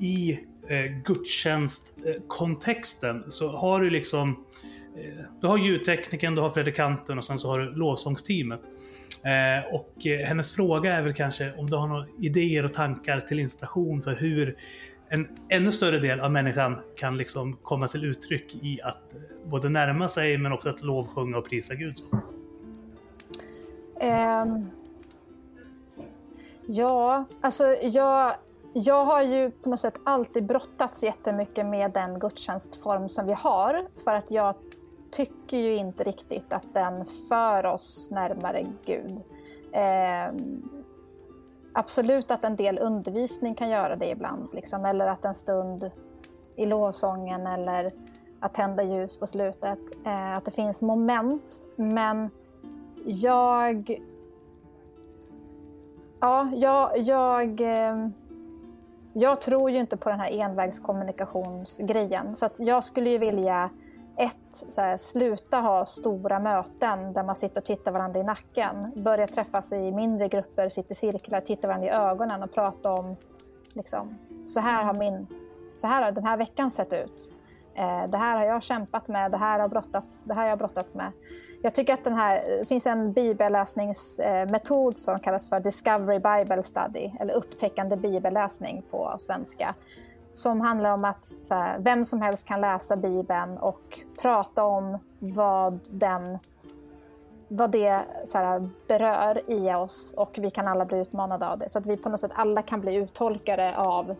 i 0.00 0.32
eh, 0.68 0.84
gudstjänstkontexten 1.04 3.24
så 3.28 3.48
har 3.48 3.80
du 3.80 3.90
liksom 3.90 4.44
eh, 4.96 5.24
du 5.40 5.46
har 5.46 5.58
ljudtekniken, 5.58 6.34
du 6.34 6.40
har 6.40 6.50
predikanten 6.50 7.18
och 7.18 7.24
sen 7.24 7.38
så 7.38 7.48
har 7.48 7.58
du 7.58 7.74
lovsångsteamet. 7.74 8.60
Eh, 9.24 9.74
och 9.74 10.06
eh, 10.06 10.26
hennes 10.26 10.54
fråga 10.54 10.94
är 10.94 11.02
väl 11.02 11.14
kanske 11.14 11.52
om 11.52 11.70
du 11.70 11.76
har 11.76 11.86
några 11.86 12.06
idéer 12.18 12.64
och 12.64 12.74
tankar 12.74 13.20
till 13.20 13.40
inspiration 13.40 14.02
för 14.02 14.14
hur 14.14 14.56
en 15.08 15.28
ännu 15.48 15.72
större 15.72 15.98
del 15.98 16.20
av 16.20 16.32
människan 16.32 16.80
kan 16.96 17.16
liksom 17.16 17.56
komma 17.62 17.88
till 17.88 18.04
uttryck 18.04 18.54
i 18.54 18.80
att 18.82 19.14
eh, 19.14 19.50
både 19.50 19.68
närma 19.68 20.08
sig 20.08 20.38
men 20.38 20.52
också 20.52 20.68
att 20.68 20.82
lovsjunga 20.82 21.38
och 21.38 21.48
prisa 21.48 21.74
Gud. 21.74 21.94
Eh, 24.04 24.46
ja, 26.66 27.24
alltså 27.40 27.64
jag, 27.82 28.34
jag 28.72 29.04
har 29.04 29.22
ju 29.22 29.50
på 29.50 29.68
något 29.68 29.80
sätt 29.80 30.00
alltid 30.04 30.44
brottats 30.46 31.02
jättemycket 31.02 31.66
med 31.66 31.90
den 31.90 32.18
gudstjänstform 32.18 33.08
som 33.08 33.26
vi 33.26 33.32
har 33.32 33.86
för 34.04 34.14
att 34.14 34.30
jag 34.30 34.54
tycker 35.10 35.56
ju 35.56 35.74
inte 35.74 36.04
riktigt 36.04 36.52
att 36.52 36.74
den 36.74 37.04
för 37.04 37.66
oss 37.66 38.10
närmare 38.10 38.66
Gud. 38.86 39.22
Eh, 39.72 40.34
absolut 41.72 42.30
att 42.30 42.44
en 42.44 42.56
del 42.56 42.78
undervisning 42.78 43.54
kan 43.54 43.70
göra 43.70 43.96
det 43.96 44.10
ibland, 44.10 44.48
liksom, 44.54 44.84
eller 44.84 45.06
att 45.06 45.24
en 45.24 45.34
stund 45.34 45.90
i 46.56 46.66
lovsången 46.66 47.46
eller 47.46 47.90
att 48.40 48.54
tända 48.54 48.82
ljus 48.82 49.16
på 49.16 49.26
slutet. 49.26 49.78
Eh, 50.06 50.32
att 50.32 50.44
det 50.44 50.50
finns 50.50 50.82
moment, 50.82 51.62
men 51.76 52.30
jag... 53.04 54.00
Ja, 56.20 56.48
jag... 56.54 56.98
jag 56.98 57.60
eh, 57.60 58.08
jag 59.16 59.40
tror 59.40 59.70
ju 59.70 59.80
inte 59.80 59.96
på 59.96 60.08
den 60.08 60.20
här 60.20 60.30
envägskommunikationsgrejen. 60.30 62.36
Så 62.36 62.46
att 62.46 62.60
jag 62.60 62.84
skulle 62.84 63.10
ju 63.10 63.18
vilja 63.18 63.70
ett, 64.16 64.36
så 64.50 64.80
här, 64.80 64.96
sluta 64.96 65.60
ha 65.60 65.86
stora 65.86 66.38
möten 66.38 67.12
där 67.12 67.22
man 67.22 67.36
sitter 67.36 67.60
och 67.60 67.64
tittar 67.64 67.92
varandra 67.92 68.20
i 68.20 68.22
nacken. 68.22 68.92
Börja 68.96 69.26
träffas 69.26 69.72
i 69.72 69.92
mindre 69.92 70.28
grupper, 70.28 70.68
sitta 70.68 70.92
i 70.92 70.94
cirklar, 70.94 71.40
titta 71.40 71.68
varandra 71.68 71.88
i 71.88 71.90
ögonen 71.90 72.42
och 72.42 72.52
prata 72.52 72.92
om 72.92 73.16
liksom, 73.72 74.18
så 74.46 74.60
här 74.60 74.84
har 74.84 74.94
min, 74.94 75.26
så 75.74 75.86
här 75.86 76.02
har 76.02 76.12
den 76.12 76.24
här 76.24 76.36
veckan 76.36 76.70
sett 76.70 76.92
ut. 76.92 77.32
Eh, 77.74 78.06
det 78.08 78.18
här 78.18 78.36
har 78.36 78.44
jag 78.44 78.62
kämpat 78.62 79.08
med, 79.08 79.30
det 79.30 79.38
här 79.38 79.58
har 79.58 79.68
brottats, 79.68 80.24
det 80.24 80.34
här 80.34 80.42
har 80.42 80.48
jag 80.48 80.58
brottats 80.58 80.94
med. 80.94 81.12
Jag 81.64 81.74
tycker 81.74 81.94
att 81.94 82.04
den 82.04 82.16
här, 82.16 82.58
det 82.58 82.64
finns 82.68 82.86
en 82.86 83.12
bibelläsningsmetod 83.12 84.98
som 84.98 85.18
kallas 85.18 85.48
för 85.48 85.60
Discovery 85.60 86.18
Bible 86.18 86.62
Study, 86.62 87.10
eller 87.20 87.34
upptäckande 87.34 87.96
bibelläsning 87.96 88.82
på 88.90 89.16
svenska. 89.18 89.74
Som 90.32 90.60
handlar 90.60 90.90
om 90.90 91.04
att 91.04 91.26
här, 91.50 91.78
vem 91.78 92.04
som 92.04 92.22
helst 92.22 92.46
kan 92.46 92.60
läsa 92.60 92.96
Bibeln 92.96 93.58
och 93.58 94.00
prata 94.22 94.64
om 94.64 94.98
vad, 95.18 95.80
den, 95.90 96.38
vad 97.48 97.70
det 97.70 98.00
här, 98.34 98.68
berör 98.88 99.50
i 99.50 99.74
oss 99.74 100.14
och 100.16 100.38
vi 100.38 100.50
kan 100.50 100.68
alla 100.68 100.84
bli 100.84 100.98
utmanade 100.98 101.48
av 101.48 101.58
det. 101.58 101.68
Så 101.68 101.78
att 101.78 101.86
vi 101.86 101.96
på 101.96 102.08
något 102.08 102.20
sätt 102.20 102.32
alla 102.34 102.62
kan 102.62 102.80
bli 102.80 102.94
uttolkare 102.94 103.76
av, 103.76 104.16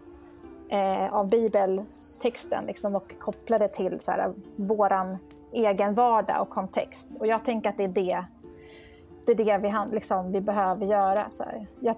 eh, 0.68 1.14
av 1.14 1.28
bibeltexten 1.28 2.64
liksom, 2.66 2.96
och 2.96 3.18
koppla 3.18 3.58
det 3.58 3.68
till 3.68 4.00
så 4.00 4.10
här, 4.10 4.32
våran 4.56 5.18
egen 5.54 5.94
vardag 5.94 6.42
och 6.42 6.50
kontext. 6.50 7.16
Och 7.20 7.26
jag 7.26 7.44
tänker 7.44 7.70
att 7.70 7.76
det 7.76 7.84
är 7.84 7.88
det, 7.88 8.24
det, 9.26 9.32
är 9.32 9.58
det 9.58 9.58
vi, 9.58 9.94
liksom, 9.94 10.32
vi 10.32 10.40
behöver 10.40 10.86
göra. 10.86 11.26
Så 11.30 11.44
jag, 11.80 11.96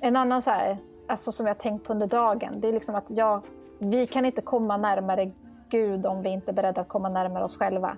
en 0.00 0.16
annan 0.16 0.42
så 0.42 0.50
här, 0.50 0.78
alltså 1.08 1.32
som 1.32 1.46
jag 1.46 1.58
tänkt 1.58 1.86
på 1.86 1.92
under 1.92 2.06
dagen, 2.06 2.52
det 2.56 2.68
är 2.68 2.72
liksom 2.72 2.94
att 2.94 3.10
jag, 3.10 3.42
vi 3.78 4.06
kan 4.06 4.24
inte 4.24 4.42
komma 4.42 4.76
närmare 4.76 5.32
Gud 5.68 6.06
om 6.06 6.22
vi 6.22 6.28
inte 6.28 6.50
är 6.50 6.52
beredda 6.52 6.80
att 6.80 6.88
komma 6.88 7.08
närmare 7.08 7.44
oss 7.44 7.56
själva. 7.56 7.96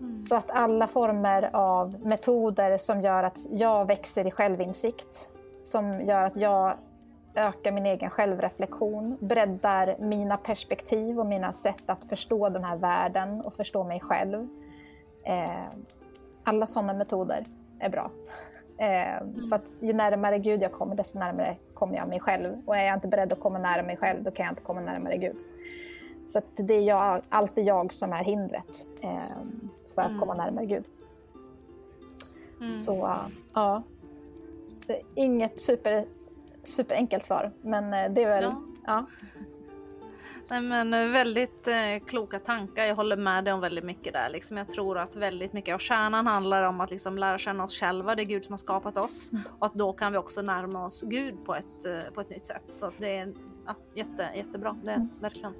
Mm. 0.00 0.22
Så 0.22 0.36
att 0.36 0.50
alla 0.50 0.86
former 0.86 1.50
av 1.52 2.06
metoder 2.06 2.78
som 2.78 3.00
gör 3.00 3.22
att 3.22 3.38
jag 3.50 3.86
växer 3.86 4.26
i 4.26 4.30
självinsikt, 4.30 5.28
som 5.62 6.00
gör 6.00 6.24
att 6.24 6.36
jag 6.36 6.76
ökar 7.34 7.72
min 7.72 7.86
egen 7.86 8.10
självreflektion, 8.10 9.16
breddar 9.20 9.96
mina 9.98 10.36
perspektiv 10.36 11.20
och 11.20 11.26
mina 11.26 11.52
sätt 11.52 11.82
att 11.86 12.04
förstå 12.04 12.48
den 12.48 12.64
här 12.64 12.76
världen 12.76 13.40
och 13.40 13.54
förstå 13.54 13.84
mig 13.84 14.00
själv. 14.00 14.48
Eh, 15.24 15.68
alla 16.44 16.66
sådana 16.66 16.92
metoder 16.92 17.44
är 17.80 17.88
bra. 17.88 18.10
Eh, 18.78 19.16
mm. 19.16 19.48
För 19.48 19.56
att 19.56 19.78
ju 19.80 19.92
närmare 19.92 20.38
Gud 20.38 20.62
jag 20.62 20.72
kommer, 20.72 20.94
desto 20.94 21.18
närmare 21.18 21.56
kommer 21.74 21.96
jag 21.96 22.08
mig 22.08 22.20
själv. 22.20 22.56
Och 22.66 22.76
är 22.76 22.84
jag 22.84 22.96
inte 22.96 23.08
beredd 23.08 23.32
att 23.32 23.40
komma 23.40 23.58
nära 23.58 23.82
mig 23.82 23.96
själv, 23.96 24.22
då 24.22 24.30
kan 24.30 24.44
jag 24.44 24.52
inte 24.52 24.62
komma 24.62 24.80
närmare 24.80 25.16
Gud. 25.16 25.36
Så 26.28 26.40
det 26.54 26.74
är 26.74 26.80
jag, 26.80 27.22
alltid 27.28 27.66
jag 27.66 27.92
som 27.92 28.12
är 28.12 28.24
hindret 28.24 28.86
eh, 29.00 29.18
för 29.94 30.02
att 30.02 30.08
mm. 30.08 30.20
komma 30.20 30.34
närmare 30.34 30.66
Gud. 30.66 30.84
Mm. 32.60 32.74
Så 32.74 33.18
ja, 33.54 33.82
inget 35.14 35.60
super 35.60 36.06
superenkelt 36.64 37.24
svar, 37.24 37.52
men 37.62 37.94
eh, 37.94 38.12
det 38.12 38.22
är 38.22 38.28
väl... 38.28 38.44
Ja. 38.44 38.62
ja. 38.86 39.06
Nej, 40.50 40.60
men 40.60 40.94
eh, 40.94 41.08
väldigt 41.08 41.68
eh, 41.68 42.06
kloka 42.06 42.38
tankar. 42.38 42.84
Jag 42.84 42.96
håller 42.96 43.16
med 43.16 43.44
dig 43.44 43.52
om 43.52 43.60
väldigt 43.60 43.84
mycket 43.84 44.12
där. 44.12 44.28
Liksom, 44.28 44.56
jag 44.56 44.68
tror 44.68 44.98
att 44.98 45.16
väldigt 45.16 45.52
mycket 45.52 45.74
av 45.74 45.78
kärnan 45.78 46.26
handlar 46.26 46.62
om 46.62 46.80
att 46.80 46.90
liksom, 46.90 47.18
lära 47.18 47.38
känna 47.38 47.64
oss 47.64 47.80
själva. 47.80 48.14
Det 48.14 48.22
är 48.22 48.26
Gud 48.26 48.44
som 48.44 48.52
har 48.52 48.58
skapat 48.58 48.96
oss 48.96 49.32
mm. 49.32 49.44
och 49.58 49.66
att 49.66 49.74
då 49.74 49.92
kan 49.92 50.12
vi 50.12 50.18
också 50.18 50.42
närma 50.42 50.86
oss 50.86 51.02
Gud 51.02 51.44
på 51.44 51.54
ett, 51.54 51.86
eh, 51.86 52.12
på 52.14 52.20
ett 52.20 52.30
nytt 52.30 52.46
sätt. 52.46 52.64
Så 52.68 52.90
det 52.98 53.16
är 53.16 53.32
ja, 53.66 53.76
jätte, 53.94 54.28
jättebra. 54.34 54.76
Det, 54.82 54.92
mm. 54.92 55.08
Verkligen. 55.20 55.54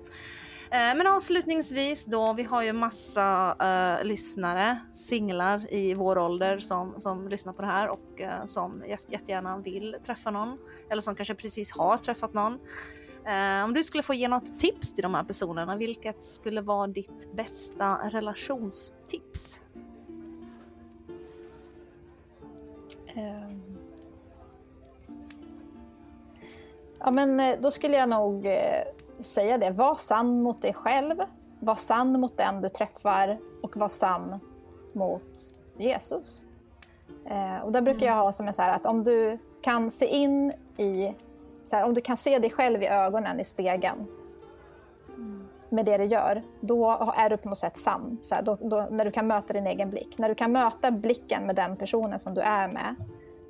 Eh, 0.72 0.78
men 0.78 1.06
avslutningsvis 1.06 2.06
då, 2.06 2.32
vi 2.32 2.42
har 2.42 2.62
ju 2.62 2.72
massa 2.72 3.56
uh, 3.62 4.04
lyssnare, 4.04 4.78
singlar 4.92 5.72
i 5.72 5.94
vår 5.94 6.18
ålder 6.18 6.58
som, 6.58 7.00
som 7.00 7.28
lyssnar 7.28 7.52
på 7.52 7.62
det 7.62 7.68
här 7.68 7.88
och 7.88 8.20
uh, 8.20 8.44
som 8.46 8.82
jättegärna 9.08 9.58
vill 9.58 9.96
träffa 10.06 10.30
någon. 10.30 10.58
Eller 10.90 11.02
som 11.02 11.14
kanske 11.14 11.34
precis 11.34 11.72
har 11.72 11.98
träffat 11.98 12.34
någon. 12.34 12.52
Uh, 12.52 13.64
om 13.64 13.74
du 13.74 13.84
skulle 13.84 14.02
få 14.02 14.14
ge 14.14 14.28
något 14.28 14.58
tips 14.58 14.94
till 14.94 15.02
de 15.02 15.14
här 15.14 15.24
personerna, 15.24 15.76
vilket 15.76 16.24
skulle 16.24 16.60
vara 16.60 16.86
ditt 16.86 17.34
bästa 17.34 17.98
relationstips? 18.10 19.60
Um... 23.16 23.78
Ja 26.98 27.10
men 27.10 27.62
då 27.62 27.70
skulle 27.70 27.96
jag 27.96 28.08
nog 28.08 28.46
säga 29.22 29.58
det. 29.58 29.70
Var 29.70 29.94
sann 29.94 30.42
mot 30.42 30.62
dig 30.62 30.74
själv, 30.74 31.16
var 31.60 31.74
sann 31.74 32.20
mot 32.20 32.36
den 32.36 32.62
du 32.62 32.68
träffar 32.68 33.38
och 33.62 33.76
var 33.76 33.88
sann 33.88 34.40
mot 34.92 35.38
Jesus. 35.76 36.44
Eh, 37.26 37.64
och 37.64 37.72
där 37.72 37.82
brukar 37.82 38.06
jag 38.06 38.14
ha 38.14 38.32
som 38.32 38.48
en 38.48 38.54
så 38.54 38.62
här 38.62 38.76
att 38.76 38.86
om 38.86 39.04
du 39.04 39.38
kan 39.62 39.90
se 39.90 40.06
in 40.06 40.52
i, 40.76 41.14
så 41.62 41.76
här, 41.76 41.84
om 41.84 41.94
du 41.94 42.00
kan 42.00 42.16
se 42.16 42.38
dig 42.38 42.50
själv 42.50 42.82
i 42.82 42.86
ögonen 42.86 43.40
i 43.40 43.44
spegeln 43.44 44.06
med 45.72 45.84
det 45.84 45.96
du 45.96 46.04
gör, 46.04 46.42
då 46.60 47.12
är 47.16 47.30
du 47.30 47.36
på 47.36 47.48
något 47.48 47.58
sätt 47.58 47.78
sann. 47.78 48.18
Så 48.22 48.34
här, 48.34 48.42
då, 48.42 48.58
då, 48.60 48.86
när 48.90 49.04
du 49.04 49.10
kan 49.10 49.26
möta 49.26 49.52
din 49.52 49.66
egen 49.66 49.90
blick. 49.90 50.18
När 50.18 50.28
du 50.28 50.34
kan 50.34 50.52
möta 50.52 50.90
blicken 50.90 51.46
med 51.46 51.56
den 51.56 51.76
personen 51.76 52.18
som 52.18 52.34
du 52.34 52.40
är 52.40 52.72
med 52.72 52.94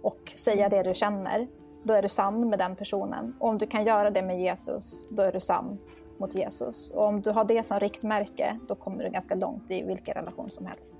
och 0.03 0.33
säga 0.35 0.69
det 0.69 0.83
du 0.83 0.95
känner, 0.95 1.49
då 1.83 1.95
är 1.95 2.03
du 2.03 2.09
sann 2.09 2.51
med 2.51 2.59
den 2.59 2.77
personen. 2.77 3.37
Och 3.39 3.49
om 3.49 3.59
du 3.59 3.67
kan 3.67 3.85
göra 3.85 4.11
det 4.11 4.23
med 4.23 4.41
Jesus, 4.41 5.09
då 5.11 5.23
är 5.23 5.33
du 5.33 5.41
sann 5.41 5.79
mot 6.19 6.35
Jesus. 6.35 6.91
Och 6.91 7.05
om 7.05 7.21
du 7.23 7.31
har 7.31 7.45
det 7.45 7.67
som 7.67 7.81
riktmärke, 7.81 8.59
då 8.69 8.75
kommer 8.75 9.05
du 9.05 9.11
ganska 9.11 9.35
långt 9.35 9.71
i 9.71 9.83
vilken 9.83 10.15
relation 10.15 10.49
som 10.49 10.67
helst. 10.67 10.97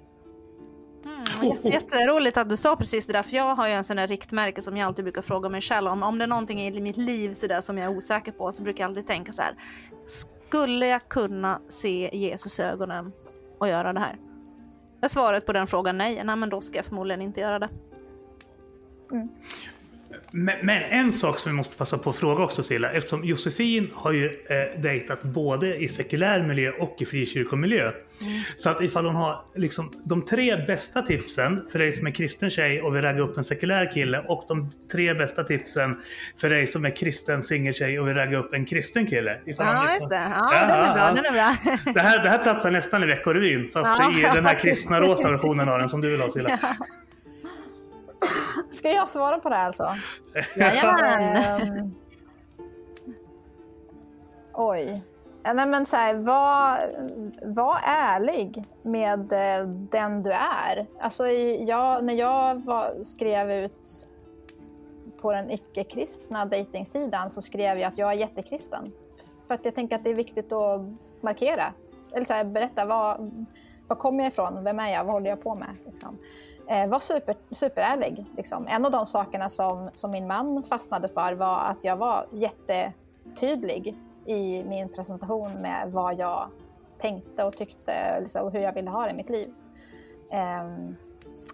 Mm, 1.05 1.57
jätteroligt 1.63 2.37
att 2.37 2.49
du 2.49 2.57
sa 2.57 2.77
precis 2.77 3.07
det 3.07 3.13
där, 3.13 3.23
för 3.23 3.37
jag 3.37 3.55
har 3.55 3.69
ju 3.69 3.75
en 3.75 3.85
sån 3.85 3.97
där 3.97 4.07
riktmärke 4.07 4.63
som 4.63 4.77
jag 4.77 4.87
alltid 4.87 5.05
brukar 5.05 5.23
fråga 5.23 5.49
mig 5.49 5.61
själv 5.61 5.91
om. 5.91 6.03
Om 6.03 6.19
det 6.19 6.25
är 6.25 6.29
någonting 6.29 6.61
i 6.61 6.81
mitt 6.81 6.97
liv 6.97 7.33
så 7.33 7.47
där 7.47 7.61
som 7.61 7.79
jag 7.79 7.93
är 7.93 7.97
osäker 7.97 8.33
på 8.33 8.53
så 8.53 8.63
brukar 8.63 8.85
jag 8.85 8.89
alltid 8.89 9.07
tänka 9.07 9.33
så 9.33 9.43
här. 9.43 9.55
Skulle 10.07 10.87
jag 10.87 11.09
kunna 11.09 11.61
se 11.69 12.11
Jesus 12.13 12.61
ögonen 12.61 13.13
och 13.59 13.69
göra 13.69 13.93
det 13.93 14.01
här? 14.01 14.19
Är 15.01 15.09
svaret 15.09 15.47
på 15.47 15.53
den 15.53 15.67
frågan 15.67 15.99
nej? 15.99 16.25
Nej, 16.25 16.37
men 16.37 16.49
då 16.49 16.61
ska 16.61 16.79
jag 16.79 16.85
förmodligen 16.85 17.23
inte 17.23 17.41
göra 17.41 17.59
det. 17.59 17.69
Mm. 19.13 19.29
Men, 20.31 20.55
men, 20.63 20.83
en 20.83 21.13
sak 21.13 21.39
som 21.39 21.53
vi 21.53 21.57
måste 21.57 21.77
passa 21.77 21.99
på 21.99 22.11
att 22.11 22.17
fråga 22.17 22.45
också 22.45 22.63
Silla, 22.63 22.91
eftersom 22.91 23.25
Josefin 23.25 23.91
har 23.95 24.13
ju 24.13 24.27
eh, 24.27 24.81
dejtat 24.81 25.23
både 25.23 25.77
i 25.77 25.89
sekulär 25.89 26.43
miljö 26.43 26.73
och 26.79 26.97
i 26.99 27.05
frikyrkomiljö. 27.05 27.93
Mm. 28.21 28.41
Så 28.57 28.71
att 28.71 28.81
ifall 28.81 29.07
hon 29.07 29.15
har 29.15 29.45
liksom 29.55 29.93
de 30.05 30.25
tre 30.25 30.57
bästa 30.67 31.03
tipsen 31.03 31.69
för 31.73 31.79
dig 31.79 31.93
som 31.93 32.07
är 32.07 32.11
kristen 32.11 32.51
tjej 32.51 32.83
och 32.83 32.97
vill 32.97 33.03
ragga 33.03 33.23
upp 33.23 33.39
en 33.39 33.45
sekulär 33.45 33.93
kille 33.93 34.25
och 34.29 34.45
de 34.49 34.73
tre 34.93 35.15
bästa 35.15 35.45
tipsen 35.45 36.01
för 36.37 36.49
dig 36.49 36.67
som 36.67 36.85
är 36.85 36.91
kristen 36.91 37.43
singeltjej 37.43 38.01
och 38.01 38.09
vill 38.09 38.15
ragga 38.15 38.39
upp 38.39 38.55
en 38.55 38.67
kristen 38.67 39.07
kille. 39.07 39.39
Ifall 39.47 39.67
ja, 39.67 39.83
liksom... 39.83 39.95
just 39.95 40.11
det. 40.11 40.17
Ja, 40.17 40.55
ja, 40.55 40.67
den 40.67 40.71
är 40.71 40.95
bra. 40.95 41.07
Den 41.07 41.25
är 41.25 41.33
bra. 41.33 41.93
det, 41.95 42.01
här, 42.01 42.23
det 42.23 42.29
här 42.29 42.39
platsar 42.39 42.71
nästan 42.71 43.03
i 43.03 43.07
Veckorevyn 43.07 43.69
fast 43.69 43.95
ja, 43.99 44.19
i 44.19 44.23
den 44.23 44.47
här 44.47 44.59
kristna 44.61 45.01
rosa 45.01 45.31
versionen 45.31 45.69
av 45.69 45.79
den 45.79 45.89
som 45.89 46.01
du 46.01 46.11
vill 46.11 46.21
ha 46.21 46.31
Silla. 46.31 46.59
Ja. 46.63 46.87
Ska 48.73 48.93
jag 48.93 49.09
svara 49.09 49.39
på 49.39 49.49
det 49.49 49.55
här 49.55 49.67
alltså? 49.67 49.97
Jajamän! 50.57 51.63
Um, 51.63 51.95
oj. 54.53 55.03
Nej 55.55 55.67
men 55.67 55.87
så 55.87 55.97
här, 55.97 56.15
var, 56.15 56.93
var 57.55 57.79
ärlig 57.85 58.65
med 58.83 59.33
eh, 59.33 59.67
den 59.69 60.23
du 60.23 60.33
är. 60.33 60.87
Alltså 61.01 61.29
jag, 61.29 62.05
när 62.05 62.15
jag 62.15 62.65
var, 62.65 63.03
skrev 63.03 63.51
ut 63.51 64.09
på 65.21 65.33
den 65.33 65.51
icke-kristna 65.51 66.45
dejtingsidan 66.45 67.31
så 67.31 67.43
skrev 67.43 67.79
jag 67.79 67.89
att 67.89 67.99
jag 67.99 68.13
är 68.13 68.17
jättekristen. 68.17 68.93
För 69.47 69.55
att 69.55 69.65
jag 69.65 69.75
tänker 69.75 69.97
att 69.97 70.05
det 70.05 70.11
är 70.11 70.15
viktigt 70.15 70.53
att 70.53 70.81
markera. 71.21 71.73
Eller 72.13 72.25
så 72.25 72.33
här, 72.33 72.45
berätta 72.45 72.85
var, 72.85 73.31
var 73.89 73.97
kommer 73.97 74.25
jag 74.25 74.33
ifrån? 74.33 74.65
Vem 74.65 74.79
är 74.79 74.89
jag? 74.93 75.05
Vad 75.05 75.13
håller 75.13 75.31
jag 75.31 75.43
på 75.43 75.55
med? 75.55 75.77
Liksom 75.87 76.19
eh, 76.69 76.89
var 76.89 77.01
super, 77.01 77.37
superärlig. 77.51 78.25
Liksom. 78.37 78.67
En 78.69 78.85
av 78.85 78.91
de 78.91 79.07
sakerna 79.07 79.49
som, 79.49 79.91
som 79.95 80.11
min 80.11 80.27
man 80.27 80.63
fastnade 80.63 81.09
för 81.09 81.33
var 81.33 81.59
att 81.59 81.85
jag 81.85 81.97
var 81.97 82.27
jättetydlig 82.33 83.97
i 84.27 84.65
min 84.65 84.89
presentation 84.89 85.53
med 85.53 85.93
vad 85.93 86.19
jag 86.19 86.49
tänkte 86.99 87.45
och 87.45 87.57
tyckte 87.57 88.21
liksom, 88.21 88.47
och 88.47 88.53
hur 88.53 88.61
jag 88.61 88.73
ville 88.73 88.91
ha 88.91 89.05
det 89.05 89.11
i 89.11 89.15
mitt 89.15 89.31
liv. 89.31 89.55
Um, 90.63 90.97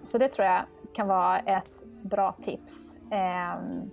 så 0.07 0.19
det 0.19 0.29
tror 0.29 0.47
jag 0.47 0.61
kan 0.93 1.09
vara 1.09 1.39
ett 1.39 1.85
bra 2.03 2.35
tips. 2.43 2.97
Um, 3.03 3.91